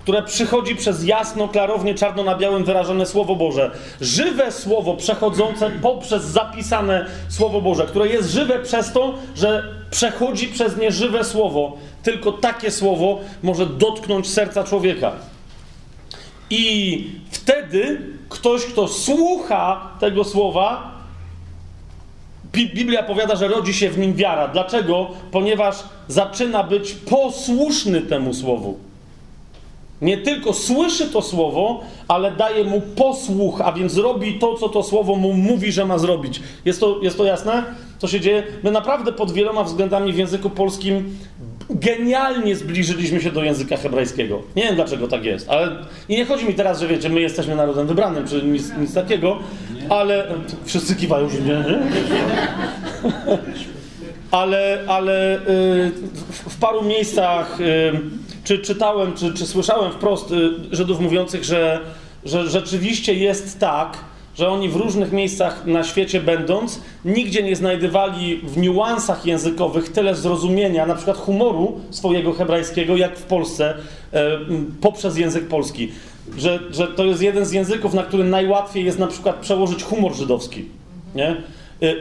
które 0.00 0.22
przychodzi 0.22 0.76
przez 0.76 1.04
jasno, 1.04 1.48
klarownie, 1.48 1.94
czarno 1.94 2.22
na 2.24 2.34
białym 2.34 2.64
wyrażone 2.64 3.06
Słowo 3.06 3.36
Boże. 3.36 3.70
Żywe 4.00 4.52
Słowo 4.52 4.96
przechodzące 4.96 5.70
poprzez 5.70 6.24
zapisane 6.24 7.06
Słowo 7.28 7.60
Boże, 7.60 7.86
które 7.86 8.08
jest 8.08 8.30
żywe 8.30 8.58
przez 8.58 8.92
to, 8.92 9.14
że 9.36 9.64
przechodzi 9.90 10.48
przez 10.48 10.76
nie 10.76 10.92
żywe 10.92 11.24
Słowo. 11.24 11.76
Tylko 12.02 12.32
takie 12.32 12.70
Słowo 12.70 13.18
może 13.42 13.66
dotknąć 13.66 14.28
serca 14.28 14.64
człowieka. 14.64 15.12
I 16.50 17.04
wtedy 17.30 18.00
ktoś, 18.28 18.64
kto 18.64 18.88
słucha 18.88 19.90
tego 20.00 20.24
Słowa, 20.24 20.90
Bi- 22.52 22.74
Biblia 22.74 23.02
powiada, 23.02 23.36
że 23.36 23.48
rodzi 23.48 23.74
się 23.74 23.90
w 23.90 23.98
nim 23.98 24.14
wiara. 24.14 24.48
Dlaczego? 24.48 25.10
Ponieważ 25.30 25.76
zaczyna 26.08 26.62
być 26.64 26.92
posłuszny 26.92 28.00
temu 28.00 28.34
Słowu. 28.34 28.89
Nie 30.02 30.18
tylko 30.18 30.52
słyszy 30.52 31.08
to 31.08 31.22
słowo, 31.22 31.80
ale 32.08 32.30
daje 32.30 32.64
mu 32.64 32.80
posłuch, 32.80 33.60
a 33.60 33.72
więc 33.72 33.96
robi 33.96 34.38
to, 34.38 34.54
co 34.54 34.68
to 34.68 34.82
słowo 34.82 35.14
mu 35.14 35.32
mówi, 35.32 35.72
że 35.72 35.84
ma 35.84 35.98
zrobić. 35.98 36.42
Jest 36.64 36.80
to, 36.80 36.98
jest 37.02 37.16
to 37.16 37.24
jasne? 37.24 37.64
Co 37.98 38.08
się 38.08 38.20
dzieje? 38.20 38.42
My 38.62 38.70
naprawdę 38.70 39.12
pod 39.12 39.32
wieloma 39.32 39.64
względami 39.64 40.12
w 40.12 40.18
języku 40.18 40.50
polskim 40.50 41.16
genialnie 41.70 42.56
zbliżyliśmy 42.56 43.20
się 43.20 43.32
do 43.32 43.44
języka 43.44 43.76
hebrajskiego. 43.76 44.42
Nie 44.56 44.62
wiem 44.62 44.74
dlaczego 44.74 45.08
tak 45.08 45.24
jest, 45.24 45.48
ale 45.48 45.76
i 46.08 46.16
nie 46.16 46.24
chodzi 46.24 46.46
mi 46.46 46.54
teraz, 46.54 46.80
że 46.80 46.88
wiecie, 46.88 47.08
my 47.08 47.20
jesteśmy 47.20 47.54
narodem 47.54 47.86
wybranym, 47.86 48.28
czy 48.28 48.42
nic, 48.42 48.72
nic 48.80 48.94
takiego, 48.94 49.38
ale 49.88 50.26
wszyscy 50.64 50.96
kiwają, 50.96 51.28
że 51.28 51.40
nie. 51.40 51.64
ale, 54.30 54.78
ale 54.86 55.36
y, 55.36 55.40
w, 56.30 56.58
paru 56.60 56.84
miejscach 56.84 57.60
y, 57.60 57.92
czy 58.44 58.58
czytałem, 58.58 59.14
czy, 59.14 59.34
czy 59.34 59.46
słyszałem 59.46 59.92
wprost 59.92 60.30
y, 60.30 60.50
Żydów 60.72 61.00
mówiących, 61.00 61.44
że, 61.44 61.80
że 62.24 62.50
rzeczywiście 62.50 63.14
jest 63.14 63.58
tak, 63.58 63.98
że 64.34 64.48
oni 64.48 64.68
w 64.68 64.76
różnych 64.76 65.12
miejscach 65.12 65.66
na 65.66 65.84
świecie 65.84 66.20
będąc, 66.20 66.80
nigdzie 67.04 67.42
nie 67.42 67.56
znajdywali 67.56 68.36
w 68.36 68.58
niuansach 68.58 69.26
językowych 69.26 69.92
tyle 69.92 70.14
zrozumienia, 70.14 70.86
na 70.86 70.94
przykład 70.94 71.16
humoru 71.16 71.80
swojego 71.90 72.32
hebrajskiego, 72.32 72.96
jak 72.96 73.18
w 73.18 73.22
Polsce 73.22 73.74
e, 74.12 74.38
poprzez 74.80 75.16
język 75.16 75.48
polski. 75.48 75.92
Że, 76.38 76.58
że 76.70 76.86
to 76.86 77.04
jest 77.04 77.22
jeden 77.22 77.44
z 77.44 77.52
języków, 77.52 77.94
na 77.94 78.02
którym 78.02 78.30
najłatwiej 78.30 78.84
jest 78.84 78.98
na 78.98 79.06
przykład 79.06 79.36
przełożyć 79.36 79.82
humor 79.82 80.14
żydowski. 80.14 80.64
Nie? 81.14 81.36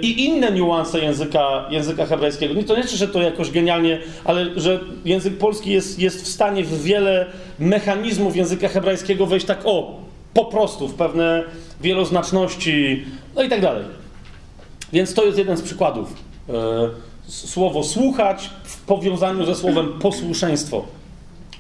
I 0.02 0.26
inne 0.26 0.52
niuanse 0.52 1.00
języka, 1.00 1.66
języka 1.70 2.06
hebrajskiego. 2.06 2.54
Nie 2.54 2.64
to 2.64 2.76
nie 2.76 2.84
znaczy, 2.84 2.98
że 2.98 3.08
to 3.08 3.22
jakoś 3.22 3.52
genialnie, 3.52 4.00
ale 4.26 4.46
że 4.56 4.80
język 5.06 5.38
polski 5.38 5.72
jest, 5.72 6.00
jest 6.00 6.24
w 6.24 6.28
stanie 6.28 6.64
w 6.64 6.84
wiele 6.84 7.26
mechanizmów 7.60 8.36
języka 8.36 8.68
hebrajskiego 8.68 9.26
wejść 9.26 9.46
tak 9.46 9.60
o, 9.64 10.00
po 10.34 10.46
prostu 10.46 10.88
w 10.88 10.94
pewne 10.94 11.44
wieloznaczności, 11.82 13.06
no 13.36 13.44
i 13.44 13.50
tak 13.50 13.62
dalej. 13.62 13.84
Więc 14.94 15.14
to 15.14 15.26
jest 15.26 15.38
jeden 15.38 15.58
z 15.58 15.62
przykładów. 15.62 16.14
E, 16.50 16.54
słowo 17.28 17.84
słuchać 17.84 18.50
w 18.64 18.82
powiązaniu 18.82 19.46
ze 19.46 19.56
słowem 19.56 20.00
posłuszeństwo. 20.00 20.99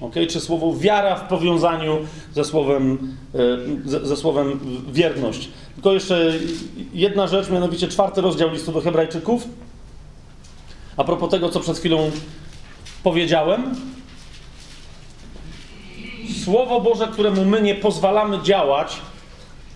Okay? 0.01 0.27
Czy 0.27 0.39
słowo 0.39 0.73
wiara 0.73 1.15
w 1.15 1.27
powiązaniu 1.27 1.97
ze 2.33 2.43
słowem, 2.45 3.15
e, 3.85 3.89
ze, 3.89 4.05
ze 4.07 4.17
słowem 4.17 4.59
wierność. 4.91 5.49
Tylko 5.73 5.93
jeszcze 5.93 6.33
jedna 6.93 7.27
rzecz, 7.27 7.49
mianowicie 7.49 7.87
czwarty 7.87 8.21
rozdział 8.21 8.49
listu 8.51 8.71
do 8.71 8.81
Hebrajczyków. 8.81 9.47
A 10.97 11.03
propos 11.03 11.29
tego, 11.29 11.49
co 11.49 11.59
przed 11.59 11.77
chwilą 11.77 12.11
powiedziałem. 13.03 13.75
Słowo 16.43 16.81
Boże, 16.81 17.07
któremu 17.07 17.45
my 17.45 17.61
nie 17.61 17.75
pozwalamy 17.75 18.43
działać, 18.43 18.97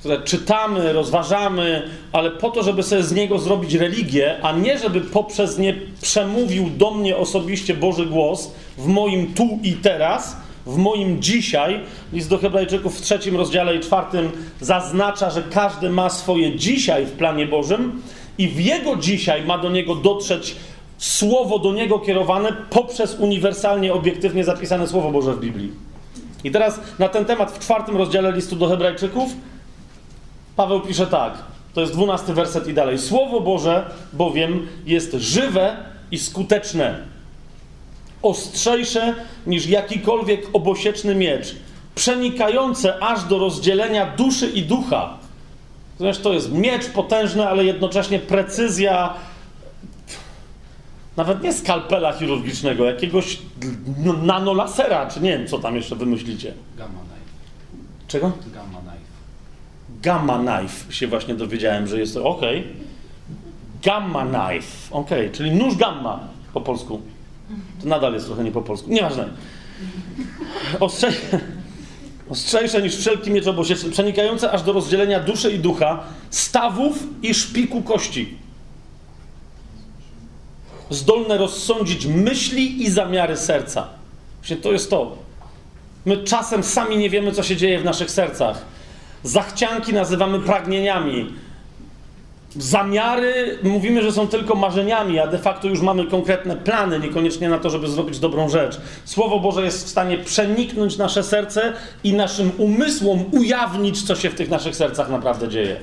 które 0.04 0.22
czytamy, 0.22 0.93
rozważamy, 0.93 1.89
ale 2.12 2.32
po 2.32 2.49
to, 2.49 2.64
żeby 2.64 2.84
sobie 2.84 3.04
z 3.04 3.12
niego 3.12 3.39
zrobić 3.39 3.74
religię, 3.74 4.36
a 4.41 4.51
nie 4.51 4.78
żeby 4.78 5.01
poprzez 5.01 5.58
nie 5.58 5.76
przemówił 6.01 6.70
do 6.70 6.91
mnie 6.91 7.18
osobiście 7.18 7.74
Boży 7.74 8.06
głos 8.06 8.51
w 8.78 8.88
moim 8.88 9.34
tu 9.34 9.60
i 9.64 9.74
teraz, 9.74 10.38
w 10.66 10.78
moim 10.78 11.22
dzisiaj. 11.22 11.80
List 12.14 12.30
do 12.30 12.38
Hebrajczyków 12.38 12.97
w 12.97 13.01
trzecim 13.01 13.38
rozdziale 13.38 13.76
i 13.76 13.80
czwartym 13.80 14.32
zaznacza, 14.62 15.30
że 15.30 15.43
każdy 15.51 15.89
ma 15.89 16.10
swoje 16.10 16.56
dzisiaj 16.56 17.06
w 17.06 17.12
planie 17.12 17.47
Bożym 17.47 18.01
i 18.38 18.47
w 18.47 18.60
jego 18.60 18.95
dzisiaj 18.95 19.45
ma 19.45 19.58
do 19.58 19.70
niego 19.70 19.95
dotrzeć 19.95 20.56
słowo 20.97 21.60
do 21.60 21.74
niego 21.74 21.99
kierowane 21.99 22.54
poprzez 22.70 23.16
uniwersalnie, 23.20 23.93
obiektywnie 23.93 24.43
zapisane 24.43 24.88
Słowo 24.88 25.12
Boże 25.12 25.34
w 25.34 25.39
Biblii. 25.39 25.72
I 26.43 26.51
teraz 26.51 26.80
na 26.99 27.10
ten 27.10 27.26
temat 27.26 27.51
w 27.51 27.60
czwartym 27.60 27.97
rozdziale 27.97 28.32
listu 28.32 28.56
do 28.56 28.68
Hebrajczyków 28.68 29.30
Paweł 30.56 30.82
pisze 30.82 31.08
tak, 31.08 31.34
to 31.74 31.82
jest 31.82 31.93
dwunasty 31.93 32.34
werset 32.34 32.68
i 32.68 32.74
dalej. 32.74 32.99
Słowo 32.99 33.41
Boże 33.41 33.89
bowiem 34.14 34.68
jest 34.86 35.14
żywe 35.14 35.78
i 36.12 36.20
skuteczne, 36.20 36.99
ostrzejsze 38.22 39.16
niż 39.47 39.68
jakikolwiek 39.68 40.41
obosieczny 40.54 41.16
miecz, 41.16 41.56
przenikające 41.95 43.04
aż 43.04 43.24
do 43.24 43.39
rozdzielenia 43.39 44.16
duszy 44.18 44.47
i 44.47 44.64
ducha. 44.64 45.18
Zresztą 45.99 46.24
to 46.24 46.34
jest 46.34 46.51
miecz 46.51 46.89
potężny, 46.89 47.47
ale 47.47 47.66
jednocześnie 47.66 48.20
precyzja, 48.20 49.14
nawet 51.18 51.43
nie 51.43 51.54
skalpela 51.54 52.14
chirurgicznego, 52.14 52.86
jakiegoś 52.86 53.39
nanolasera, 54.24 55.10
czy 55.10 55.22
nie 55.22 55.38
wiem, 55.38 55.47
co 55.47 55.60
tam 55.60 55.76
jeszcze 55.76 55.95
wymyślicie. 55.95 56.54
Gamma 56.78 56.99
knife. 56.99 57.88
Czego? 58.08 58.32
Gamma. 58.54 58.82
Gamma 60.04 60.39
knife 60.39 60.93
się 60.93 61.08
właśnie 61.08 61.36
dowiedziałem, 61.36 61.88
że 61.88 61.99
jest 61.99 62.14
to. 62.14 62.39
Gamma 63.84 64.26
knife. 64.26 64.68
Ok, 64.91 65.10
czyli 65.32 65.51
nóż 65.51 65.76
gamma 65.76 66.20
po 66.54 66.62
polsku. 66.62 67.01
To 67.82 67.88
nadal 67.89 68.14
jest 68.14 68.26
trochę 68.26 68.43
nie 68.43 68.51
po 68.51 68.62
polsku. 68.62 68.89
Nieważne. 68.89 69.30
Ostrze... 70.80 71.12
Ostrzejsze 72.30 72.82
niż 72.82 72.95
wszelki 72.95 73.32
miecz 73.32 73.47
obosieczny, 73.47 73.89
przenikające 73.89 74.51
aż 74.51 74.64
do 74.64 74.74
rozdzielenia 74.74 75.20
duszy 75.20 75.51
i 75.51 75.60
ducha, 75.60 76.04
stawów 76.30 77.04
i 77.22 77.34
szpiku 77.34 77.82
kości. 77.82 78.38
Zdolne 80.89 81.38
rozsądzić 81.38 82.06
myśli 82.06 82.84
i 82.84 82.89
zamiary 82.89 83.38
serca. 83.38 83.88
Właśnie 84.39 84.58
to 84.58 84.72
jest 84.72 84.89
to. 84.89 85.18
My 86.06 86.18
czasem 86.18 86.64
sami 86.64 86.97
nie 86.97 87.10
wiemy, 87.10 87.32
co 87.32 87.43
się 87.43 87.56
dzieje 87.56 87.80
w 87.80 87.86
naszych 87.86 88.12
sercach. 88.12 88.66
Zachcianki 89.24 89.93
nazywamy 89.93 90.39
pragnieniami. 90.39 91.34
Zamiary 92.55 93.59
mówimy, 93.63 94.01
że 94.01 94.11
są 94.11 94.28
tylko 94.28 94.55
marzeniami, 94.55 95.19
a 95.19 95.28
de 95.28 95.38
facto 95.38 95.67
już 95.67 95.82
mamy 95.82 96.05
konkretne 96.05 96.55
plany, 96.55 96.99
niekoniecznie 96.99 97.49
na 97.49 97.57
to, 97.57 97.69
żeby 97.69 97.88
zrobić 97.88 98.19
dobrą 98.19 98.49
rzecz. 98.49 98.78
Słowo 99.05 99.39
Boże 99.39 99.63
jest 99.63 99.86
w 99.86 99.89
stanie 99.89 100.17
przeniknąć 100.17 100.97
nasze 100.97 101.24
serce 101.24 101.74
i 102.03 102.13
naszym 102.13 102.51
umysłom 102.57 103.26
ujawnić, 103.32 104.03
co 104.03 104.15
się 104.15 104.30
w 104.30 104.36
tych 104.36 104.49
naszych 104.49 104.76
sercach 104.76 105.09
naprawdę 105.09 105.47
dzieje. 105.47 105.76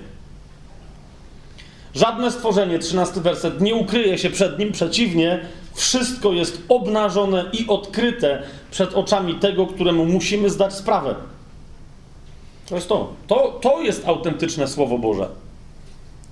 Żadne 1.94 2.30
stworzenie, 2.30 2.78
13 2.78 3.20
werset, 3.20 3.60
nie 3.60 3.74
ukryje 3.74 4.18
się 4.18 4.30
przed 4.30 4.58
nim, 4.58 4.72
przeciwnie, 4.72 5.40
wszystko 5.74 6.32
jest 6.32 6.62
obnażone 6.68 7.44
i 7.52 7.66
odkryte 7.68 8.42
przed 8.70 8.94
oczami 8.94 9.34
tego, 9.34 9.66
któremu 9.66 10.04
musimy 10.04 10.50
zdać 10.50 10.74
sprawę. 10.74 11.14
To 12.70 12.74
jest 12.74 12.88
to. 12.88 13.12
To, 13.26 13.58
to 13.60 13.82
jest 13.82 14.08
autentyczne 14.08 14.68
Słowo 14.68 14.98
Boże. 14.98 15.28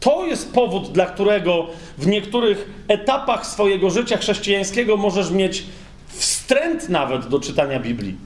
To 0.01 0.27
jest 0.27 0.53
powód, 0.53 0.93
dla 0.93 1.07
którego 1.07 1.67
w 1.99 2.07
niektórych 2.07 2.71
etapach 2.89 3.47
swojego 3.47 3.91
życia 3.91 4.17
chrześcijańskiego 4.17 4.97
możesz 4.97 5.31
mieć 5.31 5.65
wstręt 6.09 6.89
nawet 6.89 7.27
do 7.29 7.41
czytania 7.41 7.81
Biblii. 7.81 8.17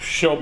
Się 0.00 0.36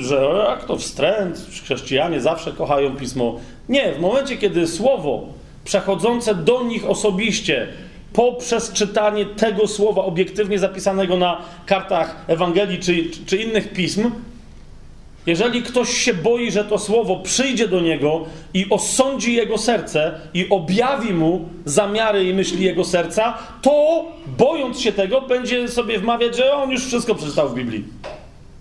że 0.00 0.44
jak 0.48 0.64
to 0.64 0.76
wstręt, 0.76 1.46
chrześcijanie 1.64 2.20
zawsze 2.20 2.52
kochają 2.52 2.96
pismo. 2.96 3.40
Nie, 3.68 3.92
w 3.92 4.00
momencie, 4.00 4.36
kiedy 4.36 4.66
słowo 4.66 5.26
przechodzące 5.64 6.34
do 6.34 6.62
nich 6.62 6.90
osobiście, 6.90 7.68
poprzez 8.12 8.72
czytanie 8.72 9.26
tego 9.26 9.66
słowa 9.66 10.04
obiektywnie 10.04 10.58
zapisanego 10.58 11.16
na 11.16 11.42
kartach 11.66 12.24
Ewangelii 12.26 12.78
czy, 12.78 13.10
czy 13.26 13.36
innych 13.36 13.72
pism, 13.72 14.10
jeżeli 15.26 15.62
ktoś 15.62 15.88
się 15.88 16.14
boi, 16.14 16.50
że 16.50 16.64
to 16.64 16.78
słowo 16.78 17.16
przyjdzie 17.16 17.68
do 17.68 17.80
niego 17.80 18.24
i 18.54 18.66
osądzi 18.70 19.34
jego 19.34 19.58
serce 19.58 20.20
i 20.34 20.48
objawi 20.48 21.14
mu 21.14 21.48
zamiary 21.64 22.24
i 22.24 22.34
myśli 22.34 22.64
jego 22.64 22.84
serca, 22.84 23.38
to 23.62 24.04
bojąc 24.38 24.80
się 24.80 24.92
tego, 24.92 25.20
będzie 25.20 25.68
sobie 25.68 25.98
wmawiać, 25.98 26.36
że 26.36 26.52
on 26.52 26.70
już 26.70 26.84
wszystko 26.86 27.14
przeczytał 27.14 27.48
w 27.48 27.54
Biblii. 27.54 27.84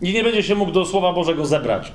I 0.01 0.13
nie 0.13 0.23
będzie 0.23 0.43
się 0.43 0.55
mógł 0.55 0.71
do 0.71 0.85
Słowa 0.85 1.13
Bożego 1.13 1.45
zebrać. 1.45 1.91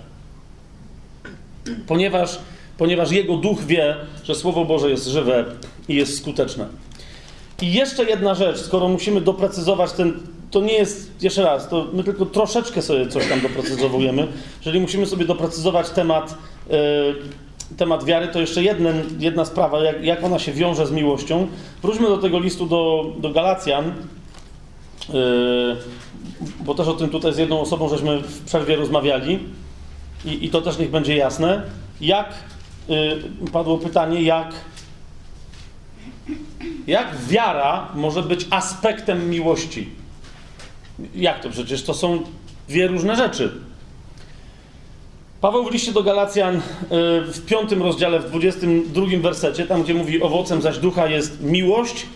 Ponieważ, 1.86 2.38
ponieważ 2.78 3.10
jego 3.10 3.36
duch 3.36 3.64
wie, 3.64 3.96
że 4.24 4.34
Słowo 4.34 4.64
Boże 4.64 4.90
jest 4.90 5.06
żywe 5.06 5.44
i 5.88 5.94
jest 5.94 6.18
skuteczne. 6.18 6.66
I 7.62 7.72
jeszcze 7.72 8.04
jedna 8.04 8.34
rzecz, 8.34 8.58
skoro 8.58 8.88
musimy 8.88 9.20
doprecyzować 9.20 9.92
ten 9.92 10.20
to 10.50 10.60
nie 10.60 10.72
jest, 10.72 11.22
jeszcze 11.22 11.42
raz, 11.42 11.68
to 11.68 11.86
my 11.92 12.04
tylko 12.04 12.26
troszeczkę 12.26 12.82
sobie 12.82 13.08
coś 13.08 13.28
tam 13.28 13.40
doprecyzowujemy. 13.40 14.26
Jeżeli 14.60 14.80
musimy 14.80 15.06
sobie 15.06 15.24
doprecyzować 15.24 15.90
temat, 15.90 16.38
yy, 16.70 16.76
temat 17.76 18.04
wiary, 18.04 18.28
to 18.28 18.40
jeszcze 18.40 18.62
jeden, 18.62 19.02
jedna 19.18 19.44
sprawa, 19.44 19.82
jak, 19.82 20.04
jak 20.04 20.24
ona 20.24 20.38
się 20.38 20.52
wiąże 20.52 20.86
z 20.86 20.90
miłością. 20.90 21.46
Wróćmy 21.82 22.06
do 22.08 22.18
tego 22.18 22.38
listu 22.38 22.66
do, 22.66 23.06
do 23.18 23.30
Galacjan, 23.30 23.92
yy, 25.08 25.76
bo 26.64 26.74
też 26.74 26.88
o 26.88 26.94
tym 26.94 27.08
tutaj 27.10 27.34
z 27.34 27.38
jedną 27.38 27.60
osobą 27.60 27.88
żeśmy 27.88 28.18
w 28.18 28.44
przerwie 28.44 28.76
rozmawiali 28.76 29.38
i, 30.24 30.44
i 30.44 30.50
to 30.50 30.60
też 30.60 30.78
niech 30.78 30.90
będzie 30.90 31.16
jasne. 31.16 31.62
Jak, 32.00 32.34
yy, 32.88 33.22
padło 33.52 33.78
pytanie, 33.78 34.22
jak 34.22 34.54
jak 36.86 37.16
wiara 37.28 37.88
może 37.94 38.22
być 38.22 38.46
aspektem 38.50 39.30
miłości? 39.30 39.99
Jak 41.14 41.42
to? 41.42 41.50
Przecież 41.50 41.82
to 41.82 41.94
są 41.94 42.22
dwie 42.68 42.86
różne 42.86 43.16
rzeczy. 43.16 43.52
Paweł 45.40 45.64
w 45.64 45.72
liście 45.72 45.92
do 45.92 46.02
Galacjan 46.02 46.56
y, 46.56 46.60
w 47.32 47.46
piątym 47.46 47.82
rozdziale, 47.82 48.20
w 48.20 48.30
22 48.30 49.06
wersecie, 49.20 49.66
tam 49.66 49.82
gdzie 49.82 49.94
mówi 49.94 50.22
owocem 50.22 50.62
zaś 50.62 50.78
ducha 50.78 51.06
jest 51.06 51.42
miłość, 51.42 52.06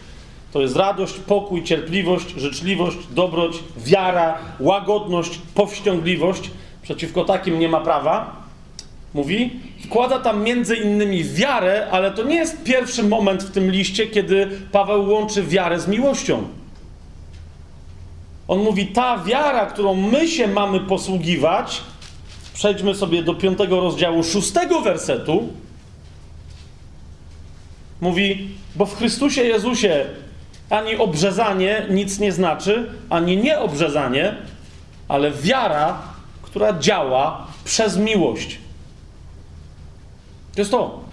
to 0.52 0.60
jest 0.60 0.76
radość, 0.76 1.14
pokój, 1.14 1.64
cierpliwość, 1.64 2.34
życzliwość, 2.36 2.96
dobroć, 3.10 3.58
wiara, 3.76 4.38
łagodność, 4.60 5.40
powściągliwość. 5.54 6.50
Przeciwko 6.82 7.24
takim 7.24 7.58
nie 7.58 7.68
ma 7.68 7.80
prawa. 7.80 8.44
Mówi, 9.14 9.50
wkłada 9.84 10.18
tam 10.18 10.42
między 10.42 10.76
innymi 10.76 11.24
wiarę, 11.24 11.88
ale 11.90 12.10
to 12.10 12.22
nie 12.22 12.36
jest 12.36 12.62
pierwszy 12.62 13.02
moment 13.02 13.42
w 13.42 13.50
tym 13.50 13.70
liście, 13.70 14.06
kiedy 14.06 14.48
Paweł 14.72 15.10
łączy 15.10 15.42
wiarę 15.42 15.80
z 15.80 15.88
miłością. 15.88 16.44
On 18.48 18.58
mówi, 18.62 18.86
ta 18.86 19.18
wiara, 19.18 19.66
którą 19.66 19.94
my 19.94 20.28
się 20.28 20.48
mamy 20.48 20.80
posługiwać, 20.80 21.80
przejdźmy 22.54 22.94
sobie 22.94 23.22
do 23.22 23.34
piątego 23.34 23.80
rozdziału, 23.80 24.24
szóstego 24.24 24.80
wersetu. 24.80 25.48
Mówi, 28.00 28.48
bo 28.76 28.86
w 28.86 28.96
Chrystusie 28.96 29.42
Jezusie 29.42 30.06
ani 30.70 30.96
obrzezanie 30.96 31.86
nic 31.90 32.18
nie 32.18 32.32
znaczy, 32.32 32.90
ani 33.10 33.36
nieobrzezanie, 33.36 34.36
ale 35.08 35.30
wiara, 35.30 36.02
która 36.42 36.78
działa 36.78 37.46
przez 37.64 37.96
miłość. 37.96 38.58
To 40.54 40.60
jest 40.60 40.70
to. 40.70 41.03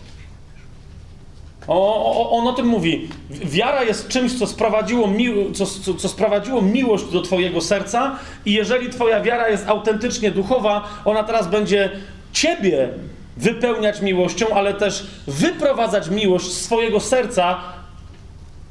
O, 1.67 2.37
on 2.37 2.47
o 2.47 2.53
tym 2.53 2.67
mówi. 2.67 3.09
Wiara 3.29 3.83
jest 3.83 4.07
czymś, 4.07 4.39
co 4.39 4.47
sprowadziło, 4.47 5.09
co, 5.53 5.65
co, 5.65 5.93
co 5.93 6.09
sprowadziło 6.09 6.61
miłość 6.61 7.05
do 7.05 7.21
Twojego 7.21 7.61
serca, 7.61 8.15
i 8.45 8.53
jeżeli 8.53 8.89
Twoja 8.89 9.21
wiara 9.21 9.49
jest 9.49 9.67
autentycznie 9.67 10.31
duchowa, 10.31 10.89
ona 11.05 11.23
teraz 11.23 11.47
będzie 11.47 11.89
Ciebie 12.33 12.89
wypełniać 13.37 14.01
miłością, 14.01 14.45
ale 14.53 14.73
też 14.73 15.07
wyprowadzać 15.27 16.09
miłość 16.09 16.45
z 16.45 16.61
swojego 16.61 16.99
serca, 16.99 17.59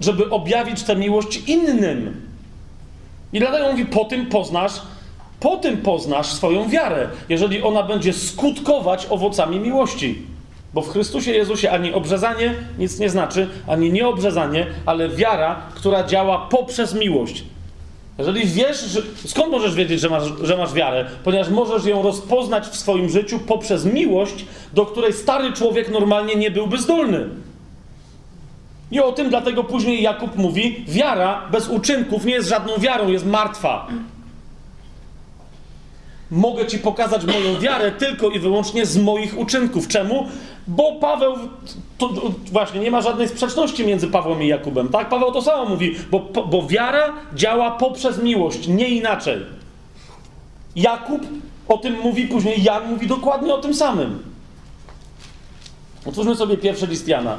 żeby 0.00 0.30
objawić 0.30 0.82
tę 0.82 0.96
miłość 0.96 1.42
innym. 1.46 2.26
I 3.32 3.38
dlatego 3.38 3.70
mówi: 3.70 3.86
Po 3.86 4.04
tym 4.04 4.26
poznasz, 4.26 4.72
po 5.40 5.56
tym 5.56 5.76
poznasz 5.76 6.26
swoją 6.26 6.68
wiarę, 6.68 7.08
jeżeli 7.28 7.62
ona 7.62 7.82
będzie 7.82 8.12
skutkować 8.12 9.06
owocami 9.10 9.60
miłości. 9.60 10.22
Bo 10.74 10.82
w 10.82 10.88
Chrystusie 10.88 11.32
Jezusie 11.32 11.70
ani 11.70 11.92
obrzezanie 11.92 12.54
nic 12.78 12.98
nie 12.98 13.10
znaczy, 13.10 13.48
ani 13.66 13.92
nieobrzezanie, 13.92 14.66
ale 14.86 15.08
wiara, 15.08 15.62
która 15.74 16.04
działa 16.04 16.46
poprzez 16.50 16.94
miłość. 16.94 17.44
Jeżeli 18.18 18.46
wiesz, 18.46 18.80
że, 18.80 19.00
skąd 19.26 19.50
możesz 19.50 19.74
wiedzieć, 19.74 20.00
że 20.00 20.08
masz, 20.08 20.22
że 20.42 20.56
masz 20.56 20.72
wiarę? 20.72 21.04
Ponieważ 21.24 21.48
możesz 21.48 21.84
ją 21.84 22.02
rozpoznać 22.02 22.66
w 22.66 22.76
swoim 22.76 23.08
życiu 23.08 23.38
poprzez 23.38 23.84
miłość, 23.84 24.44
do 24.74 24.86
której 24.86 25.12
stary 25.12 25.52
człowiek 25.52 25.90
normalnie 25.90 26.34
nie 26.34 26.50
byłby 26.50 26.78
zdolny. 26.78 27.28
I 28.90 29.00
o 29.00 29.12
tym 29.12 29.30
dlatego 29.30 29.64
później 29.64 30.02
Jakub 30.02 30.36
mówi: 30.36 30.84
wiara 30.88 31.48
bez 31.52 31.68
uczynków 31.68 32.24
nie 32.24 32.32
jest 32.32 32.48
żadną 32.48 32.78
wiarą, 32.78 33.08
jest 33.08 33.26
martwa. 33.26 33.88
Mogę 36.30 36.66
ci 36.66 36.78
pokazać 36.78 37.24
moją 37.24 37.60
wiarę 37.60 37.92
tylko 37.92 38.30
i 38.30 38.38
wyłącznie 38.38 38.86
z 38.86 38.98
moich 38.98 39.38
uczynków. 39.38 39.88
Czemu? 39.88 40.26
Bo 40.66 40.92
Paweł, 40.92 41.34
to, 41.98 42.08
to, 42.08 42.32
właśnie 42.52 42.80
nie 42.80 42.90
ma 42.90 43.00
żadnej 43.00 43.28
sprzeczności 43.28 43.86
między 43.86 44.06
Pawłem 44.06 44.42
i 44.42 44.46
Jakubem, 44.46 44.88
tak? 44.88 45.08
Paweł 45.08 45.32
to 45.32 45.42
samo 45.42 45.64
mówi, 45.64 45.94
bo, 46.10 46.20
bo 46.46 46.66
wiara 46.66 47.12
działa 47.34 47.70
poprzez 47.70 48.22
miłość, 48.22 48.68
nie 48.68 48.88
inaczej. 48.88 49.38
Jakub 50.76 51.22
o 51.68 51.78
tym 51.78 52.00
mówi, 52.00 52.28
później 52.28 52.62
Jan 52.62 52.90
mówi 52.90 53.06
dokładnie 53.06 53.54
o 53.54 53.58
tym 53.58 53.74
samym. 53.74 54.22
Otwórzmy 56.06 56.34
sobie 56.34 56.56
pierwszy 56.56 56.86
list 56.86 57.08
Jana. 57.08 57.36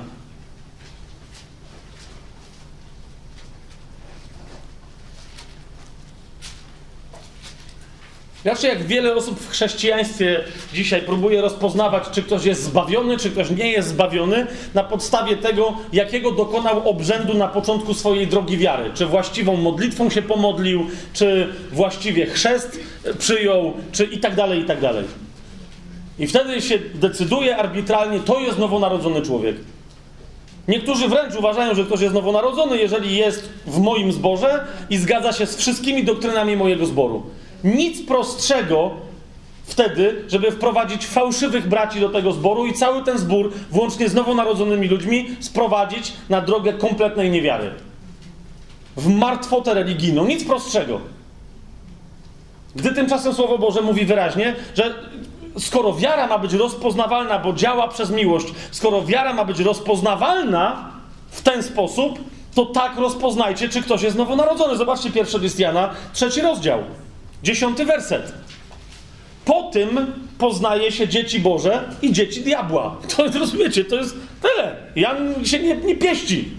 Znaczy, 8.42 8.68
jak 8.68 8.84
wiele 8.84 9.16
osób 9.16 9.40
w 9.40 9.50
chrześcijaństwie 9.50 10.44
dzisiaj 10.74 11.02
próbuje 11.02 11.42
rozpoznawać, 11.42 12.04
czy 12.12 12.24
ktoś 12.24 12.46
jest 12.46 12.64
zbawiony, 12.64 13.18
czy 13.18 13.30
ktoś 13.30 13.50
nie 13.50 13.72
jest 13.72 13.88
zbawiony, 13.88 14.48
na 14.74 14.84
podstawie 14.84 15.38
tego, 15.38 15.74
jakiego 15.94 16.32
dokonał 16.32 16.90
obrzędu 16.90 17.34
na 17.34 17.48
początku 17.48 17.94
swojej 17.94 18.28
drogi 18.28 18.58
wiary. 18.58 18.92
Czy 18.94 19.06
właściwą 19.06 19.56
modlitwą 19.56 20.10
się 20.10 20.22
pomodlił, 20.22 20.88
czy 21.14 21.48
właściwie 21.72 22.26
chrzest 22.26 22.80
przyjął, 23.20 23.74
czy 23.92 24.04
i 24.04 24.20
tak 24.20 24.36
dalej, 24.36 24.60
i 24.60 24.66
tak 24.66 24.82
dalej. 24.82 25.06
I 26.20 26.28
wtedy 26.28 26.62
się 26.62 26.80
decyduje 26.94 27.58
arbitralnie, 27.58 28.20
to 28.20 28.40
jest 28.40 28.60
nowonarodzony 28.60 29.22
człowiek. 29.22 29.56
Niektórzy 30.68 31.08
wręcz 31.08 31.36
uważają, 31.36 31.76
że 31.76 31.86
ktoś 31.86 32.02
jest 32.02 32.14
nowonarodzony, 32.14 32.78
jeżeli 32.78 33.18
jest 33.18 33.50
w 33.68 33.80
moim 33.80 34.12
zborze 34.12 34.66
i 34.90 34.98
zgadza 34.98 35.34
się 35.34 35.46
z 35.46 35.56
wszystkimi 35.56 36.04
doktrynami 36.04 36.56
mojego 36.56 36.86
zboru 36.86 37.24
nic 37.64 38.06
prostszego 38.08 38.92
wtedy, 39.66 40.26
żeby 40.28 40.52
wprowadzić 40.52 41.06
fałszywych 41.06 41.68
braci 41.68 42.00
do 42.00 42.10
tego 42.10 42.32
zboru 42.32 42.66
i 42.66 42.74
cały 42.74 43.04
ten 43.04 43.18
zbór, 43.18 43.52
włącznie 43.72 44.10
z 44.10 44.14
nowonarodzonymi 44.14 44.88
ludźmi, 44.88 45.30
sprowadzić 45.40 46.14
na 46.30 46.42
drogę 46.42 46.74
kompletnej 46.74 47.32
niewiary. 47.32 47.72
W 48.98 49.08
martwotę 49.08 49.74
religijną. 49.74 50.26
Nic 50.26 50.44
prostszego. 50.44 51.00
Gdy 52.76 52.94
tymczasem 52.94 53.34
Słowo 53.34 53.58
Boże 53.58 53.82
mówi 53.82 54.06
wyraźnie, 54.06 54.56
że 54.76 54.96
skoro 55.60 55.94
wiara 55.94 56.28
ma 56.28 56.38
być 56.38 56.54
rozpoznawalna, 56.54 57.40
bo 57.40 57.54
działa 57.54 57.88
przez 57.88 58.12
miłość, 58.12 58.48
skoro 58.72 59.02
wiara 59.02 59.34
ma 59.34 59.46
być 59.46 59.60
rozpoznawalna 59.60 60.92
w 61.30 61.42
ten 61.42 61.64
sposób, 61.64 62.20
to 62.56 62.66
tak 62.66 62.98
rozpoznajcie, 62.98 63.70
czy 63.70 63.82
ktoś 63.82 64.02
jest 64.02 64.18
nowonarodzony. 64.18 64.76
Zobaczcie 64.76 65.12
pierwszy 65.12 65.40
list 65.40 65.60
Jana, 65.60 65.90
trzeci 66.14 66.42
rozdział. 66.42 66.80
Dziesiąty 67.44 67.86
werset. 67.86 68.34
Po 69.46 69.64
tym 69.64 70.14
poznaje 70.38 70.92
się 70.92 71.08
dzieci 71.08 71.40
Boże 71.40 71.90
i 72.02 72.14
dzieci 72.14 72.42
diabła. 72.42 72.98
To 73.18 73.40
rozumiecie, 73.40 73.86
to 73.86 73.96
jest 73.96 74.16
tyle. 74.42 74.76
Jan 74.96 75.46
się 75.46 75.60
nie, 75.60 75.76
nie 75.76 75.96
pieści. 75.96 76.50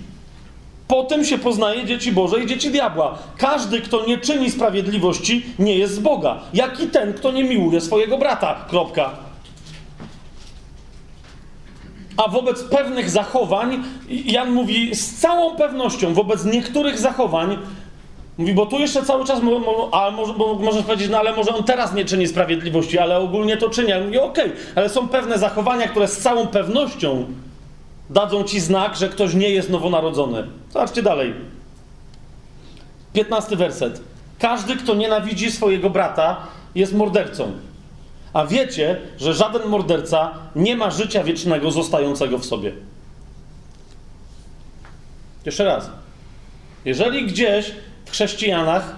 Po 0.89 1.05
tym 1.05 1.25
się 1.25 1.39
poznaje 1.39 1.85
dzieci 1.85 2.13
Boże 2.13 2.45
i 2.45 2.47
dzieci 2.47 2.71
diabła. 2.71 3.19
Każdy, 3.37 3.81
kto 3.81 4.07
nie 4.07 4.19
czyni 4.19 4.51
sprawiedliwości, 4.51 5.47
nie 5.59 5.79
jest 5.79 5.95
z 5.95 5.99
Boga. 5.99 6.41
Jak 6.55 6.81
i 6.81 6.87
ten, 6.87 7.15
kto 7.15 7.33
nie 7.33 7.45
miłuje 7.45 7.81
swojego 7.81 8.19
brata. 8.19 8.65
Kropka. 8.69 9.11
A 12.17 12.29
wobec 12.29 12.63
pewnych 12.63 13.11
zachowań, 13.11 13.85
Jan 14.09 14.51
mówi 14.51 14.95
z 14.95 15.15
całą 15.15 15.57
pewnością, 15.57 16.15
wobec 16.15 16.45
niektórych 16.45 16.99
zachowań 16.99 17.59
Mówi, 18.39 18.55
bo 18.55 18.67
tu 18.67 18.79
jeszcze 18.79 19.03
cały 19.03 19.25
czas, 19.25 19.41
a 19.93 20.11
może, 20.11 20.33
bo 20.33 20.55
możesz 20.55 20.83
powiedzieć, 20.83 21.09
no 21.11 21.19
ale 21.19 21.33
może 21.37 21.55
on 21.55 21.65
teraz 21.65 21.95
nie 21.95 22.05
czyni 22.05 22.29
sprawiedliwości, 22.29 22.99
ale 22.99 23.19
ogólnie 23.19 23.57
to 23.57 23.71
czyni. 23.71 23.93
Ale 23.93 24.05
mówi, 24.05 24.19
okej, 24.19 24.45
okay, 24.45 24.57
ale 24.75 24.89
są 24.89 25.09
pewne 25.09 25.39
zachowania, 25.39 25.89
które 25.89 26.09
z 26.09 26.19
całą 26.19 26.47
pewnością 26.47 27.27
dadzą 28.11 28.45
ci 28.45 28.61
znak, 28.61 28.97
że 28.97 29.09
ktoś 29.09 29.35
nie 29.35 29.51
jest 29.51 29.71
nowonarodzony. 29.71 30.47
Zobaczcie 30.71 31.03
dalej. 31.03 31.35
Piętnasty 33.13 33.57
werset. 33.57 34.01
Każdy, 34.39 34.77
kto 34.77 34.95
nienawidzi 34.95 35.51
swojego 35.51 35.91
brata, 35.91 36.37
jest 36.75 36.95
mordercą. 36.95 37.53
A 38.33 38.47
wiecie, 38.47 39.01
że 39.19 39.35
żaden 39.35 39.69
morderca 39.69 40.35
nie 40.57 40.77
ma 40.77 40.91
życia 40.91 41.25
wiecznego 41.25 41.71
zostającego 41.71 42.39
w 42.39 42.45
sobie. 42.45 42.73
Jeszcze 45.47 45.65
raz. 45.65 45.91
Jeżeli 46.85 47.27
gdzieś 47.27 47.73
chrześcijanach 48.13 48.97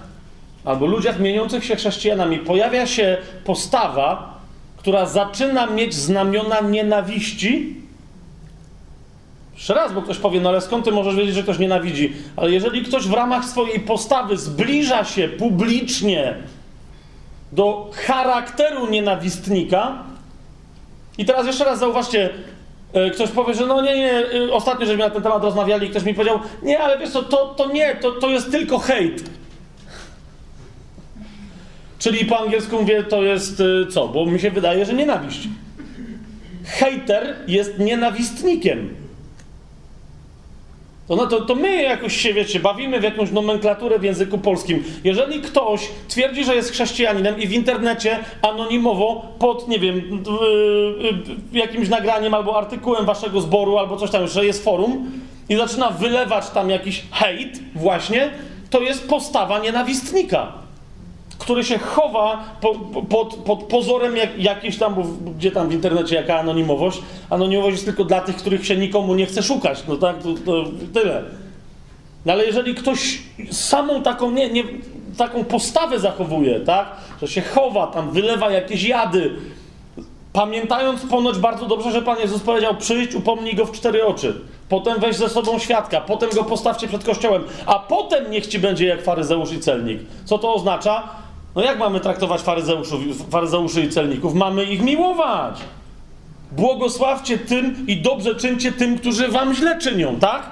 albo 0.65 0.85
ludziach 0.85 1.19
mieniących 1.19 1.65
się 1.65 1.75
chrześcijanami 1.75 2.39
pojawia 2.39 2.87
się 2.87 3.17
postawa, 3.45 4.39
która 4.77 5.05
zaczyna 5.05 5.67
mieć 5.67 5.93
znamiona 5.93 6.59
nienawiści. 6.59 7.75
Jeszcze 9.53 9.73
raz, 9.73 9.93
bo 9.93 10.01
ktoś 10.01 10.17
powie, 10.17 10.41
no 10.41 10.49
ale 10.49 10.61
skąd 10.61 10.85
ty 10.85 10.91
możesz 10.91 11.15
wiedzieć, 11.15 11.35
że 11.35 11.43
ktoś 11.43 11.59
nienawidzi? 11.59 12.13
Ale 12.35 12.51
jeżeli 12.51 12.83
ktoś 12.83 13.07
w 13.07 13.13
ramach 13.13 13.45
swojej 13.45 13.79
postawy 13.79 14.37
zbliża 14.37 15.03
się 15.03 15.27
publicznie 15.27 16.35
do 17.51 17.91
charakteru 18.07 18.89
nienawistnika, 18.89 20.03
i 21.17 21.25
teraz 21.25 21.47
jeszcze 21.47 21.65
raz 21.65 21.79
zauważcie, 21.79 22.29
ktoś 23.13 23.29
powie, 23.29 23.53
że 23.53 23.65
no 23.65 23.81
nie, 23.81 23.97
nie, 23.97 24.11
e, 24.11 24.53
ostatnio 24.53 24.85
żeśmy 24.85 25.03
na 25.03 25.09
ten 25.09 25.23
temat 25.23 25.43
rozmawiali 25.43 25.87
i 25.87 25.89
ktoś 25.89 26.03
mi 26.03 26.13
powiedział, 26.13 26.39
nie, 26.63 26.79
ale 26.79 26.99
wiesz 26.99 27.09
co, 27.09 27.23
to, 27.23 27.45
to 27.57 27.71
nie, 27.71 27.95
to, 27.95 28.11
to 28.11 28.29
jest 28.29 28.51
tylko 28.51 28.79
hejt. 28.79 29.23
Czyli 31.99 32.25
po 32.25 32.39
angielsku 32.39 32.81
mówię, 32.81 33.03
to 33.03 33.23
jest 33.23 33.61
e, 33.61 33.91
co? 33.91 34.07
Bo 34.07 34.25
mi 34.25 34.39
się 34.39 34.51
wydaje, 34.51 34.85
że 34.85 34.93
nienawiść. 34.93 35.47
Hejter 36.65 37.35
jest 37.47 37.79
nienawistnikiem. 37.79 39.04
To, 41.07 41.15
no 41.15 41.27
to, 41.27 41.41
to 41.41 41.55
my 41.55 41.83
jakoś 41.83 42.17
się, 42.17 42.33
wiecie, 42.33 42.59
bawimy 42.59 42.99
w 42.99 43.03
jakąś 43.03 43.31
nomenklaturę 43.31 43.99
w 43.99 44.03
języku 44.03 44.37
polskim. 44.37 44.83
Jeżeli 45.03 45.41
ktoś 45.41 45.87
twierdzi, 46.07 46.43
że 46.43 46.55
jest 46.55 46.71
chrześcijaninem 46.71 47.39
i 47.39 47.47
w 47.47 47.51
internecie 47.51 48.19
anonimowo 48.41 49.25
pod, 49.39 49.67
nie 49.67 49.79
wiem, 49.79 50.23
jakimś 51.53 51.89
nagraniem 51.89 52.33
albo 52.33 52.57
artykułem 52.57 53.05
waszego 53.05 53.41
zboru 53.41 53.77
albo 53.77 53.97
coś 53.97 54.11
tam, 54.11 54.27
że 54.27 54.45
jest 54.45 54.63
forum 54.63 55.11
i 55.49 55.55
zaczyna 55.55 55.89
wylewać 55.89 56.49
tam 56.49 56.69
jakiś 56.69 57.03
hejt 57.11 57.59
właśnie, 57.75 58.29
to 58.69 58.81
jest 58.81 59.09
postawa 59.09 59.59
nienawistnika 59.59 60.64
który 61.37 61.63
się 61.63 61.77
chowa 61.77 62.43
po, 62.61 62.75
pod, 63.09 63.35
pod 63.35 63.63
pozorem 63.63 64.15
jak, 64.37 64.61
tam, 64.79 64.95
gdzie 65.37 65.51
tam 65.51 65.69
w 65.69 65.73
internecie 65.73 66.15
jaka 66.15 66.39
anonimowość. 66.39 67.01
Anonimowość 67.29 67.73
jest 67.73 67.85
tylko 67.85 68.03
dla 68.03 68.21
tych, 68.21 68.35
których 68.35 68.65
się 68.65 68.77
nikomu 68.77 69.15
nie 69.15 69.25
chce 69.25 69.43
szukać. 69.43 69.83
No 69.87 69.95
tak, 69.95 70.23
to, 70.23 70.29
to 70.45 70.63
tyle. 70.93 71.23
No 72.25 72.33
ale 72.33 72.45
jeżeli 72.45 72.75
ktoś 72.75 73.19
samą 73.51 74.03
taką, 74.03 74.31
nie, 74.31 74.49
nie, 74.49 74.63
taką 75.17 75.43
postawę 75.43 75.99
zachowuje, 75.99 76.59
tak, 76.59 76.87
że 77.21 77.27
się 77.27 77.41
chowa, 77.41 77.87
tam 77.87 78.11
wylewa 78.11 78.51
jakieś 78.51 78.83
jady, 78.83 79.35
pamiętając 80.33 81.05
ponoć 81.05 81.37
bardzo 81.37 81.65
dobrze, 81.65 81.91
że 81.91 82.01
Pan 82.01 82.19
Jezus 82.19 82.41
powiedział, 82.41 82.75
przyjdź, 82.75 83.15
upomnij 83.15 83.55
go 83.55 83.65
w 83.65 83.71
cztery 83.71 84.05
oczy, 84.05 84.41
potem 84.69 84.99
weź 84.99 85.15
ze 85.15 85.29
sobą 85.29 85.59
świadka, 85.59 86.01
potem 86.01 86.29
go 86.29 86.43
postawcie 86.43 86.87
przed 86.87 87.03
kościołem, 87.03 87.43
a 87.65 87.79
potem 87.79 88.31
niech 88.31 88.47
ci 88.47 88.59
będzie 88.59 88.85
jak 88.85 89.01
faryzeusz 89.01 89.51
i 89.51 89.59
celnik. 89.59 89.99
Co 90.25 90.37
to 90.37 90.53
oznacza? 90.53 91.24
No 91.55 91.63
jak 91.63 91.79
mamy 91.79 91.99
traktować 91.99 92.41
faryzeuszy 93.29 93.81
i 93.81 93.89
celników? 93.89 94.33
Mamy 94.33 94.65
ich 94.65 94.81
miłować. 94.81 95.59
Błogosławcie 96.51 97.37
tym 97.37 97.87
i 97.87 98.01
dobrze 98.01 98.35
czyńcie 98.35 98.71
tym, 98.71 98.97
którzy 98.97 99.27
wam 99.27 99.53
źle 99.53 99.79
czynią, 99.79 100.19
tak? 100.19 100.49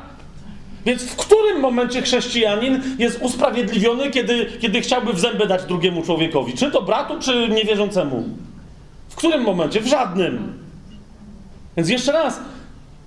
Więc 0.85 1.03
w 1.03 1.15
którym 1.15 1.59
momencie 1.59 2.01
chrześcijanin 2.01 2.81
jest 2.99 3.21
usprawiedliwiony, 3.21 4.09
kiedy, 4.11 4.45
kiedy 4.59 4.81
chciałby 4.81 5.13
w 5.13 5.19
zęby 5.19 5.47
dać 5.47 5.63
drugiemu 5.63 6.03
człowiekowi? 6.03 6.53
Czy 6.53 6.71
to 6.71 6.81
bratu, 6.81 7.19
czy 7.19 7.49
niewierzącemu? 7.49 8.23
W 9.09 9.15
którym 9.15 9.43
momencie? 9.43 9.81
W 9.81 9.87
żadnym. 9.87 10.53
Więc 11.77 11.89
jeszcze 11.89 12.11
raz, 12.11 12.39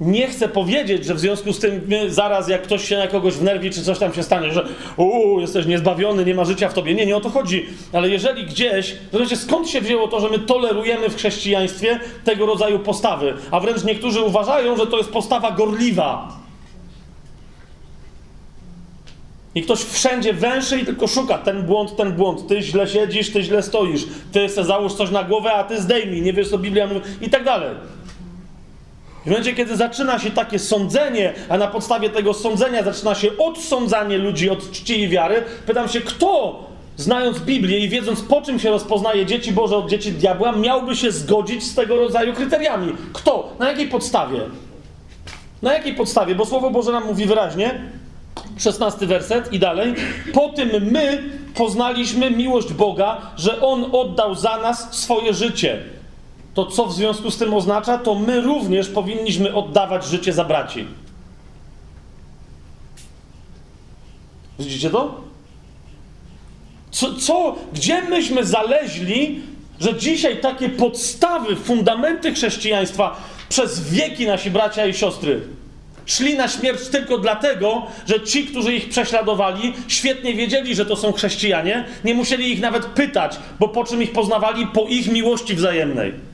nie 0.00 0.26
chcę 0.26 0.48
powiedzieć, 0.48 1.04
że 1.04 1.14
w 1.14 1.20
związku 1.20 1.52
z 1.52 1.58
tym 1.58 1.80
zaraz 2.08 2.48
jak 2.48 2.62
ktoś 2.62 2.88
się 2.88 2.98
na 2.98 3.06
kogoś 3.06 3.34
wnerwi, 3.34 3.70
czy 3.70 3.82
coś 3.82 3.98
tam 3.98 4.14
się 4.14 4.22
stanie, 4.22 4.52
że 4.52 4.66
uuu, 4.96 5.40
jesteś 5.40 5.66
niezbawiony, 5.66 6.24
nie 6.24 6.34
ma 6.34 6.44
życia 6.44 6.68
w 6.68 6.74
tobie. 6.74 6.94
Nie, 6.94 7.06
nie 7.06 7.16
o 7.16 7.20
to 7.20 7.30
chodzi. 7.30 7.66
Ale 7.92 8.08
jeżeli 8.08 8.44
gdzieś, 8.44 8.96
znaczy 9.12 9.36
skąd 9.36 9.68
się 9.68 9.80
wzięło 9.80 10.08
to, 10.08 10.20
że 10.20 10.28
my 10.28 10.38
tolerujemy 10.38 11.08
w 11.08 11.16
chrześcijaństwie 11.16 12.00
tego 12.24 12.46
rodzaju 12.46 12.78
postawy? 12.78 13.34
A 13.50 13.60
wręcz 13.60 13.84
niektórzy 13.84 14.20
uważają, 14.20 14.76
że 14.76 14.86
to 14.86 14.98
jest 14.98 15.10
postawa 15.10 15.50
gorliwa. 15.50 16.36
I 19.54 19.62
ktoś 19.62 19.80
wszędzie 19.80 20.32
węszy 20.32 20.78
i 20.78 20.84
tylko 20.84 21.06
szuka 21.06 21.38
ten 21.38 21.62
błąd, 21.62 21.96
ten 21.96 22.12
błąd. 22.12 22.48
Ty 22.48 22.62
źle 22.62 22.88
siedzisz, 22.88 23.32
ty 23.32 23.42
źle 23.42 23.62
stoisz. 23.62 24.06
Ty 24.32 24.48
se 24.48 24.64
załóż 24.64 24.92
coś 24.92 25.10
na 25.10 25.24
głowę, 25.24 25.52
a 25.52 25.64
ty 25.64 25.80
zdejmij. 25.80 26.22
Nie 26.22 26.32
wiesz, 26.32 26.48
co 26.48 26.58
Biblia 26.58 26.86
mówi 26.86 27.00
i 27.20 27.30
tak 27.30 27.44
dalej. 27.44 27.70
W 29.26 29.28
momencie, 29.28 29.54
kiedy 29.54 29.76
zaczyna 29.76 30.18
się 30.18 30.30
takie 30.30 30.58
sądzenie, 30.58 31.32
a 31.48 31.58
na 31.58 31.66
podstawie 31.66 32.10
tego 32.10 32.34
sądzenia 32.34 32.82
zaczyna 32.82 33.14
się 33.14 33.28
odsądzanie 33.38 34.18
ludzi 34.18 34.50
od 34.50 34.70
czci 34.70 35.00
i 35.00 35.08
wiary, 35.08 35.42
pytam 35.66 35.88
się, 35.88 36.00
kto, 36.00 36.60
znając 36.96 37.38
Biblię 37.38 37.78
i 37.78 37.88
wiedząc, 37.88 38.20
po 38.20 38.42
czym 38.42 38.58
się 38.58 38.70
rozpoznaje 38.70 39.26
dzieci 39.26 39.52
Boże 39.52 39.76
od 39.76 39.90
dzieci 39.90 40.12
diabła, 40.12 40.52
miałby 40.52 40.96
się 40.96 41.12
zgodzić 41.12 41.64
z 41.64 41.74
tego 41.74 41.96
rodzaju 41.96 42.34
kryteriami? 42.34 42.92
Kto? 43.12 43.52
Na 43.58 43.68
jakiej 43.68 43.88
podstawie? 43.88 44.40
Na 45.62 45.74
jakiej 45.74 45.94
podstawie? 45.94 46.34
Bo 46.34 46.46
Słowo 46.46 46.70
Boże 46.70 46.92
nam 46.92 47.06
mówi 47.06 47.26
wyraźnie, 47.26 47.80
16 48.58 49.06
werset 49.06 49.52
i 49.52 49.58
dalej. 49.58 49.94
Po 50.32 50.48
tym 50.48 50.70
my 50.90 51.22
poznaliśmy 51.54 52.30
miłość 52.30 52.72
Boga, 52.72 53.20
że 53.36 53.60
On 53.60 53.84
oddał 53.92 54.34
za 54.34 54.56
nas 54.56 54.88
swoje 54.90 55.34
życie 55.34 55.95
to 56.56 56.66
co 56.66 56.86
w 56.86 56.94
związku 56.94 57.30
z 57.30 57.38
tym 57.38 57.54
oznacza? 57.54 57.98
To 57.98 58.14
my 58.14 58.40
również 58.40 58.88
powinniśmy 58.88 59.54
oddawać 59.54 60.04
życie 60.04 60.32
za 60.32 60.44
braci. 60.44 60.86
Widzicie 64.58 64.90
to? 64.90 65.20
Co, 66.90 67.14
co, 67.14 67.56
gdzie 67.72 68.02
myśmy 68.02 68.44
zaleźli, 68.44 69.40
że 69.80 69.94
dzisiaj 69.94 70.40
takie 70.40 70.68
podstawy, 70.68 71.56
fundamenty 71.56 72.34
chrześcijaństwa 72.34 73.20
przez 73.48 73.90
wieki 73.90 74.26
nasi 74.26 74.50
bracia 74.50 74.86
i 74.86 74.94
siostry 74.94 75.40
szli 76.06 76.36
na 76.36 76.48
śmierć 76.48 76.88
tylko 76.88 77.18
dlatego, 77.18 77.86
że 78.08 78.20
ci, 78.20 78.46
którzy 78.46 78.74
ich 78.74 78.88
prześladowali, 78.88 79.72
świetnie 79.88 80.34
wiedzieli, 80.34 80.74
że 80.74 80.86
to 80.86 80.96
są 80.96 81.12
chrześcijanie, 81.12 81.84
nie 82.04 82.14
musieli 82.14 82.52
ich 82.52 82.60
nawet 82.60 82.86
pytać, 82.86 83.36
bo 83.60 83.68
po 83.68 83.84
czym 83.84 84.02
ich 84.02 84.12
poznawali? 84.12 84.66
Po 84.66 84.86
ich 84.86 85.12
miłości 85.12 85.54
wzajemnej. 85.54 86.25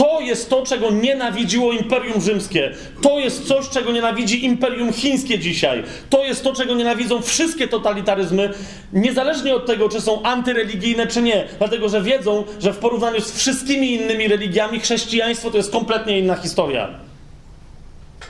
To 0.00 0.20
jest 0.20 0.50
to, 0.50 0.66
czego 0.66 0.90
nienawidziło 0.90 1.72
Imperium 1.72 2.20
Rzymskie. 2.20 2.72
To 3.02 3.18
jest 3.18 3.48
coś, 3.48 3.68
czego 3.68 3.92
nienawidzi 3.92 4.44
Imperium 4.44 4.92
Chińskie 4.92 5.38
dzisiaj. 5.38 5.82
To 6.10 6.24
jest 6.24 6.44
to, 6.44 6.52
czego 6.52 6.74
nienawidzą 6.74 7.22
wszystkie 7.22 7.68
totalitaryzmy, 7.68 8.50
niezależnie 8.92 9.54
od 9.54 9.66
tego, 9.66 9.88
czy 9.88 10.00
są 10.00 10.22
antyreligijne, 10.22 11.06
czy 11.06 11.22
nie. 11.22 11.48
Dlatego, 11.58 11.88
że 11.88 12.02
wiedzą, 12.02 12.44
że 12.60 12.72
w 12.72 12.78
porównaniu 12.78 13.20
z 13.20 13.32
wszystkimi 13.32 13.94
innymi 13.94 14.28
religiami 14.28 14.80
chrześcijaństwo 14.80 15.50
to 15.50 15.56
jest 15.56 15.72
kompletnie 15.72 16.18
inna 16.18 16.34
historia 16.34 17.09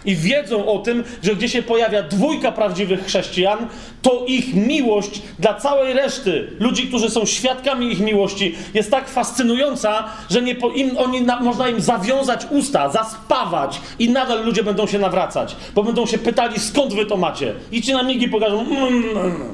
i 0.04 0.16
wiedzą 0.16 0.66
o 0.66 0.78
tym, 0.78 1.04
że 1.22 1.36
gdzie 1.36 1.48
się 1.48 1.62
pojawia 1.62 2.02
dwójka 2.02 2.52
prawdziwych 2.52 3.04
chrześcijan, 3.04 3.58
to 4.02 4.24
ich 4.26 4.54
miłość 4.54 5.22
dla 5.38 5.54
całej 5.54 5.92
reszty 5.92 6.50
ludzi, 6.58 6.88
którzy 6.88 7.10
są 7.10 7.26
świadkami 7.26 7.92
ich 7.92 8.00
miłości, 8.00 8.54
jest 8.74 8.90
tak 8.90 9.08
fascynująca, 9.08 10.04
że 10.30 10.42
nie 10.42 10.54
po, 10.54 10.70
im, 10.70 10.98
oni 10.98 11.22
na, 11.22 11.40
można 11.40 11.68
im 11.68 11.80
zawiązać 11.80 12.46
usta, 12.50 12.90
zaspawać 12.90 13.80
i 13.98 14.10
nadal 14.10 14.44
ludzie 14.44 14.62
będą 14.62 14.86
się 14.86 14.98
nawracać, 14.98 15.56
bo 15.74 15.82
będą 15.82 16.06
się 16.06 16.18
pytali, 16.18 16.60
skąd 16.60 16.94
wy 16.94 17.06
to 17.06 17.16
macie. 17.16 17.54
I 17.72 17.82
ci 17.82 17.92
na 17.92 18.02
migi 18.02 18.28
pokażą, 18.28 18.60
mm, 18.60 18.82
mm, 18.82 19.18
mm. 19.18 19.52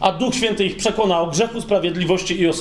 a 0.00 0.12
Duch 0.12 0.34
Święty 0.34 0.64
ich 0.64 0.76
przekona 0.76 1.20
o 1.20 1.26
grzechu, 1.26 1.60
sprawiedliwości 1.60 2.40
i 2.40 2.48
o 2.48 2.52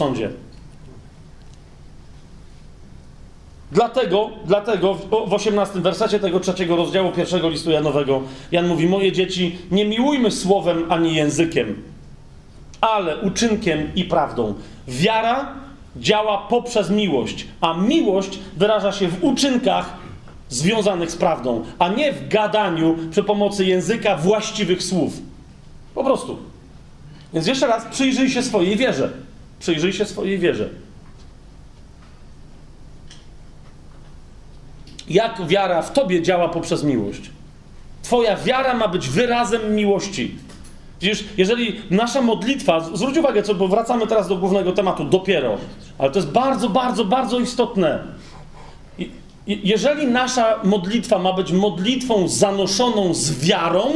Dlatego, 3.73 4.29
dlatego 4.45 4.93
w 5.27 5.33
18 5.33 5.79
wersecie 5.79 6.19
tego 6.19 6.39
trzeciego 6.39 6.75
rozdziału 6.75 7.11
pierwszego 7.11 7.49
listu 7.49 7.71
Janowego 7.71 8.21
Jan 8.51 8.67
mówi: 8.67 8.87
Moje 8.87 9.11
dzieci, 9.11 9.55
nie 9.71 9.85
miłujmy 9.85 10.31
słowem 10.31 10.91
ani 10.91 11.15
językiem, 11.15 11.83
ale 12.81 13.17
uczynkiem 13.17 13.91
i 13.95 14.03
prawdą. 14.03 14.53
Wiara 14.87 15.53
działa 15.97 16.37
poprzez 16.37 16.89
miłość, 16.89 17.47
a 17.61 17.73
miłość 17.73 18.39
wyraża 18.57 18.91
się 18.91 19.07
w 19.07 19.23
uczynkach 19.23 19.93
związanych 20.49 21.11
z 21.11 21.15
prawdą, 21.15 21.63
a 21.79 21.89
nie 21.89 22.13
w 22.13 22.27
gadaniu 22.27 22.97
przy 23.11 23.23
pomocy 23.23 23.65
języka 23.65 24.17
właściwych 24.17 24.83
słów. 24.83 25.13
Po 25.95 26.03
prostu. 26.03 26.37
Więc 27.33 27.47
jeszcze 27.47 27.67
raz 27.67 27.85
przyjrzyj 27.85 28.29
się 28.29 28.43
swojej 28.43 28.75
wierze. 28.75 29.09
Przyjrzyj 29.59 29.93
się 29.93 30.05
swojej 30.05 30.39
wierze. 30.39 30.69
Jak 35.09 35.47
wiara 35.47 35.81
w 35.81 35.93
tobie 35.93 36.21
działa 36.21 36.49
poprzez 36.49 36.83
miłość. 36.83 37.31
Twoja 38.01 38.35
wiara 38.35 38.73
ma 38.73 38.87
być 38.87 39.09
wyrazem 39.09 39.75
miłości. 39.75 40.35
Widzisz, 41.01 41.23
jeżeli 41.37 41.81
nasza 41.89 42.21
modlitwa, 42.21 42.79
zwróć 42.79 43.17
uwagę, 43.17 43.43
co, 43.43 43.55
bo 43.55 43.67
wracamy 43.67 44.07
teraz 44.07 44.27
do 44.27 44.35
głównego 44.35 44.71
tematu, 44.71 45.05
dopiero, 45.05 45.57
ale 45.97 46.11
to 46.11 46.19
jest 46.19 46.31
bardzo, 46.31 46.69
bardzo, 46.69 47.05
bardzo 47.05 47.39
istotne. 47.39 48.03
jeżeli 49.47 50.07
nasza 50.07 50.59
modlitwa 50.63 51.19
ma 51.19 51.33
być 51.33 51.51
modlitwą 51.51 52.27
zanoszoną 52.27 53.13
z 53.13 53.39
wiarą, 53.39 53.91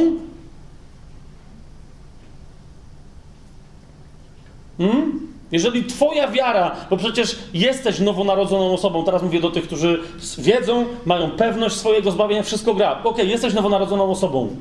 hmm? 4.78 5.27
Jeżeli 5.52 5.84
Twoja 5.84 6.28
wiara, 6.28 6.76
bo 6.90 6.96
przecież 6.96 7.38
jesteś 7.54 8.00
nowonarodzoną 8.00 8.74
osobą, 8.74 9.04
teraz 9.04 9.22
mówię 9.22 9.40
do 9.40 9.50
tych, 9.50 9.64
którzy 9.64 10.00
wiedzą, 10.38 10.86
mają 11.06 11.30
pewność 11.30 11.76
swojego 11.76 12.10
zbawienia, 12.10 12.42
wszystko 12.42 12.74
gra. 12.74 12.92
Okej, 12.92 13.12
okay, 13.12 13.26
jesteś 13.26 13.54
nowonarodzoną 13.54 14.10
osobą. 14.10 14.56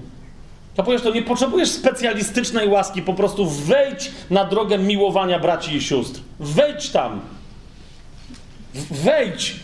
Powiesz, 0.75 1.01
to 1.01 1.11
nie 1.11 1.21
potrzebujesz 1.21 1.69
specjalistycznej 1.69 2.69
łaski, 2.69 3.01
po 3.01 3.13
prostu 3.13 3.45
wejdź 3.45 4.11
na 4.29 4.45
drogę 4.45 4.77
miłowania 4.77 5.39
braci 5.39 5.75
i 5.75 5.81
sióstr. 5.81 6.19
Wejdź 6.39 6.89
tam. 6.89 7.21
Wejdź. 8.91 9.55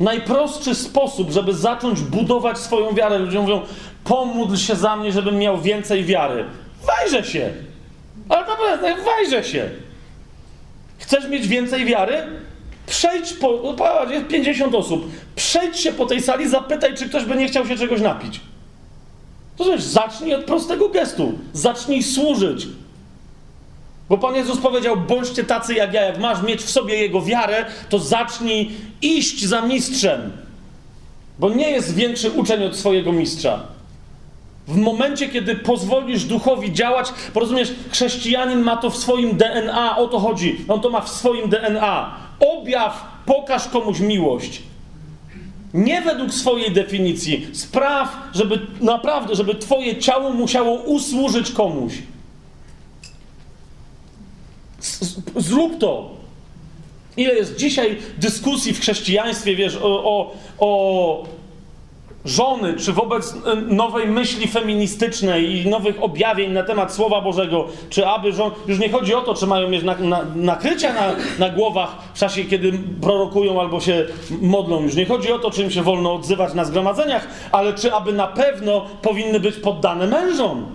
Najprostszy 0.00 0.74
sposób, 0.74 1.30
żeby 1.30 1.54
zacząć 1.54 2.00
budować 2.00 2.58
swoją 2.58 2.94
wiarę. 2.94 3.18
Ludzie 3.18 3.40
mówią, 3.40 3.60
pomódl 4.04 4.56
się 4.56 4.74
za 4.74 4.96
mnie, 4.96 5.12
żebym 5.12 5.38
miał 5.38 5.60
więcej 5.60 6.04
wiary. 6.04 6.44
Wejrzę 6.86 7.24
się. 7.24 7.52
Ale 8.28 8.46
naprawdę, 8.46 9.02
wajrzę 9.02 9.44
się. 9.44 9.70
Chcesz 10.98 11.28
mieć 11.28 11.48
więcej 11.48 11.84
wiary? 11.84 12.22
Przejdź 12.86 13.32
po, 13.32 13.60
no, 13.64 13.72
patrz, 13.74 14.12
jest 14.12 14.26
50 14.26 14.74
osób, 14.74 15.10
przejdź 15.36 15.80
się 15.80 15.92
po 15.92 16.06
tej 16.06 16.22
sali, 16.22 16.48
zapytaj, 16.48 16.94
czy 16.96 17.08
ktoś 17.08 17.24
by 17.24 17.36
nie 17.36 17.48
chciał 17.48 17.66
się 17.66 17.76
czegoś 17.76 18.00
napić. 18.00 18.40
To 19.56 19.64
znaczy, 19.64 19.82
zacznij 19.82 20.34
od 20.34 20.44
prostego 20.44 20.88
gestu. 20.88 21.38
Zacznij 21.52 22.02
służyć. 22.02 22.66
Bo 24.08 24.18
Pan 24.18 24.34
Jezus 24.34 24.58
powiedział, 24.58 24.96
bądźcie 24.96 25.44
tacy 25.44 25.74
jak 25.74 25.92
ja, 25.92 26.02
jak 26.02 26.18
masz 26.18 26.42
mieć 26.42 26.62
w 26.62 26.70
sobie 26.70 26.94
Jego 26.94 27.22
wiarę, 27.22 27.66
to 27.88 27.98
zacznij 27.98 28.70
iść 29.02 29.44
za 29.44 29.60
mistrzem. 29.60 30.32
Bo 31.38 31.50
nie 31.50 31.70
jest 31.70 31.94
większy 31.94 32.30
uczeń 32.30 32.64
od 32.64 32.76
swojego 32.76 33.12
mistrza. 33.12 33.73
W 34.68 34.76
momencie, 34.76 35.28
kiedy 35.28 35.54
pozwolisz 35.56 36.24
duchowi 36.24 36.72
działać, 36.72 37.12
porozumiesz, 37.32 37.72
chrześcijanin 37.90 38.60
ma 38.60 38.76
to 38.76 38.90
w 38.90 38.96
swoim 38.96 39.36
DNA, 39.36 39.96
o 39.96 40.08
to 40.08 40.18
chodzi. 40.18 40.64
On 40.68 40.80
to 40.80 40.90
ma 40.90 41.00
w 41.00 41.08
swoim 41.08 41.48
DNA. 41.48 42.16
Objaw, 42.40 43.04
pokaż 43.26 43.68
komuś 43.68 44.00
miłość. 44.00 44.62
Nie 45.74 46.02
według 46.02 46.34
swojej 46.34 46.70
definicji. 46.70 47.46
Spraw, 47.52 48.16
żeby 48.34 48.66
naprawdę, 48.80 49.34
żeby 49.34 49.54
Twoje 49.54 49.96
ciało 49.96 50.30
musiało 50.30 50.74
usłużyć 50.74 51.50
komuś. 51.50 51.92
Zrób 55.36 55.78
to. 55.78 56.10
Ile 57.16 57.34
jest 57.34 57.56
dzisiaj 57.56 57.98
dyskusji 58.18 58.72
w 58.72 58.80
chrześcijaństwie, 58.80 59.56
wiesz, 59.56 59.76
o, 59.76 60.04
o, 60.04 60.34
o 60.58 61.26
żony, 62.24 62.74
czy 62.74 62.92
wobec 62.92 63.34
nowej 63.66 64.08
myśli 64.08 64.48
feministycznej 64.48 65.60
i 65.60 65.68
nowych 65.68 66.02
objawień 66.02 66.52
na 66.52 66.62
temat 66.62 66.94
Słowa 66.94 67.20
Bożego, 67.20 67.66
czy 67.90 68.06
aby 68.06 68.32
żon... 68.32 68.50
Już 68.66 68.78
nie 68.78 68.88
chodzi 68.88 69.14
o 69.14 69.20
to, 69.20 69.34
czy 69.34 69.46
mają 69.46 69.68
mieć 69.68 69.82
na, 69.82 69.94
na, 69.94 70.24
nakrycia 70.34 70.92
na, 70.92 71.14
na 71.38 71.54
głowach 71.54 71.96
w 72.14 72.18
czasie, 72.18 72.44
kiedy 72.44 72.72
prorokują 73.00 73.60
albo 73.60 73.80
się 73.80 74.06
modlą. 74.40 74.82
Już 74.82 74.94
nie 74.94 75.06
chodzi 75.06 75.32
o 75.32 75.38
to, 75.38 75.50
czy 75.50 75.62
im 75.62 75.70
się 75.70 75.82
wolno 75.82 76.14
odzywać 76.14 76.54
na 76.54 76.64
zgromadzeniach, 76.64 77.28
ale 77.52 77.74
czy 77.74 77.94
aby 77.94 78.12
na 78.12 78.26
pewno 78.26 78.86
powinny 79.02 79.40
być 79.40 79.56
poddane 79.56 80.06
mężom. 80.06 80.66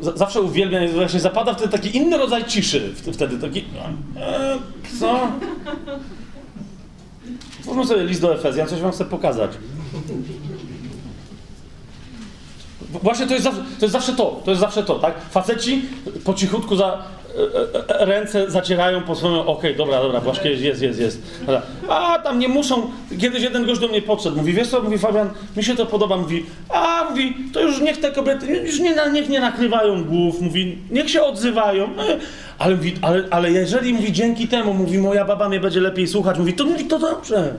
Zawsze 0.00 0.40
uwielbiam, 0.40 0.88
właśnie 0.88 1.20
zapada 1.20 1.54
wtedy 1.54 1.72
taki 1.72 1.96
inny 1.96 2.18
rodzaj 2.18 2.44
ciszy. 2.44 2.94
Wtedy 3.12 3.38
taki. 3.38 3.64
E, 4.16 4.58
co? 5.00 5.28
Spójrzmy 7.64 7.86
sobie 7.86 8.04
list 8.04 8.20
do 8.20 8.34
Efezjan, 8.34 8.68
coś 8.68 8.80
wam 8.80 8.92
chcę 8.92 9.04
pokazać. 9.04 9.50
Właśnie 13.02 13.26
to 13.26 13.32
jest, 13.32 13.44
zawsze, 13.44 13.62
to 13.78 13.84
jest 13.84 13.92
zawsze 13.92 14.12
to, 14.12 14.40
to 14.44 14.50
jest 14.50 14.60
zawsze 14.60 14.82
to, 14.82 14.94
tak? 14.94 15.14
Faceci 15.30 15.82
po 16.24 16.34
cichutku 16.34 16.76
za, 16.76 17.02
e, 17.88 18.00
e, 18.00 18.06
ręce 18.06 18.50
zacierają 18.50 19.02
po 19.02 19.14
swoim, 19.14 19.34
okej, 19.34 19.52
okay, 19.52 19.74
dobra, 19.74 20.02
dobra, 20.02 20.20
właśnie 20.20 20.50
jest, 20.50 20.82
jest, 20.82 21.00
jest. 21.00 21.22
A 21.88 22.18
tam 22.18 22.38
nie 22.38 22.48
muszą, 22.48 22.90
kiedyś 23.20 23.42
jeden 23.42 23.66
gość 23.66 23.80
do 23.80 23.88
mnie 23.88 24.02
podszedł, 24.02 24.36
mówi, 24.36 24.52
wiesz 24.52 24.68
co, 24.68 24.82
mówi 24.82 24.98
Fabian, 24.98 25.30
mi 25.56 25.64
się 25.64 25.76
to 25.76 25.86
podoba, 25.86 26.16
mówi, 26.16 26.46
a, 26.68 27.06
mówi, 27.10 27.36
to 27.52 27.60
już 27.60 27.80
niech 27.80 28.00
te 28.00 28.10
kobiety, 28.10 28.46
już 28.46 28.80
nie, 28.80 28.96
niech 29.12 29.28
nie 29.28 29.40
nakrywają 29.40 30.04
głów, 30.04 30.40
mówi, 30.40 30.78
niech 30.90 31.10
się 31.10 31.22
odzywają, 31.22 31.84
e, 31.84 32.18
ale, 32.58 32.76
mówi, 32.76 32.94
ale, 33.02 33.24
ale 33.30 33.50
jeżeli, 33.50 33.94
mówi, 33.94 34.12
dzięki 34.12 34.48
temu, 34.48 34.74
mówi, 34.74 34.98
moja 34.98 35.24
baba 35.24 35.48
mnie 35.48 35.60
będzie 35.60 35.80
lepiej 35.80 36.08
słuchać, 36.08 36.38
mówi, 36.38 36.54
to 36.54 36.64
mówi, 36.64 36.84
to 36.84 36.98
dobrze. 36.98 37.54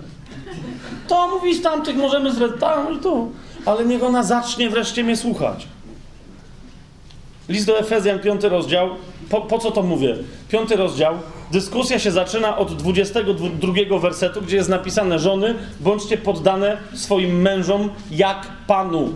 To, 1.07 1.27
mówi, 1.27 1.55
z 1.55 1.61
tamtych 1.61 1.95
możemy 1.95 2.33
zre... 2.33 2.49
tam, 2.49 2.87
ale 3.65 3.85
niech 3.85 4.03
ona 4.03 4.23
zacznie 4.23 4.69
wreszcie 4.69 5.03
mnie 5.03 5.17
słuchać. 5.17 5.67
List 7.49 7.67
do 7.67 7.79
Efezjan, 7.79 8.19
piąty 8.19 8.49
rozdział. 8.49 8.89
Po, 9.29 9.41
po, 9.41 9.59
co 9.59 9.71
to 9.71 9.83
mówię? 9.83 10.15
Piąty 10.49 10.75
rozdział. 10.75 11.15
Dyskusja 11.51 11.99
się 11.99 12.11
zaczyna 12.11 12.57
od 12.57 12.75
22 12.75 13.99
wersetu, 13.99 14.41
gdzie 14.41 14.55
jest 14.55 14.69
napisane: 14.69 15.19
Żony, 15.19 15.55
bądźcie 15.79 16.17
poddane 16.17 16.77
swoim 16.93 17.41
mężom 17.41 17.89
jak 18.11 18.47
Panu. 18.67 19.13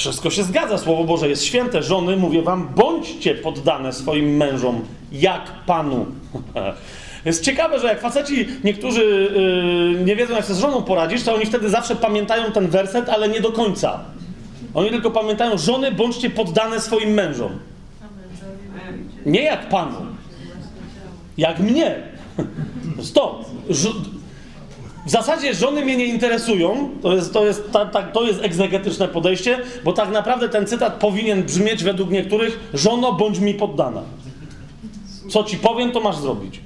Wszystko 0.00 0.30
się 0.30 0.44
zgadza, 0.44 0.78
Słowo 0.78 1.04
Boże 1.04 1.28
jest 1.28 1.44
święte. 1.44 1.82
Żony, 1.82 2.16
mówię 2.16 2.42
wam, 2.42 2.68
bądźcie 2.76 3.34
poddane 3.34 3.92
swoim 3.92 4.36
mężom 4.36 4.80
jak 5.12 5.64
Panu. 5.66 6.06
Jest 7.24 7.44
ciekawe, 7.44 7.80
że 7.80 7.86
jak 7.86 8.00
faceci 8.00 8.48
niektórzy 8.64 9.30
yy, 9.96 10.04
nie 10.04 10.16
wiedzą, 10.16 10.34
jak 10.34 10.44
sobie 10.44 10.54
z 10.54 10.60
żoną 10.60 10.82
poradzisz, 10.82 11.22
to 11.22 11.34
oni 11.34 11.46
wtedy 11.46 11.70
zawsze 11.70 11.96
pamiętają 11.96 12.52
ten 12.52 12.68
werset, 12.68 13.08
ale 13.08 13.28
nie 13.28 13.40
do 13.40 13.52
końca. 13.52 14.00
Oni 14.74 14.90
tylko 14.90 15.10
pamiętają, 15.10 15.58
żony 15.58 15.92
bądźcie 15.92 16.30
poddane 16.30 16.80
swoim 16.80 17.10
mężom. 17.10 17.58
Nie 19.26 19.42
jak 19.42 19.68
Panu. 19.68 20.06
Jak 21.38 21.58
mnie. 21.58 22.02
Stop. 23.02 23.44
W 25.06 25.10
zasadzie 25.10 25.54
żony 25.54 25.84
mnie 25.84 25.96
nie 25.96 26.06
interesują, 26.06 26.90
to 27.02 27.14
jest, 27.14 27.32
to, 27.32 27.46
jest, 27.46 27.72
ta, 27.72 27.86
ta, 27.86 28.02
to 28.02 28.22
jest 28.22 28.42
egzegetyczne 28.42 29.08
podejście, 29.08 29.58
bo 29.84 29.92
tak 29.92 30.10
naprawdę 30.10 30.48
ten 30.48 30.66
cytat 30.66 30.94
powinien 30.94 31.42
brzmieć 31.42 31.84
według 31.84 32.10
niektórych: 32.10 32.70
Żono, 32.74 33.12
bądź 33.12 33.38
mi 33.38 33.54
poddana. 33.54 34.02
Co 35.28 35.44
ci 35.44 35.56
powiem, 35.56 35.92
to 35.92 36.00
masz 36.00 36.16
zrobić. 36.16 36.60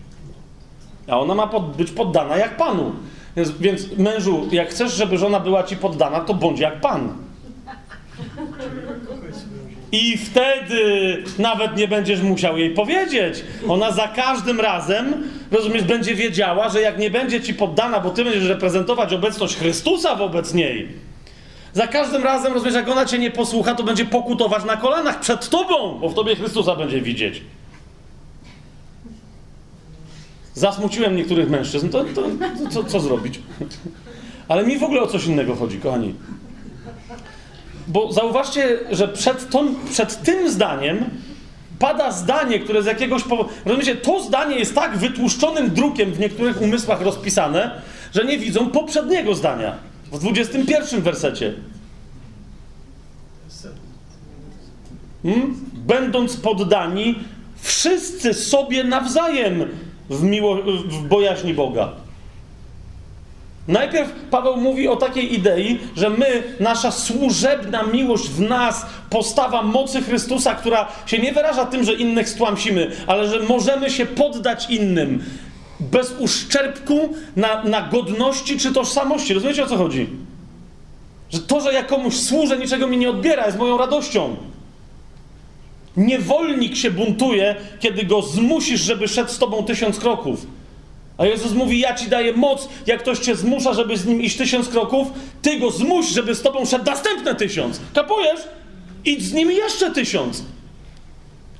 A 1.09 1.21
ona 1.21 1.35
ma 1.35 1.47
pod, 1.47 1.77
być 1.77 1.91
poddana 1.91 2.37
jak 2.37 2.57
Panu. 2.57 2.93
Więc, 3.37 3.51
więc 3.51 3.97
mężu, 3.99 4.49
jak 4.53 4.69
chcesz, 4.69 4.93
żeby 4.93 5.19
żona 5.19 5.41
była 5.41 5.63
ci 5.63 5.77
poddana, 5.77 6.21
to 6.21 6.35
bądź 6.35 6.61
jak 6.61 6.81
Pan. 6.81 7.13
I 9.95 10.17
wtedy 10.17 11.23
nawet 11.39 11.77
nie 11.77 11.89
będziesz 11.89 12.21
musiał 12.21 12.59
jej 12.59 12.71
powiedzieć. 12.71 13.45
Ona 13.69 13.93
za 13.93 14.09
każdym 14.09 14.61
razem, 14.61 15.31
rozumiesz, 15.51 15.83
będzie 15.83 16.15
wiedziała, 16.15 16.69
że 16.69 16.81
jak 16.81 16.99
nie 16.99 17.11
będzie 17.11 17.41
ci 17.41 17.55
poddana, 17.55 18.01
bo 18.01 18.11
ty 18.11 18.25
będziesz 18.25 18.45
reprezentować 18.45 19.13
obecność 19.13 19.57
Chrystusa 19.57 20.15
wobec 20.15 20.55
niej, 20.55 20.89
za 21.73 21.87
każdym 21.87 22.25
razem, 22.25 22.53
rozumiesz, 22.53 22.75
jak 22.75 22.89
ona 22.89 23.07
cię 23.07 23.19
nie 23.19 23.31
posłucha, 23.31 23.75
to 23.75 23.83
będzie 23.83 24.05
pokutować 24.05 24.65
na 24.65 24.77
kolanach 24.77 25.21
przed 25.21 25.49
tobą, 25.49 25.99
bo 25.99 26.09
w 26.09 26.15
tobie 26.15 26.37
Chrystusa 26.37 26.77
będzie 26.77 27.01
widzieć. 27.01 27.43
Zasmuciłem 30.55 31.17
niektórych 31.17 31.51
mężczyzn, 31.51 31.89
to, 31.89 32.05
to, 32.05 32.23
to 32.23 32.71
co, 32.71 32.85
co 32.85 33.01
zrobić? 33.01 33.41
Ale 34.49 34.67
mi 34.67 34.79
w 34.79 34.83
ogóle 34.83 35.03
o 35.03 35.07
coś 35.07 35.27
innego 35.27 35.57
chodzi, 35.57 35.79
kochani. 35.79 36.15
Bo 37.89 38.13
zauważcie, 38.13 38.79
że 38.91 39.09
przed, 39.09 39.51
tą, 39.51 39.75
przed 39.91 40.23
tym 40.23 40.51
zdaniem 40.51 41.05
pada 41.79 42.13
zdanie, 42.13 42.59
które 42.59 42.83
z 42.83 42.87
jakiegoś 42.87 43.23
powodu. 43.23 43.51
Rozumiecie, 43.65 43.97
to 43.97 44.23
zdanie 44.23 44.57
jest 44.57 44.75
tak 44.75 44.97
wytłuszczonym 44.97 45.71
drukiem 45.71 46.13
w 46.13 46.21
niektórych 46.21 46.63
umysłach 46.63 47.01
rozpisane, 47.01 47.83
że 48.15 48.25
nie 48.25 48.39
widzą 48.39 48.71
poprzedniego 48.71 49.35
zdania. 49.35 49.75
W 50.13 50.19
21 50.19 51.03
wersecie. 51.03 51.55
Hmm? 55.23 55.57
Będąc 55.73 56.37
poddani 56.37 57.19
wszyscy 57.57 58.35
sobie 58.35 58.85
nawzajem 58.85 59.65
w, 60.11 60.23
miło, 60.23 60.57
w 60.89 61.09
bojaźni 61.09 61.55
Boga. 61.55 62.04
Najpierw 63.69 64.13
Paweł 64.31 64.57
mówi 64.57 64.89
o 64.89 64.97
takiej 64.97 65.35
idei, 65.35 65.79
że 65.97 66.11
my, 66.11 66.43
nasza 66.61 66.91
służebna 66.91 67.83
miłość 67.83 68.29
w 68.29 68.41
nas, 68.41 68.87
postawa 69.11 69.63
mocy 69.63 70.03
Chrystusa, 70.03 70.55
która 70.55 70.89
się 71.07 71.19
nie 71.19 71.33
wyraża 71.33 71.67
tym, 71.67 71.85
że 71.85 71.95
innych 71.95 72.29
stłamsimy, 72.29 72.91
ale 73.07 73.29
że 73.29 73.41
możemy 73.41 73.91
się 73.91 74.07
poddać 74.07 74.71
innym 74.71 75.25
bez 75.81 76.15
uszczerbku 76.19 77.15
na, 77.37 77.65
na 77.65 77.83
godności 77.83 78.59
czy 78.59 78.73
tożsamości. 78.73 79.35
Rozumiecie 79.35 79.65
o 79.65 79.67
co 79.67 79.77
chodzi? 79.77 80.07
Że 81.31 81.39
to, 81.39 81.61
że 81.61 81.73
ja 81.73 81.83
komuś 81.83 82.17
służę, 82.17 82.59
niczego 82.59 82.87
mi 82.87 82.97
nie 82.97 83.11
odbiera, 83.11 83.47
jest 83.47 83.59
moją 83.59 83.79
radością. 83.79 84.37
Niewolnik 85.97 86.77
się 86.77 86.91
buntuje, 86.91 87.57
kiedy 87.81 88.05
go 88.05 88.23
zmusisz, 88.23 88.81
żeby 88.81 89.09
szedł 89.09 89.31
z 89.31 89.39
tobą 89.39 89.65
tysiąc 89.65 89.99
kroków. 89.99 90.47
A 91.19 91.27
Jezus 91.27 91.53
mówi: 91.53 91.81
Ja 91.81 91.95
ci 91.95 92.09
daję 92.09 92.33
moc, 92.33 92.69
jak 92.87 93.01
ktoś 93.01 93.19
cię 93.19 93.37
zmusza, 93.37 93.75
żeby 93.75 93.97
z 93.97 94.07
nim 94.07 94.23
iść 94.23 94.37
tysiąc 94.37 94.69
kroków, 94.69 95.09
ty 95.43 95.59
go 95.59 95.71
zmuś, 95.71 96.07
żeby 96.07 96.35
z 96.35 96.43
tobą 96.43 96.67
szedł 96.67 96.85
następne 96.85 97.35
tysiąc. 97.35 97.81
Kapujesz? 97.95 98.41
Idź 99.05 99.23
z 99.23 99.33
nim 99.33 99.51
jeszcze 99.51 99.91
tysiąc. 99.91 100.45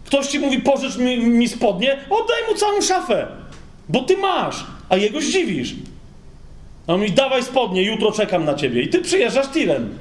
Ktoś 0.05 0.27
ci 0.27 0.39
mówi: 0.39 0.61
Pożycz 0.61 0.97
mi, 0.97 1.19
mi 1.19 1.49
spodnie, 1.49 1.93
oddaj 2.11 2.43
mu 2.51 2.55
całą 2.57 2.83
szafę, 2.83 3.27
bo 3.89 4.03
ty 4.03 4.17
masz, 4.17 4.65
a 4.89 4.97
jego 4.97 5.21
zdziwisz. 5.21 5.75
A 6.87 6.93
on 6.93 7.01
mówi: 7.01 7.13
Dawaj 7.13 7.43
spodnie, 7.43 7.83
jutro 7.83 8.13
czekam 8.13 8.45
na 8.45 8.55
ciebie. 8.55 8.83
I 8.83 8.89
ty 8.89 9.01
przyjeżdżasz 9.01 9.49
tirem. 9.49 9.99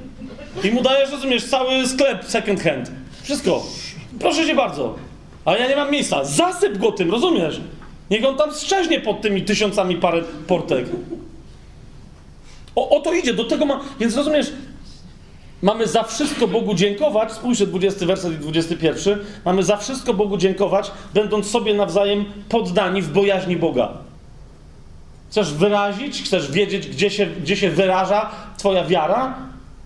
I 0.64 0.70
mu 0.70 0.82
dajesz, 0.82 1.10
rozumiesz, 1.10 1.44
cały 1.44 1.88
sklep 1.88 2.24
second 2.24 2.62
hand. 2.62 2.90
Wszystko. 3.22 3.62
Proszę 4.20 4.46
cię 4.46 4.54
bardzo. 4.54 4.94
Ale 5.44 5.60
ja 5.60 5.68
nie 5.68 5.76
mam 5.76 5.90
miejsca. 5.90 6.24
Zasyp 6.24 6.78
go 6.78 6.92
tym, 6.92 7.10
rozumiesz? 7.10 7.60
Niech 8.10 8.24
on 8.24 8.36
tam 8.36 8.54
strzeźnie 8.54 9.00
pod 9.00 9.20
tymi 9.20 9.42
tysiącami 9.42 9.96
parę 9.96 10.22
portek. 10.46 10.86
O, 12.76 12.96
o 12.96 13.00
to 13.00 13.12
idzie, 13.12 13.34
do 13.34 13.44
tego 13.44 13.66
ma. 13.66 13.80
Więc 14.00 14.16
rozumiesz, 14.16 14.52
Mamy 15.64 15.86
za 15.86 16.02
wszystko 16.02 16.48
Bogu 16.48 16.74
dziękować. 16.74 17.32
Spójrzcie, 17.32 17.66
20 17.66 18.06
werset 18.06 18.32
i 18.32 18.36
21. 18.36 19.18
Mamy 19.44 19.62
za 19.62 19.76
wszystko 19.76 20.14
Bogu 20.14 20.36
dziękować, 20.36 20.90
będąc 21.14 21.50
sobie 21.50 21.74
nawzajem 21.74 22.24
poddani 22.48 23.02
w 23.02 23.12
bojaźni 23.12 23.56
Boga. 23.56 23.92
Chcesz 25.30 25.52
wyrazić, 25.52 26.22
chcesz 26.22 26.52
wiedzieć, 26.52 26.88
gdzie 26.88 27.10
się, 27.10 27.26
gdzie 27.26 27.56
się 27.56 27.70
wyraża 27.70 28.30
Twoja 28.58 28.84
wiara? 28.84 29.34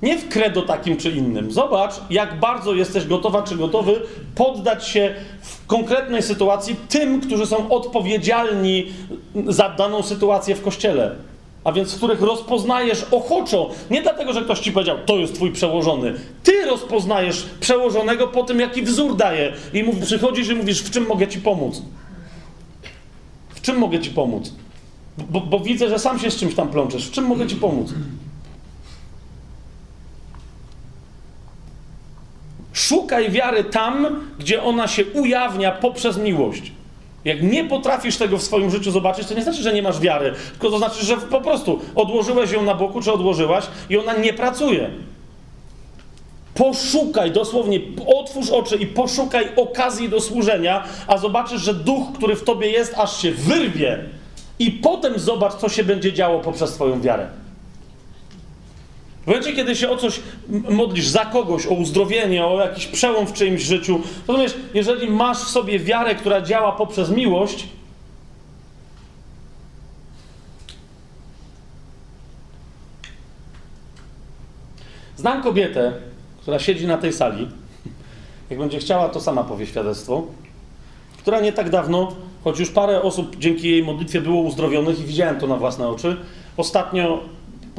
Nie 0.03 0.19
w 0.19 0.29
credo 0.29 0.63
takim 0.63 0.97
czy 0.97 1.11
innym. 1.11 1.53
Zobacz, 1.53 1.95
jak 2.11 2.41
bardzo 2.41 2.75
jesteś 2.75 3.07
gotowa 3.07 3.43
czy 3.43 3.57
gotowy 3.57 4.01
poddać 4.35 4.89
się 4.89 5.15
w 5.43 5.58
konkretnej 5.69 6.23
sytuacji 6.23 6.77
tym, 6.89 7.21
którzy 7.21 7.47
są 7.47 7.71
odpowiedzialni 7.71 8.87
za 9.47 9.69
daną 9.69 10.03
sytuację 10.03 10.55
w 10.55 10.63
kościele. 10.63 11.15
A 11.65 11.73
więc 11.73 11.95
których 11.95 12.23
rozpoznajesz 12.23 13.07
ochoczo, 13.11 13.71
nie 13.91 14.03
dlatego, 14.03 14.33
że 14.33 14.43
ktoś 14.43 14.59
ci 14.59 14.73
powiedział, 14.73 14.97
to 15.07 15.17
jest 15.17 15.35
twój 15.35 15.53
przełożony. 15.53 16.15
Ty 16.43 16.65
rozpoznajesz 16.65 17.47
przełożonego 17.61 18.29
po 18.29 18.43
tym, 18.43 18.61
jaki 18.61 18.83
wzór 18.83 19.17
daje. 19.17 19.53
I 19.73 19.83
mów, 19.83 19.99
przychodzisz 19.99 20.49
i 20.49 20.55
mówisz, 20.55 20.83
w 20.83 20.91
czym 20.91 21.07
mogę 21.07 21.29
ci 21.29 21.41
pomóc. 21.41 21.83
W 23.49 23.61
czym 23.61 23.79
mogę 23.79 24.01
ci 24.01 24.11
pomóc? 24.11 24.53
Bo, 25.31 25.41
bo 25.41 25.61
widzę, 25.61 25.89
że 25.89 25.99
sam 25.99 26.19
się 26.19 26.31
z 26.31 26.37
czymś 26.37 26.55
tam 26.55 26.69
plączesz. 26.69 27.07
W 27.07 27.11
czym 27.11 27.25
mogę 27.25 27.47
ci 27.47 27.57
pomóc? 27.57 27.89
Szukaj 32.79 33.31
wiary 33.31 33.65
tam, 33.65 34.07
gdzie 34.39 34.63
ona 34.63 34.89
się 34.89 35.05
ujawnia 35.05 35.73
poprzez 35.73 36.19
miłość. 36.19 36.73
Jak 37.25 37.43
nie 37.43 37.65
potrafisz 37.65 38.17
tego 38.17 38.39
w 38.39 38.43
swoim 38.43 38.71
życiu 38.71 38.91
zobaczyć, 38.91 39.29
to 39.29 39.35
nie 39.35 39.43
znaczy, 39.43 39.63
że 39.63 39.73
nie 39.73 39.83
masz 39.83 40.01
wiary, 40.01 40.35
tylko 40.51 40.71
to 40.71 40.79
znaczy, 40.79 41.05
że 41.05 41.17
po 41.17 41.41
prostu 41.41 41.81
odłożyłeś 41.95 42.53
ją 42.53 42.63
na 42.63 42.75
boku, 42.75 43.01
czy 43.01 43.13
odłożyłaś 43.13 43.65
i 43.91 43.99
ona 43.99 44.17
nie 44.17 44.33
pracuje. 44.33 44.91
Poszukaj, 46.55 47.31
dosłownie 47.31 47.81
otwórz 48.07 48.51
oczy 48.51 48.77
i 48.77 48.87
poszukaj 48.87 49.49
okazji 49.57 50.09
do 50.09 50.21
służenia, 50.21 50.85
a 51.07 51.19
zobaczysz, 51.19 51.63
że 51.63 51.75
duch, 51.75 52.13
który 52.15 52.37
w 52.37 52.45
tobie 52.45 52.71
jest, 52.71 52.95
aż 52.97 53.23
się 53.23 53.33
wyrwie. 53.33 53.99
I 54.59 54.71
potem 54.71 55.19
zobacz, 55.19 55.55
co 55.55 55.69
się 55.69 55.85
będzie 55.85 56.13
działo 56.13 56.41
poprzez 56.41 56.73
Twoją 56.73 57.01
wiarę. 57.01 57.29
W 59.29 59.31
momencie, 59.31 59.53
kiedy 59.53 59.77
się 59.77 59.91
o 59.91 59.97
coś 59.97 60.21
modlisz, 60.71 61.09
za 61.09 61.25
kogoś, 61.25 61.67
o 61.67 61.71
uzdrowienie, 61.71 62.47
o 62.47 62.61
jakiś 62.61 62.87
przełom 62.87 63.27
w 63.27 63.33
czyimś 63.33 63.63
życiu, 63.63 64.01
rozumiesz, 64.29 64.55
jeżeli 64.75 65.11
masz 65.11 65.39
w 65.39 65.49
sobie 65.49 65.79
wiarę, 65.79 66.15
która 66.15 66.41
działa 66.41 66.73
poprzez 66.73 67.11
miłość, 67.11 67.67
Znam 75.17 75.43
kobietę, 75.43 75.93
która 76.43 76.59
siedzi 76.59 76.87
na 76.87 76.99
tej 76.99 77.13
sali. 77.13 77.49
Jak 78.51 78.59
będzie 78.59 78.79
chciała, 78.79 79.09
to 79.09 79.21
sama 79.21 79.45
powie 79.45 79.67
świadectwo. 79.67 80.23
Która 81.19 81.41
nie 81.41 81.53
tak 81.53 81.71
dawno, 81.71 82.13
choć 82.45 82.59
już 82.59 82.71
parę 82.71 83.03
osób 83.03 83.37
dzięki 83.37 83.71
jej 83.71 83.83
modlitwie 83.83 84.21
było 84.21 84.43
uzdrowionych 84.43 85.01
i 85.01 85.05
widziałem 85.05 85.41
to 85.41 85.47
na 85.47 85.57
własne 85.57 85.89
oczy, 85.89 86.17
ostatnio 86.57 87.21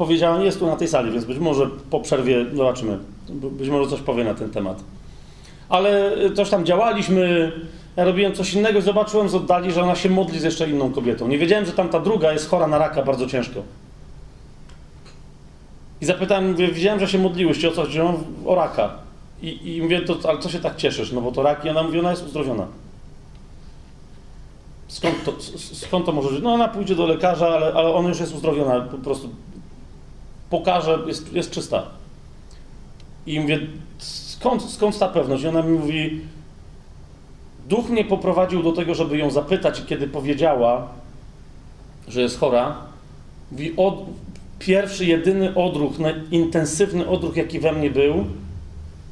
powiedziała, 0.00 0.38
nie 0.38 0.44
jest 0.44 0.58
tu 0.58 0.66
na 0.66 0.76
tej 0.76 0.88
sali, 0.88 1.12
więc 1.12 1.24
być 1.24 1.38
może 1.38 1.66
po 1.90 2.00
przerwie 2.00 2.46
zobaczymy. 2.54 2.98
Być 3.28 3.68
może 3.68 3.90
coś 3.90 4.00
powie 4.00 4.24
na 4.24 4.34
ten 4.34 4.50
temat. 4.50 4.84
Ale 5.68 6.12
coś 6.34 6.50
tam 6.50 6.64
działaliśmy, 6.64 7.52
ja 7.96 8.04
robiłem 8.04 8.32
coś 8.32 8.54
innego, 8.54 8.80
zobaczyłem 8.80 9.28
z 9.28 9.34
oddali, 9.34 9.72
że 9.72 9.82
ona 9.82 9.94
się 9.94 10.10
modli 10.10 10.40
z 10.40 10.42
jeszcze 10.42 10.70
inną 10.70 10.92
kobietą. 10.92 11.28
Nie 11.28 11.38
wiedziałem, 11.38 11.66
że 11.66 11.72
tamta 11.72 12.00
druga 12.00 12.32
jest 12.32 12.48
chora 12.48 12.66
na 12.66 12.78
raka 12.78 13.02
bardzo 13.02 13.26
ciężko. 13.26 13.62
I 16.00 16.04
zapytałem, 16.06 16.50
mówię, 16.50 16.68
widziałem, 16.68 17.00
że 17.00 17.08
się 17.08 17.18
modliłyście, 17.18 17.68
o 17.68 17.72
co 17.72 17.82
chodzi? 17.82 18.00
O 18.46 18.54
raka. 18.54 18.90
I, 19.42 19.76
I 19.76 19.82
mówię, 19.82 20.00
to, 20.00 20.28
ale 20.28 20.38
co 20.38 20.48
się 20.48 20.58
tak 20.58 20.76
cieszysz? 20.76 21.12
No 21.12 21.20
bo 21.20 21.32
to 21.32 21.42
rak 21.42 21.64
i 21.64 21.68
ona 21.68 21.82
mówi, 21.82 21.98
ona 21.98 22.10
jest 22.10 22.26
uzdrowiona. 22.26 22.66
Skąd 24.88 25.24
to, 25.24 25.32
skąd 25.58 26.06
to 26.06 26.12
może 26.12 26.28
być? 26.30 26.42
No 26.42 26.52
ona 26.52 26.68
pójdzie 26.68 26.94
do 26.94 27.06
lekarza, 27.06 27.48
ale, 27.48 27.72
ale 27.74 27.94
ona 27.94 28.08
już 28.08 28.20
jest 28.20 28.34
uzdrowiona, 28.34 28.80
po 28.80 28.98
prostu 28.98 29.28
pokaże, 30.50 30.98
jest, 31.06 31.32
jest 31.32 31.50
czysta. 31.50 31.86
I 33.26 33.40
mówię, 33.40 33.58
skąd, 33.98 34.62
skąd 34.62 34.98
ta 34.98 35.08
pewność? 35.08 35.42
I 35.42 35.48
ona 35.48 35.62
mi 35.62 35.78
mówi, 35.78 36.20
duch 37.68 37.88
mnie 37.88 38.04
poprowadził 38.04 38.62
do 38.62 38.72
tego, 38.72 38.94
żeby 38.94 39.18
ją 39.18 39.30
zapytać 39.30 39.80
i 39.80 39.82
kiedy 39.82 40.08
powiedziała, 40.08 40.88
że 42.08 42.20
jest 42.22 42.38
chora, 42.38 42.76
mówi, 43.52 43.76
od, 43.76 44.04
pierwszy, 44.58 45.06
jedyny 45.06 45.54
odruch, 45.54 45.92
intensywny 46.30 47.08
odruch, 47.08 47.36
jaki 47.36 47.60
we 47.60 47.72
mnie 47.72 47.90
był, 47.90 48.24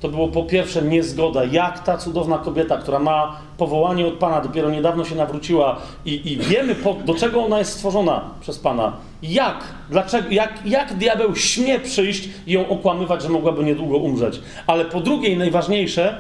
to 0.01 0.09
było 0.09 0.29
po 0.29 0.43
pierwsze 0.43 0.83
niezgoda, 0.83 1.45
jak 1.45 1.85
ta 1.85 1.97
cudowna 1.97 2.39
kobieta, 2.39 2.77
która 2.77 2.99
ma 2.99 3.41
powołanie 3.59 4.07
od 4.07 4.15
Pana, 4.15 4.41
dopiero 4.41 4.71
niedawno 4.71 5.05
się 5.05 5.15
nawróciła 5.15 5.81
i, 6.05 6.33
i 6.33 6.37
wiemy, 6.37 6.75
po, 6.75 6.95
do 6.95 7.15
czego 7.15 7.45
ona 7.45 7.59
jest 7.59 7.73
stworzona 7.73 8.31
przez 8.41 8.59
Pana. 8.59 8.93
Jak? 9.23 9.65
Dlaczego? 9.91 10.29
Jak, 10.31 10.67
jak 10.67 10.95
diabeł 10.95 11.37
śmie 11.37 11.81
przyjść 11.81 12.29
i 12.47 12.53
ją 12.53 12.69
okłamywać, 12.69 13.23
że 13.23 13.29
mogłaby 13.29 13.65
niedługo 13.65 13.97
umrzeć? 13.97 14.41
Ale 14.67 14.85
po 14.85 15.01
drugie 15.01 15.29
i 15.29 15.37
najważniejsze, 15.37 16.19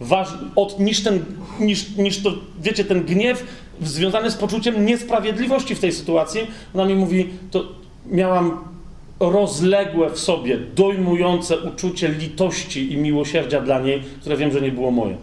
waż, 0.00 0.28
od, 0.56 0.80
niż, 0.80 1.02
ten, 1.02 1.24
niż, 1.60 1.96
niż 1.96 2.22
to, 2.22 2.30
wiecie, 2.60 2.84
ten 2.84 3.04
gniew 3.04 3.44
związany 3.82 4.30
z 4.30 4.36
poczuciem 4.36 4.86
niesprawiedliwości 4.86 5.74
w 5.74 5.80
tej 5.80 5.92
sytuacji, 5.92 6.40
ona 6.74 6.84
mi 6.84 6.94
mówi, 6.94 7.28
to 7.50 7.64
miałam 8.06 8.75
rozległe 9.20 10.10
w 10.10 10.18
sobie, 10.18 10.58
dojmujące 10.74 11.58
uczucie 11.58 12.08
litości 12.08 12.92
i 12.92 12.96
miłosierdzia 12.96 13.60
dla 13.60 13.80
niej, 13.80 14.02
które 14.20 14.36
wiem, 14.36 14.52
że 14.52 14.60
nie 14.60 14.72
było 14.72 14.90
moje. 14.90 15.16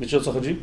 Wiecie 0.00 0.18
o 0.18 0.20
co 0.20 0.32
chodzi? 0.32 0.56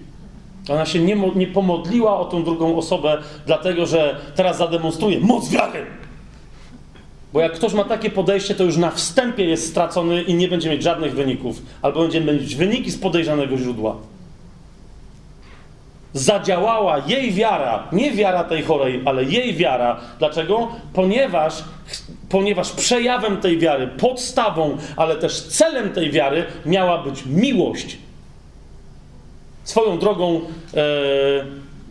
Ona 0.69 0.85
się 0.85 0.99
nie, 0.99 1.15
nie 1.35 1.47
pomodliła 1.47 2.19
o 2.19 2.25
tą 2.25 2.43
drugą 2.43 2.77
osobę, 2.77 3.17
dlatego 3.45 3.85
że 3.85 4.19
teraz 4.35 4.57
zademonstruje 4.57 5.19
moc 5.19 5.49
wiary. 5.49 5.85
Bo 7.33 7.39
jak 7.39 7.53
ktoś 7.53 7.73
ma 7.73 7.83
takie 7.83 8.09
podejście, 8.09 8.55
to 8.55 8.63
już 8.63 8.77
na 8.77 8.91
wstępie 8.91 9.45
jest 9.45 9.69
stracony 9.69 10.21
i 10.21 10.33
nie 10.33 10.47
będzie 10.47 10.69
mieć 10.69 10.83
żadnych 10.83 11.15
wyników, 11.15 11.61
albo 11.81 12.01
będzie 12.01 12.21
mieć 12.21 12.55
wyniki 12.55 12.91
z 12.91 12.97
podejrzanego 12.97 13.57
źródła 13.57 13.95
zadziałała 16.15 16.97
jej 17.07 17.31
wiara, 17.31 17.87
nie 17.91 18.11
wiara 18.11 18.43
tej 18.43 18.63
chorej, 18.63 19.01
ale 19.05 19.23
jej 19.23 19.53
wiara. 19.53 19.99
Dlaczego? 20.19 20.67
Ponieważ, 20.93 21.63
ponieważ 22.29 22.71
przejawem 22.71 23.37
tej 23.37 23.57
wiary, 23.57 23.87
podstawą, 23.87 24.77
ale 24.95 25.15
też 25.15 25.41
celem 25.41 25.89
tej 25.89 26.11
wiary 26.11 26.45
miała 26.65 27.03
być 27.03 27.25
miłość. 27.25 27.97
Swoją 29.63 29.99
drogą, 29.99 30.41
e, 30.73 30.81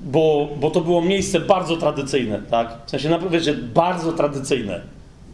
bo, 0.03 0.49
bo 0.61 0.71
to 0.71 0.81
było 0.81 1.03
miejsce 1.03 1.41
bardzo 1.41 1.77
tradycyjne, 1.77 2.43
tak? 2.51 2.79
W 2.87 2.91
sensie, 2.91 3.09
naprawdę, 3.09 3.55
bardzo 3.55 4.13
tradycyjne. 4.13 4.81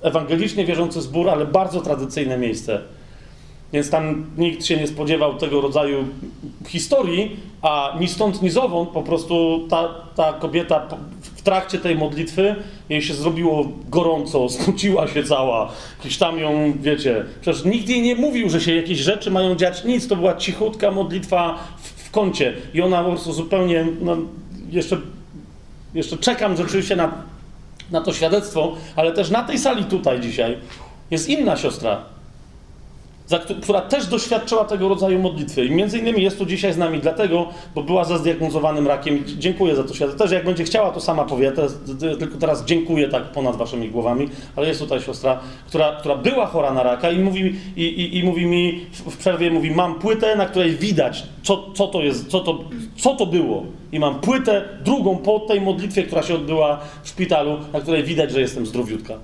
Ewangelicznie 0.02 0.64
wierzący 0.64 1.02
zbór, 1.02 1.30
ale 1.30 1.46
bardzo 1.46 1.80
tradycyjne 1.80 2.38
miejsce. 2.38 2.80
Więc 3.72 3.90
tam 3.90 4.26
nikt 4.38 4.64
się 4.64 4.76
nie 4.76 4.86
spodziewał 4.86 5.34
tego 5.34 5.60
rodzaju 5.60 6.04
historii, 6.66 7.36
a 7.62 7.96
ni 8.00 8.08
stąd, 8.08 8.42
ni 8.42 8.50
zowąd 8.50 8.88
po 8.88 9.02
prostu 9.02 9.66
ta, 9.70 9.88
ta 10.16 10.32
kobieta 10.32 10.86
w 11.40 11.42
trakcie 11.42 11.78
tej 11.78 11.96
modlitwy 11.96 12.54
jej 12.88 13.02
się 13.02 13.14
zrobiło 13.14 13.68
gorąco, 13.88 14.48
smuciła 14.48 15.08
się 15.08 15.24
cała, 15.24 15.72
gdzieś 16.00 16.18
tam 16.18 16.38
ją, 16.38 16.72
wiecie, 16.80 17.24
przecież 17.40 17.64
nikt 17.64 17.88
jej 17.88 18.02
nie 18.02 18.14
mówił, 18.14 18.50
że 18.50 18.60
się 18.60 18.74
jakieś 18.74 18.98
rzeczy 18.98 19.30
mają 19.30 19.54
dziać, 19.54 19.84
nic, 19.84 20.08
to 20.08 20.16
była 20.16 20.36
cichutka 20.36 20.90
modlitwa 20.90 21.58
w, 21.78 21.88
w 21.88 22.10
kącie. 22.10 22.52
I 22.74 22.82
ona 22.82 23.04
po 23.04 23.10
prostu 23.10 23.32
zupełnie, 23.32 23.86
no, 24.00 24.16
jeszcze, 24.70 24.96
jeszcze 25.94 26.16
czekam 26.16 26.56
rzeczywiście 26.56 26.96
na, 26.96 27.12
na 27.90 28.00
to 28.00 28.12
świadectwo, 28.12 28.76
ale 28.96 29.12
też 29.12 29.30
na 29.30 29.42
tej 29.42 29.58
sali 29.58 29.84
tutaj 29.84 30.20
dzisiaj 30.20 30.58
jest 31.10 31.28
inna 31.28 31.56
siostra, 31.56 32.04
która 33.38 33.80
też 33.80 34.06
doświadczyła 34.06 34.64
tego 34.64 34.88
rodzaju 34.88 35.18
modlitwy. 35.18 35.64
I 35.64 35.70
między 35.70 35.98
innymi 35.98 36.22
jest 36.22 36.38
tu 36.38 36.46
dzisiaj 36.46 36.72
z 36.72 36.78
nami 36.78 36.98
dlatego, 36.98 37.48
bo 37.74 37.82
była 37.82 38.04
za 38.04 38.18
zdiagnozowanym 38.18 38.86
rakiem. 38.86 39.24
Dziękuję 39.26 39.76
za 39.76 39.84
to 39.84 39.94
świadectwo. 39.94 40.24
Też 40.24 40.32
jak 40.32 40.44
będzie 40.44 40.64
chciała, 40.64 40.90
to 40.90 41.00
sama 41.00 41.24
powie. 41.24 41.52
Tylko 42.18 42.38
teraz 42.38 42.64
dziękuję 42.64 43.08
tak 43.08 43.24
ponad 43.24 43.56
waszymi 43.56 43.88
głowami, 43.88 44.28
ale 44.56 44.68
jest 44.68 44.80
tutaj 44.80 45.00
siostra, 45.00 45.40
która, 45.66 45.96
która 45.96 46.16
była 46.16 46.46
chora 46.46 46.72
na 46.72 46.82
raka 46.82 47.10
i 47.10 47.18
mówi, 47.18 47.54
i, 47.76 47.82
i, 47.82 48.18
i 48.18 48.24
mówi 48.24 48.46
mi 48.46 48.86
w 48.92 49.16
przerwie, 49.16 49.50
mówi, 49.50 49.70
mam 49.70 49.94
płytę, 49.94 50.36
na 50.36 50.46
której 50.46 50.70
widać, 50.70 51.22
co, 51.42 51.72
co 51.74 51.86
to 51.86 52.02
jest, 52.02 52.28
co 52.28 52.40
to, 52.40 52.58
co 52.96 53.14
to 53.14 53.26
było. 53.26 53.64
I 53.92 54.00
mam 54.00 54.20
płytę, 54.20 54.68
drugą 54.84 55.16
po 55.16 55.40
tej 55.40 55.60
modlitwie, 55.60 56.02
która 56.02 56.22
się 56.22 56.34
odbyła 56.34 56.80
w 57.02 57.08
szpitalu, 57.08 57.58
na 57.72 57.80
której 57.80 58.04
widać, 58.04 58.30
że 58.32 58.40
jestem 58.40 58.66
zdrowiutka. 58.66 59.14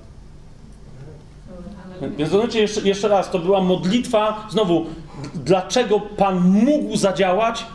Więc 2.18 2.30
zobaczcie 2.30 2.60
jeszcze, 2.60 2.80
jeszcze 2.80 3.08
raz, 3.08 3.30
to 3.30 3.38
była 3.38 3.60
modlitwa, 3.60 4.46
znowu, 4.50 4.86
dlaczego 5.34 6.00
Pan 6.00 6.40
mógł 6.40 6.96
zadziałać? 6.96 7.66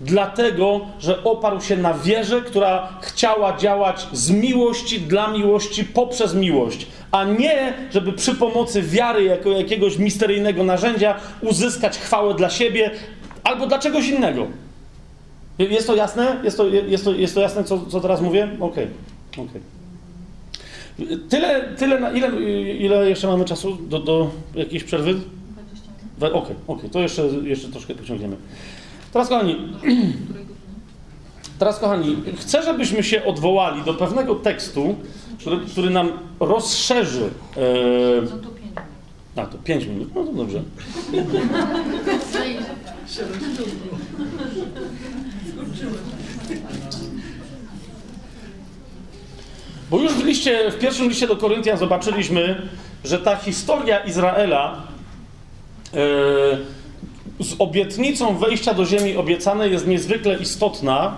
Dlatego, 0.00 0.80
że 0.98 1.24
oparł 1.24 1.60
się 1.60 1.76
na 1.76 1.94
wierze, 1.94 2.42
która 2.42 2.88
chciała 3.00 3.56
działać 3.56 4.06
z 4.12 4.30
miłości 4.30 5.00
dla 5.00 5.28
miłości 5.28 5.84
poprzez 5.84 6.34
miłość, 6.34 6.86
a 7.10 7.24
nie, 7.24 7.74
żeby 7.90 8.12
przy 8.12 8.34
pomocy 8.34 8.82
wiary 8.82 9.24
jako 9.24 9.50
jakiegoś 9.50 9.98
misteryjnego 9.98 10.64
narzędzia 10.64 11.14
uzyskać 11.40 11.98
chwałę 11.98 12.34
dla 12.34 12.50
siebie 12.50 12.90
albo 13.44 13.66
dla 13.66 13.78
czegoś 13.78 14.08
innego. 14.08 14.46
Jest 15.58 15.86
to 15.86 15.94
jasne? 15.94 16.36
Jest 16.44 16.56
to, 16.56 16.66
jest 16.66 17.04
to, 17.04 17.12
jest 17.12 17.34
to 17.34 17.40
jasne, 17.40 17.64
co, 17.64 17.86
co 17.86 18.00
teraz 18.00 18.20
mówię? 18.20 18.48
Okej. 18.60 18.88
Okay. 19.32 19.44
okay. 19.44 19.77
Tyle, 21.28 21.74
tyle 21.76 22.00
na, 22.00 22.10
ile, 22.10 22.28
ile 22.76 23.08
jeszcze 23.08 23.26
mamy 23.26 23.44
czasu 23.44 23.78
do, 23.88 23.98
do 23.98 24.30
jakiejś 24.54 24.84
przerwy? 24.84 25.14
20 26.16 26.36
Okej, 26.36 26.38
okay, 26.38 26.56
okay, 26.66 26.90
to 26.90 27.00
jeszcze, 27.00 27.22
jeszcze 27.26 27.68
troszkę 27.68 27.94
pociągniemy. 27.94 28.36
Teraz 29.12 29.28
kochani, 29.28 29.56
teraz 31.58 31.78
kochani, 31.78 32.16
chcę, 32.38 32.62
żebyśmy 32.62 33.02
się 33.02 33.24
odwołali 33.24 33.82
do 33.82 33.94
pewnego 33.94 34.34
tekstu, 34.34 34.94
który, 35.38 35.56
który 35.56 35.90
nam 35.90 36.12
rozszerzy. 36.40 37.30
E... 37.56 37.60
No 38.22 38.36
to 38.36 38.48
5 38.48 38.66
minut. 38.66 38.88
A, 39.36 39.46
to 39.46 39.58
5 39.58 39.86
minut, 39.86 40.14
no 40.14 40.24
to 40.24 40.32
dobrze. 40.32 40.62
Bo 49.90 49.98
już 49.98 50.12
w, 50.12 50.24
liście, 50.24 50.70
w 50.70 50.78
pierwszym 50.78 51.08
liście 51.08 51.26
do 51.26 51.36
Koryntian 51.36 51.78
zobaczyliśmy, 51.78 52.62
że 53.04 53.18
ta 53.18 53.36
historia 53.36 53.98
Izraela 53.98 54.82
yy, 55.92 55.98
z 57.44 57.54
obietnicą 57.58 58.36
wejścia 58.36 58.74
do 58.74 58.86
ziemi 58.86 59.16
obiecanej 59.16 59.72
jest 59.72 59.86
niezwykle 59.86 60.38
istotna. 60.38 61.16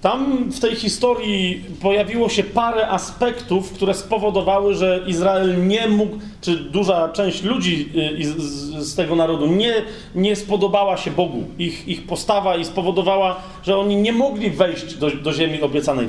Tam 0.00 0.50
w 0.50 0.60
tej 0.60 0.76
historii 0.76 1.64
pojawiło 1.82 2.28
się 2.28 2.42
parę 2.42 2.88
aspektów, 2.88 3.72
które 3.72 3.94
spowodowały, 3.94 4.74
że 4.74 5.00
Izrael 5.06 5.66
nie 5.66 5.88
mógł, 5.88 6.18
czy 6.40 6.56
duża 6.56 7.08
część 7.08 7.42
ludzi 7.42 7.88
y, 8.20 8.82
z, 8.82 8.94
tego 8.94 9.16
narodu 9.16 9.46
nie, 9.46 9.74
nie 10.14 10.36
spodobała 10.36 10.96
się 10.96 11.10
Bogu, 11.10 11.44
ich, 11.58 11.88
ich 11.88 12.06
postawa 12.06 12.56
i 12.56 12.64
spowodowała, 12.64 13.36
że 13.62 13.76
oni 13.76 13.96
nie 13.96 14.12
mogli 14.12 14.50
wejść 14.50 14.94
do, 14.94 15.10
do 15.10 15.32
ziemi 15.32 15.62
obiecanej 15.62 16.08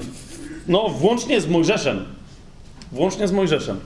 no, 0.68 0.90
włącznie 0.90 1.42
z 1.42 1.48
Mojżeszem. 1.48 2.06
Włącznie 2.92 3.28
z 3.28 3.32
Mojżeszem. 3.32 3.80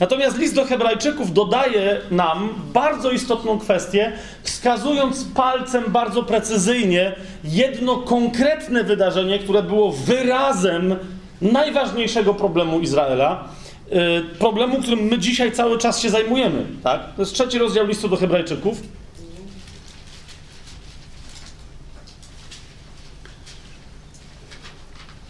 Natomiast 0.00 0.38
list 0.38 0.54
do 0.54 0.64
Hebrajczyków 0.64 1.32
dodaje 1.32 2.00
nam 2.10 2.48
bardzo 2.72 3.10
istotną 3.10 3.58
kwestię, 3.58 4.12
wskazując 4.42 5.24
palcem 5.34 5.84
bardzo 5.88 6.22
precyzyjnie 6.22 7.12
jedno 7.44 7.96
konkretne 7.96 8.84
wydarzenie, 8.84 9.38
które 9.38 9.62
było 9.62 9.92
wyrazem 9.92 10.96
najważniejszego 11.42 12.34
problemu 12.34 12.80
Izraela. 12.80 13.48
Yy, 13.90 14.24
problemu, 14.38 14.82
którym 14.82 15.00
my 15.00 15.18
dzisiaj 15.18 15.52
cały 15.52 15.78
czas 15.78 16.00
się 16.00 16.10
zajmujemy. 16.10 16.66
Tak? 16.82 17.00
To 17.16 17.22
jest 17.22 17.34
trzeci 17.34 17.58
rozdział 17.58 17.86
listu 17.86 18.08
do 18.08 18.16
Hebrajczyków. 18.16 18.80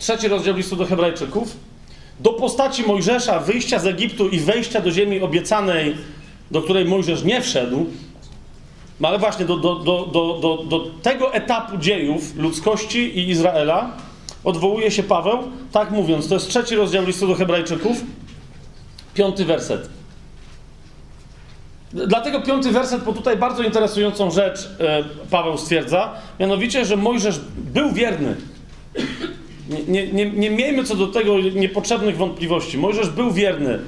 Trzeci 0.05 0.29
rozdział 0.29 0.57
listu 0.57 0.77
do 0.77 0.87
Hebrajczyków, 0.87 1.57
do 2.21 2.33
postaci 2.33 2.83
Mojżesza, 2.83 3.41
wyjścia 3.41 3.79
z 3.79 3.87
Egiptu 3.87 4.29
i 4.29 4.41
wejścia 4.41 4.81
do 4.81 4.91
ziemi 4.91 5.21
obiecanej, 5.21 5.97
do 6.51 6.63
której 6.63 6.85
Mojżesz 6.85 7.25
nie 7.25 7.43
wszedł, 7.43 7.87
no 9.01 9.09
ale 9.09 9.19
właśnie 9.19 9.45
do, 9.45 9.57
do, 9.57 9.75
do, 9.75 10.07
do, 10.13 10.65
do, 10.69 10.91
tego 11.03 11.35
etapu 11.35 11.79
dziejów 11.79 12.37
ludzkości 12.37 13.19
i 13.19 13.31
Izraela 13.31 13.97
odwołuje 14.45 14.91
się 14.91 15.03
Paweł, 15.03 15.39
tak 15.73 15.91
mówiąc, 15.91 16.29
to 16.29 16.35
jest 16.35 16.49
trzeci 16.49 16.77
rozdział 16.77 17.05
listu 17.05 17.27
do 17.27 17.35
Hebrajczyków, 17.35 17.97
piąty 19.15 19.45
werset. 19.45 19.89
Dlatego 21.93 22.43
piąty 22.43 22.71
werset, 22.71 23.05
bo 23.05 23.13
tutaj 23.13 23.37
bardzo 23.37 23.63
interesującą 23.63 24.31
rzecz 24.31 24.71
e, 24.81 25.05
Paweł 25.31 25.59
stwierdza, 25.59 26.15
mianowicie, 26.41 26.85
że 26.85 26.97
Mojżesz 26.97 27.41
był 27.57 27.93
wierny. 27.93 28.37
Nie, 29.89 30.07
nie, 30.07 30.31
nie 30.31 30.51
miejmy 30.51 30.85
co 30.85 30.97
do 30.97 31.07
tego 31.07 31.39
niepotrzebnych 31.41 32.17
wątpliwości. 32.17 32.79
Mojżesz 32.79 33.09
był 33.09 33.33
wierny. 33.33 33.79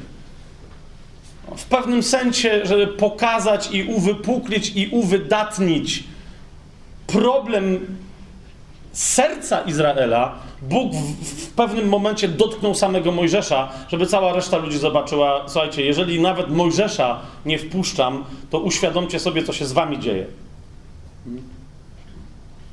W 1.56 1.64
pewnym 1.64 2.02
sensie, 2.02 2.60
żeby 2.64 2.86
pokazać 2.86 3.68
i 3.72 3.84
uwypuklić 3.84 4.72
i 4.76 4.88
uwydatnić 4.88 6.04
problem 7.06 7.96
serca 8.92 9.60
Izraela, 9.60 10.34
Bóg 10.62 10.94
w, 10.94 11.50
pewnym 11.50 11.88
momencie 11.88 12.28
dotknął 12.28 12.74
samego 12.74 13.12
Mojżesza, 13.12 13.72
żeby 13.88 14.06
cała 14.06 14.32
reszta 14.32 14.56
ludzi 14.56 14.78
zobaczyła, 14.78 15.44
słuchajcie, 15.46 15.84
jeżeli 15.84 16.20
nawet 16.20 16.50
Mojżesza 16.50 17.20
nie 17.46 17.58
wpuszczam, 17.58 18.24
to 18.50 18.58
uświadomcie 18.58 19.20
sobie, 19.20 19.42
co 19.42 19.52
się 19.52 19.66
z 19.66 19.72
wami 19.72 19.98
dzieje. 19.98 20.26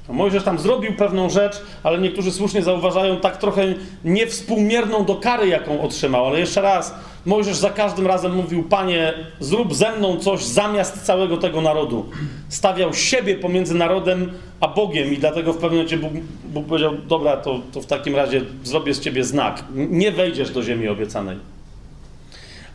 Mojżesz 0.09 0.43
tam 0.43 0.59
zrobił 0.59 0.93
pewną 0.93 1.29
rzecz, 1.29 1.61
ale 1.83 1.99
niektórzy 1.99 2.31
słusznie 2.31 2.61
zauważają 2.61 3.17
tak 3.19 3.37
trochę 3.37 3.73
niewspółmierną 4.05 5.05
do 5.05 5.15
kary, 5.15 5.47
jaką 5.47 5.81
otrzymał. 5.81 6.25
Ale 6.25 6.39
jeszcze 6.39 6.61
raz, 6.61 6.95
Mojżesz 7.25 7.57
za 7.57 7.69
każdym 7.69 8.07
razem 8.07 8.35
mówił: 8.35 8.63
Panie, 8.63 9.13
zrób 9.39 9.73
ze 9.73 9.91
mną 9.91 10.17
coś 10.17 10.43
zamiast 10.43 11.05
całego 11.05 11.37
tego 11.37 11.61
narodu. 11.61 12.09
Stawiał 12.49 12.93
siebie 12.93 13.35
pomiędzy 13.35 13.75
narodem 13.75 14.31
a 14.59 14.67
Bogiem, 14.67 15.13
i 15.13 15.17
dlatego 15.17 15.53
w 15.53 15.57
pewnym 15.57 15.71
momencie 15.71 15.97
Bóg, 15.97 16.11
Bóg 16.45 16.65
powiedział: 16.65 16.93
Dobra, 17.07 17.37
to, 17.37 17.59
to 17.71 17.81
w 17.81 17.85
takim 17.85 18.15
razie 18.15 18.41
zrobię 18.63 18.93
z 18.93 18.99
ciebie 18.99 19.23
znak. 19.23 19.63
Nie 19.75 20.11
wejdziesz 20.11 20.51
do 20.51 20.63
ziemi 20.63 20.87
obiecanej. 20.87 21.37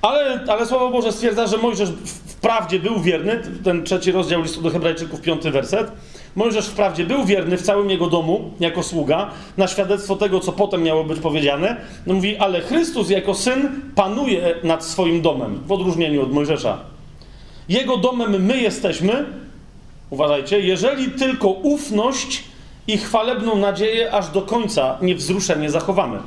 Ale, 0.02 0.40
ale 0.48 0.66
Słowo 0.66 0.90
Boże 0.90 1.12
stwierdza, 1.12 1.46
że 1.46 1.58
Mojżesz 1.58 1.88
wprawdzie 2.26 2.78
był 2.78 3.00
wierny, 3.00 3.42
ten 3.64 3.84
trzeci 3.84 4.12
rozdział 4.12 4.42
listu 4.42 4.62
do 4.62 4.70
Hebrajczyków, 4.70 5.20
piąty 5.20 5.50
werset. 5.50 5.92
Mojżesz 6.38 6.66
wprawdzie 6.66 7.04
był 7.04 7.24
wierny 7.24 7.56
w 7.56 7.62
całym 7.62 7.90
jego 7.90 8.06
domu, 8.06 8.50
jako 8.60 8.82
sługa, 8.82 9.30
na 9.56 9.66
świadectwo 9.66 10.16
tego, 10.16 10.40
co 10.40 10.52
potem 10.52 10.82
miało 10.82 11.04
być 11.04 11.20
powiedziane. 11.20 11.76
No 12.06 12.14
mówi, 12.14 12.36
ale 12.36 12.60
Chrystus 12.60 13.10
jako 13.10 13.34
syn 13.34 13.68
panuje 13.94 14.54
nad 14.62 14.84
swoim 14.84 15.22
domem, 15.22 15.60
w 15.66 15.72
odróżnieniu 15.72 16.22
od 16.22 16.32
Mojżesza. 16.32 16.78
Jego 17.68 17.96
domem 17.96 18.44
my 18.44 18.56
jesteśmy, 18.56 19.24
uważajcie, 20.10 20.60
jeżeli 20.60 21.10
tylko 21.10 21.48
ufność 21.48 22.44
i 22.86 22.98
chwalebną 22.98 23.56
nadzieję 23.56 24.12
aż 24.12 24.28
do 24.28 24.42
końca 24.42 24.98
niewzruszenie 25.02 25.70
zachowamy. 25.70 26.18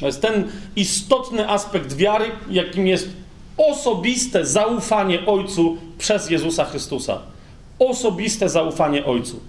To 0.00 0.06
jest 0.06 0.22
ten 0.22 0.48
istotny 0.76 1.50
aspekt 1.50 1.92
wiary, 1.92 2.26
jakim 2.50 2.86
jest 2.86 3.08
osobiste 3.56 4.46
zaufanie 4.46 5.26
Ojcu 5.26 5.76
przez 5.98 6.30
Jezusa 6.30 6.64
Chrystusa 6.64 7.33
osobiste 7.78 8.48
zaufanie 8.48 9.04
Ojcu. 9.04 9.40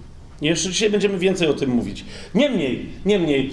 Jeszcze 0.42 0.68
dzisiaj 0.68 0.90
będziemy 0.90 1.18
więcej 1.18 1.48
o 1.48 1.54
tym 1.54 1.70
mówić. 1.70 2.04
Niemniej, 2.34 2.86
niemniej, 3.06 3.50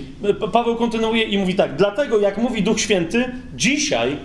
Paweł 0.52 0.76
kontynuuje 0.76 1.24
i 1.24 1.38
mówi 1.38 1.56
tak: 1.56 1.76
Dlatego, 1.76 2.20
jak 2.20 2.38
mówi 2.38 2.64
Duch 2.64 2.80
Święty, 2.80 3.32
dzisiaj, 3.56 4.18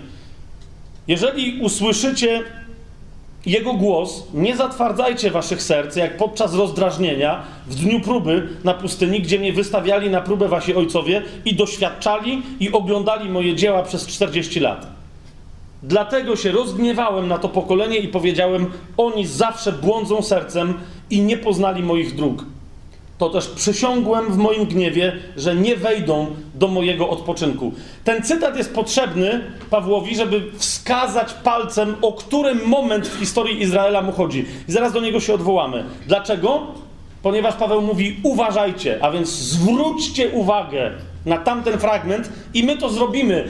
jeżeli 1.07 1.61
usłyszycie 1.61 2.43
Jego 3.45 3.73
głos, 3.73 4.23
nie 4.33 4.55
zatwardzajcie 4.55 5.31
waszych 5.31 5.61
serc, 5.61 5.95
jak 5.95 6.17
podczas 6.17 6.53
rozdrażnienia 6.53 7.43
w 7.67 7.75
dniu 7.75 8.01
próby 8.01 8.47
na 8.63 8.73
pustyni, 8.73 9.21
gdzie 9.21 9.39
mnie 9.39 9.53
wystawiali 9.53 10.09
na 10.09 10.21
próbę 10.21 10.47
wasi 10.47 10.75
ojcowie 10.75 11.21
i 11.45 11.55
doświadczali 11.55 12.41
i 12.59 12.71
oglądali 12.71 13.29
moje 13.29 13.55
dzieła 13.55 13.83
przez 13.83 14.07
40 14.07 14.59
lat. 14.59 14.98
Dlatego 15.83 16.35
się 16.35 16.51
rozgniewałem 16.51 17.27
na 17.27 17.37
to 17.37 17.49
pokolenie 17.49 17.97
i 17.97 18.07
powiedziałem: 18.07 18.71
Oni 18.97 19.27
zawsze 19.27 19.71
błądzą 19.71 20.21
sercem 20.21 20.73
i 21.09 21.21
nie 21.21 21.37
poznali 21.37 21.83
moich 21.83 22.15
dróg. 22.15 22.45
To 23.17 23.29
też 23.29 23.47
przysiągłem 23.47 24.33
w 24.33 24.37
moim 24.37 24.65
gniewie, 24.65 25.15
że 25.37 25.55
nie 25.55 25.75
wejdą 25.75 26.27
do 26.55 26.67
mojego 26.67 27.09
odpoczynku. 27.09 27.71
Ten 28.03 28.23
cytat 28.23 28.57
jest 28.57 28.73
potrzebny 28.73 29.41
Pawłowi, 29.69 30.15
żeby 30.15 30.41
wskazać 30.57 31.33
palcem, 31.33 31.95
o 32.01 32.13
którym 32.13 32.65
moment 32.65 33.07
w 33.07 33.19
historii 33.19 33.61
Izraela 33.61 34.01
mu 34.01 34.11
chodzi. 34.11 34.45
I 34.67 34.71
zaraz 34.71 34.93
do 34.93 35.01
niego 35.01 35.19
się 35.19 35.33
odwołamy. 35.33 35.83
Dlaczego? 36.07 36.67
Ponieważ 37.21 37.55
Paweł 37.55 37.81
mówi: 37.81 38.19
uważajcie, 38.23 38.99
a 39.01 39.11
więc 39.11 39.29
zwróćcie 39.29 40.29
uwagę 40.29 40.91
na 41.25 41.37
tamten 41.37 41.79
fragment 41.79 42.29
i 42.53 42.63
my 42.63 42.77
to 42.77 42.89
zrobimy. 42.89 43.49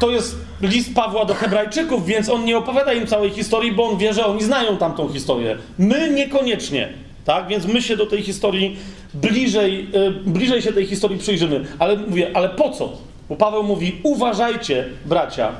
To 0.00 0.10
jest 0.10 0.36
list 0.60 0.94
Pawła 0.94 1.24
do 1.24 1.34
Hebrajczyków, 1.34 2.06
więc 2.06 2.28
on 2.28 2.44
nie 2.44 2.58
opowiada 2.58 2.92
im 2.92 3.06
całej 3.06 3.30
historii, 3.30 3.72
bo 3.72 3.88
on 3.88 3.96
wie, 3.96 4.14
że 4.14 4.26
oni 4.26 4.42
znają 4.42 4.76
tamtą 4.76 5.08
historię. 5.08 5.58
My 5.78 6.10
niekoniecznie. 6.10 6.92
Tak? 7.24 7.48
Więc 7.48 7.66
my 7.66 7.82
się 7.82 7.96
do 7.96 8.06
tej 8.06 8.22
historii 8.22 8.76
bliżej, 9.14 9.90
yy, 9.92 10.10
bliżej 10.10 10.62
się 10.62 10.72
tej 10.72 10.86
historii 10.86 11.18
przyjrzymy. 11.18 11.64
Ale 11.78 11.96
mówię, 11.96 12.30
ale 12.34 12.48
po 12.48 12.70
co? 12.70 12.92
Bo 13.28 13.36
Paweł 13.36 13.62
mówi: 13.62 14.00
uważajcie, 14.02 14.88
bracia, 15.04 15.52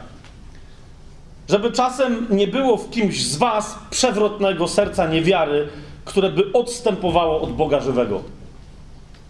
żeby 1.48 1.72
czasem 1.72 2.26
nie 2.30 2.46
było 2.46 2.76
w 2.76 2.90
kimś 2.90 3.26
z 3.26 3.36
was 3.36 3.78
przewrotnego 3.90 4.68
serca 4.68 5.06
niewiary, 5.06 5.68
które 6.04 6.30
by 6.30 6.52
odstępowało 6.52 7.40
od 7.40 7.52
Boga 7.52 7.80
żywego. 7.80 8.22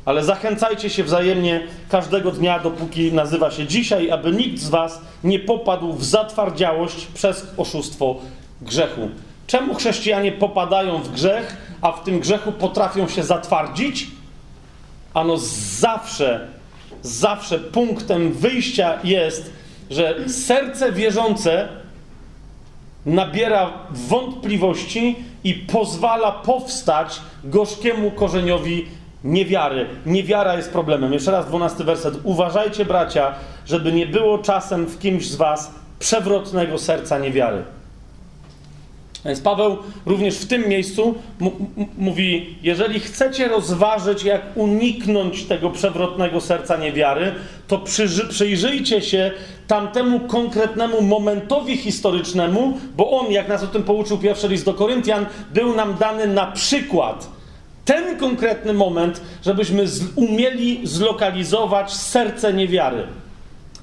Ale 0.05 0.25
zachęcajcie 0.25 0.91
się 0.91 1.05
wzajemnie 1.05 1.67
każdego 1.89 2.31
dnia, 2.31 2.59
dopóki 2.59 3.13
nazywa 3.13 3.51
się 3.51 3.67
dzisiaj, 3.67 4.11
aby 4.11 4.33
nikt 4.33 4.59
z 4.59 4.69
Was 4.69 5.01
nie 5.25 5.39
popadł 5.39 5.93
w 5.93 6.05
zatwardziałość 6.05 7.07
przez 7.07 7.47
oszustwo 7.57 8.17
grzechu. 8.63 9.09
Czemu 9.47 9.75
chrześcijanie 9.75 10.33
popadają 10.33 10.99
w 10.99 11.13
grzech, 11.13 11.57
a 11.81 11.93
w 11.93 12.05
tym 12.05 12.21
grzechu 12.21 12.53
potrafią 12.53 13.09
się 13.09 13.23
zatwardzić? 13.23 14.07
Ano 15.15 15.37
zawsze, 15.79 16.49
zawsze 17.03 17.59
punktem 17.59 18.33
wyjścia 18.33 18.99
jest, 19.05 19.53
że 19.91 20.29
serce 20.29 20.93
wierzące 20.93 21.69
nabiera 23.07 23.73
wątpliwości 23.91 25.17
i 25.45 25.55
pozwala 25.55 26.33
powstać 26.33 27.21
gorzkiemu 27.45 28.11
korzeniowi 28.11 28.87
niewiary. 29.25 29.87
Niewiara 30.07 30.57
jest 30.57 30.73
problemem. 30.73 31.13
Jeszcze 31.13 31.31
raz, 31.31 31.47
dwunasty 31.47 31.85
werset. 31.85 32.15
Uważajcie, 32.23 32.85
bracia, 32.85 33.35
żeby 33.67 33.93
nie 33.93 34.07
było 34.07 34.39
czasem 34.39 34.87
w 34.87 34.99
kimś 34.99 35.31
z 35.31 35.37
was 35.37 35.71
przewrotnego 35.99 36.79
serca 36.79 37.19
niewiary. 37.19 37.63
Więc 39.25 39.41
Paweł 39.41 39.79
również 40.07 40.39
w 40.39 40.47
tym 40.47 40.69
miejscu 40.69 41.15
mówi: 41.99 42.57
Jeżeli 42.63 43.01
chcecie 43.01 43.49
rozważyć, 43.49 44.25
jak 44.25 44.43
uniknąć 44.55 45.45
tego 45.45 45.71
przewrotnego 45.71 46.41
serca 46.41 46.77
niewiary, 46.77 47.35
to 47.69 47.79
przyży- 47.79 48.29
przyjrzyjcie 48.29 49.03
się 49.03 49.31
tamtemu 49.67 50.21
konkretnemu 50.21 51.03
momentowi 51.03 51.77
historycznemu, 51.77 52.79
bo 52.97 53.11
on, 53.11 53.33
jak 53.33 53.49
nas 53.49 53.63
o 53.63 53.67
tym 53.67 53.83
pouczył 53.83 54.19
pierwszy 54.19 54.49
list 54.49 54.65
do 54.65 54.75
Koryntian, 54.75 55.27
był 55.55 55.75
nam 55.75 55.97
dany 56.01 56.27
na 56.27 56.47
przykład. 56.47 57.29
Ten 57.85 58.19
konkretny 58.19 58.73
moment, 58.73 59.21
żebyśmy 59.45 59.89
z- 59.89 60.03
umieli 60.17 60.81
zlokalizować 60.87 61.93
serce 61.93 62.53
niewiary. 62.53 63.07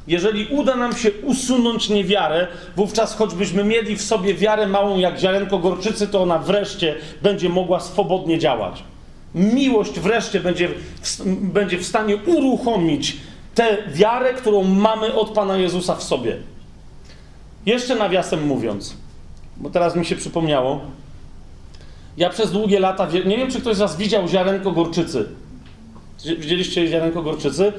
Jeżeli 0.08 0.46
uda 0.48 0.76
nam 0.76 0.96
się 0.96 1.12
usunąć 1.24 1.90
niewiarę, 1.90 2.48
wówczas 2.76 3.16
choćbyśmy 3.16 3.64
mieli 3.64 3.96
w 3.96 4.02
sobie 4.02 4.34
wiarę 4.34 4.68
małą 4.68 4.98
jak 4.98 5.20
ziarenko 5.20 5.60
gorczycy, 5.60 6.08
to 6.08 6.22
ona 6.22 6.38
wreszcie 6.40 6.96
będzie 7.22 7.50
mogła 7.50 7.80
swobodnie 7.80 8.40
działać. 8.40 8.84
Miłość 9.36 10.00
wreszcie 10.00 10.40
będzie 10.40 10.68
w, 10.68 10.74
będzie 11.26 11.78
w 11.78 11.86
stanie 11.86 12.18
uruchomić 12.18 13.18
tę 13.56 13.78
wiarę, 13.94 14.34
którą 14.34 14.64
mamy 14.64 15.14
od 15.14 15.30
Pana 15.30 15.58
Jezusa 15.58 15.96
w 15.96 16.04
sobie. 16.04 16.38
Jeszcze 17.66 17.96
nawiasem 17.96 18.48
mówiąc, 18.48 18.94
bo 19.58 19.70
teraz 19.70 19.96
mi 19.96 20.06
się 20.06 20.16
przypomniało, 20.16 20.82
ja 22.18 22.30
przez 22.30 22.52
długie 22.52 22.80
lata, 22.80 23.08
nie 23.26 23.38
wiem 23.38 23.52
czy 23.52 23.62
ktoś 23.62 23.76
z 23.76 23.80
Was 23.80 23.98
widział 23.98 24.28
ziarenko 24.28 24.72
gorczycy. 24.72 25.30
Widzieliście 26.38 26.88
ziarenko 26.88 27.22
gorczycy? 27.22 27.74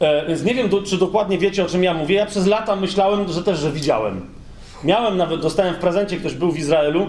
E, 0.00 0.26
więc 0.26 0.44
nie 0.44 0.54
wiem, 0.54 0.68
do, 0.68 0.82
czy 0.82 0.98
dokładnie 0.98 1.38
wiecie, 1.38 1.64
o 1.64 1.66
czym 1.66 1.84
ja 1.84 1.94
mówię. 1.94 2.16
Ja 2.16 2.26
przez 2.26 2.46
lata 2.46 2.76
myślałem, 2.76 3.28
że 3.28 3.42
też, 3.42 3.58
że 3.58 3.72
widziałem. 3.72 4.20
Miałem 4.84 5.16
nawet, 5.16 5.40
dostałem 5.40 5.74
w 5.74 5.78
prezencie, 5.78 6.16
ktoś 6.16 6.34
był 6.34 6.52
w 6.52 6.58
Izraelu, 6.58 7.06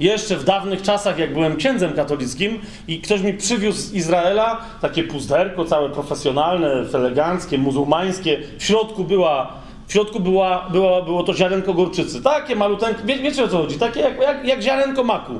jeszcze 0.00 0.36
w 0.36 0.44
dawnych 0.44 0.82
czasach, 0.82 1.18
jak 1.18 1.32
byłem 1.32 1.56
księdzem 1.56 1.92
katolickim 1.92 2.60
i 2.88 3.00
ktoś 3.00 3.20
mi 3.20 3.34
przywiózł 3.34 3.78
z 3.78 3.92
Izraela 3.92 4.60
takie 4.80 5.04
puzderko 5.04 5.64
całe 5.64 5.90
profesjonalne, 5.90 6.84
eleganckie, 6.94 7.58
muzułmańskie. 7.58 8.40
W 8.58 8.64
środku 8.64 9.04
była, 9.04 9.52
w 9.86 9.92
środku 9.92 10.20
była, 10.20 10.68
była, 10.70 11.02
było 11.02 11.22
to 11.22 11.34
ziarenko 11.34 11.74
gorczycy. 11.74 12.22
Takie 12.22 12.56
maluteńkie, 12.56 13.02
wie, 13.04 13.18
wiecie 13.18 13.44
o 13.44 13.48
co 13.48 13.58
chodzi? 13.58 13.78
Takie 13.78 14.00
jak, 14.00 14.20
jak, 14.20 14.44
jak 14.44 14.62
ziarenko 14.62 15.04
maku. 15.04 15.32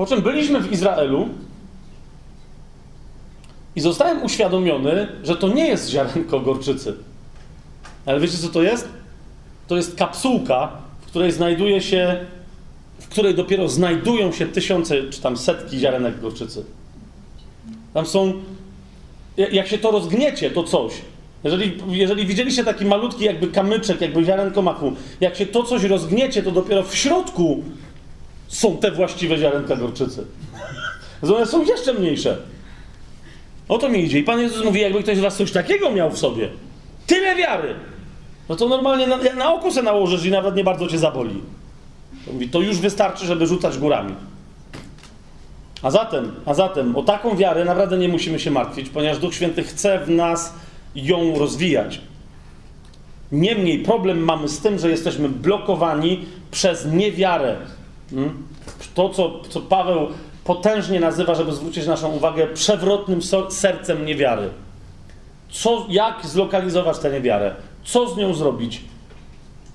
Po 0.00 0.06
czym 0.06 0.22
byliśmy 0.22 0.60
w 0.60 0.72
Izraelu 0.72 1.28
i 3.76 3.80
zostałem 3.80 4.22
uświadomiony, 4.22 5.08
że 5.24 5.36
to 5.36 5.48
nie 5.48 5.68
jest 5.68 5.90
ziarenko 5.90 6.40
gorczycy. 6.40 6.94
Ale 8.06 8.20
wiecie 8.20 8.38
co 8.38 8.48
to 8.48 8.62
jest? 8.62 8.88
To 9.68 9.76
jest 9.76 9.96
kapsułka, 9.96 10.72
w 11.00 11.06
której 11.06 11.32
znajduje 11.32 11.80
się, 11.80 12.26
w 12.98 13.08
której 13.08 13.34
dopiero 13.34 13.68
znajdują 13.68 14.32
się 14.32 14.46
tysiące 14.46 14.94
czy 15.10 15.20
tam 15.20 15.36
setki 15.36 15.78
ziarenek 15.78 16.20
gorczycy. 16.20 16.64
Tam 17.94 18.06
są, 18.06 18.32
jak 19.36 19.68
się 19.68 19.78
to 19.78 19.90
rozgniecie, 19.90 20.50
to 20.50 20.64
coś. 20.64 20.92
Jeżeli, 21.44 21.82
jeżeli 21.88 22.26
widzieliście 22.26 22.64
taki 22.64 22.84
malutki 22.84 23.24
jakby 23.24 23.46
kamyczek, 23.46 24.00
jakby 24.00 24.24
ziarenko 24.24 24.62
maku, 24.62 24.92
jak 25.20 25.36
się 25.36 25.46
to 25.46 25.62
coś 25.62 25.84
rozgniecie, 25.84 26.42
to 26.42 26.50
dopiero 26.50 26.82
w 26.82 26.96
środku 26.96 27.62
są 28.50 28.76
te 28.76 28.90
właściwe 28.90 29.38
ziarenka 29.38 29.76
gorczycy. 29.76 30.26
One 31.22 31.46
są 31.46 31.64
jeszcze 31.64 31.94
mniejsze. 31.94 32.36
O 33.68 33.78
to 33.78 33.88
mi 33.88 34.04
idzie. 34.04 34.18
I 34.18 34.22
Pan 34.22 34.40
Jezus 34.40 34.64
mówi, 34.64 34.80
jakby 34.80 35.02
ktoś 35.02 35.16
z 35.16 35.20
was 35.20 35.36
coś 35.36 35.52
takiego 35.52 35.90
miał 35.90 36.10
w 36.10 36.18
sobie. 36.18 36.48
Tyle 37.06 37.36
wiary. 37.36 37.74
No 38.48 38.56
to 38.56 38.68
normalnie 38.68 39.06
na, 39.06 39.16
na 39.16 39.54
oko 39.54 39.70
se 39.70 39.82
nałożysz 39.82 40.24
i 40.24 40.30
nawet 40.30 40.56
nie 40.56 40.64
bardzo 40.64 40.86
cię 40.86 40.98
zaboli. 40.98 41.42
To 42.26 42.32
mówi, 42.32 42.48
to 42.48 42.60
już 42.60 42.78
wystarczy, 42.78 43.26
żeby 43.26 43.46
rzucać 43.46 43.78
górami. 43.78 44.14
A 45.82 45.90
zatem, 45.90 46.32
a 46.46 46.54
zatem 46.54 46.96
o 46.96 47.02
taką 47.02 47.36
wiarę 47.36 47.64
naprawdę 47.64 47.98
nie 47.98 48.08
musimy 48.08 48.38
się 48.38 48.50
martwić, 48.50 48.88
ponieważ 48.88 49.18
Duch 49.18 49.34
Święty 49.34 49.62
chce 49.62 49.98
w 49.98 50.10
nas 50.10 50.54
ją 50.94 51.38
rozwijać. 51.38 52.00
Niemniej 53.32 53.78
problem 53.78 54.18
mamy 54.18 54.48
z 54.48 54.60
tym, 54.60 54.78
że 54.78 54.90
jesteśmy 54.90 55.28
blokowani 55.28 56.24
przez 56.50 56.86
niewiarę. 56.86 57.56
Hmm? 58.10 58.42
To, 58.94 59.08
co, 59.08 59.40
co 59.48 59.60
Paweł 59.60 60.08
potężnie 60.44 61.00
nazywa, 61.00 61.34
żeby 61.34 61.52
zwrócić 61.52 61.86
naszą 61.86 62.12
uwagę, 62.12 62.46
przewrotnym 62.46 63.20
sercem 63.48 64.06
niewiary. 64.06 64.50
Co, 65.50 65.86
jak 65.88 66.26
zlokalizować 66.26 66.98
tę 66.98 67.10
niewiarę? 67.10 67.54
Co 67.84 68.08
z 68.08 68.16
nią 68.16 68.34
zrobić? 68.34 68.80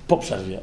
Po 0.08 0.18
przerwie. 0.18 0.60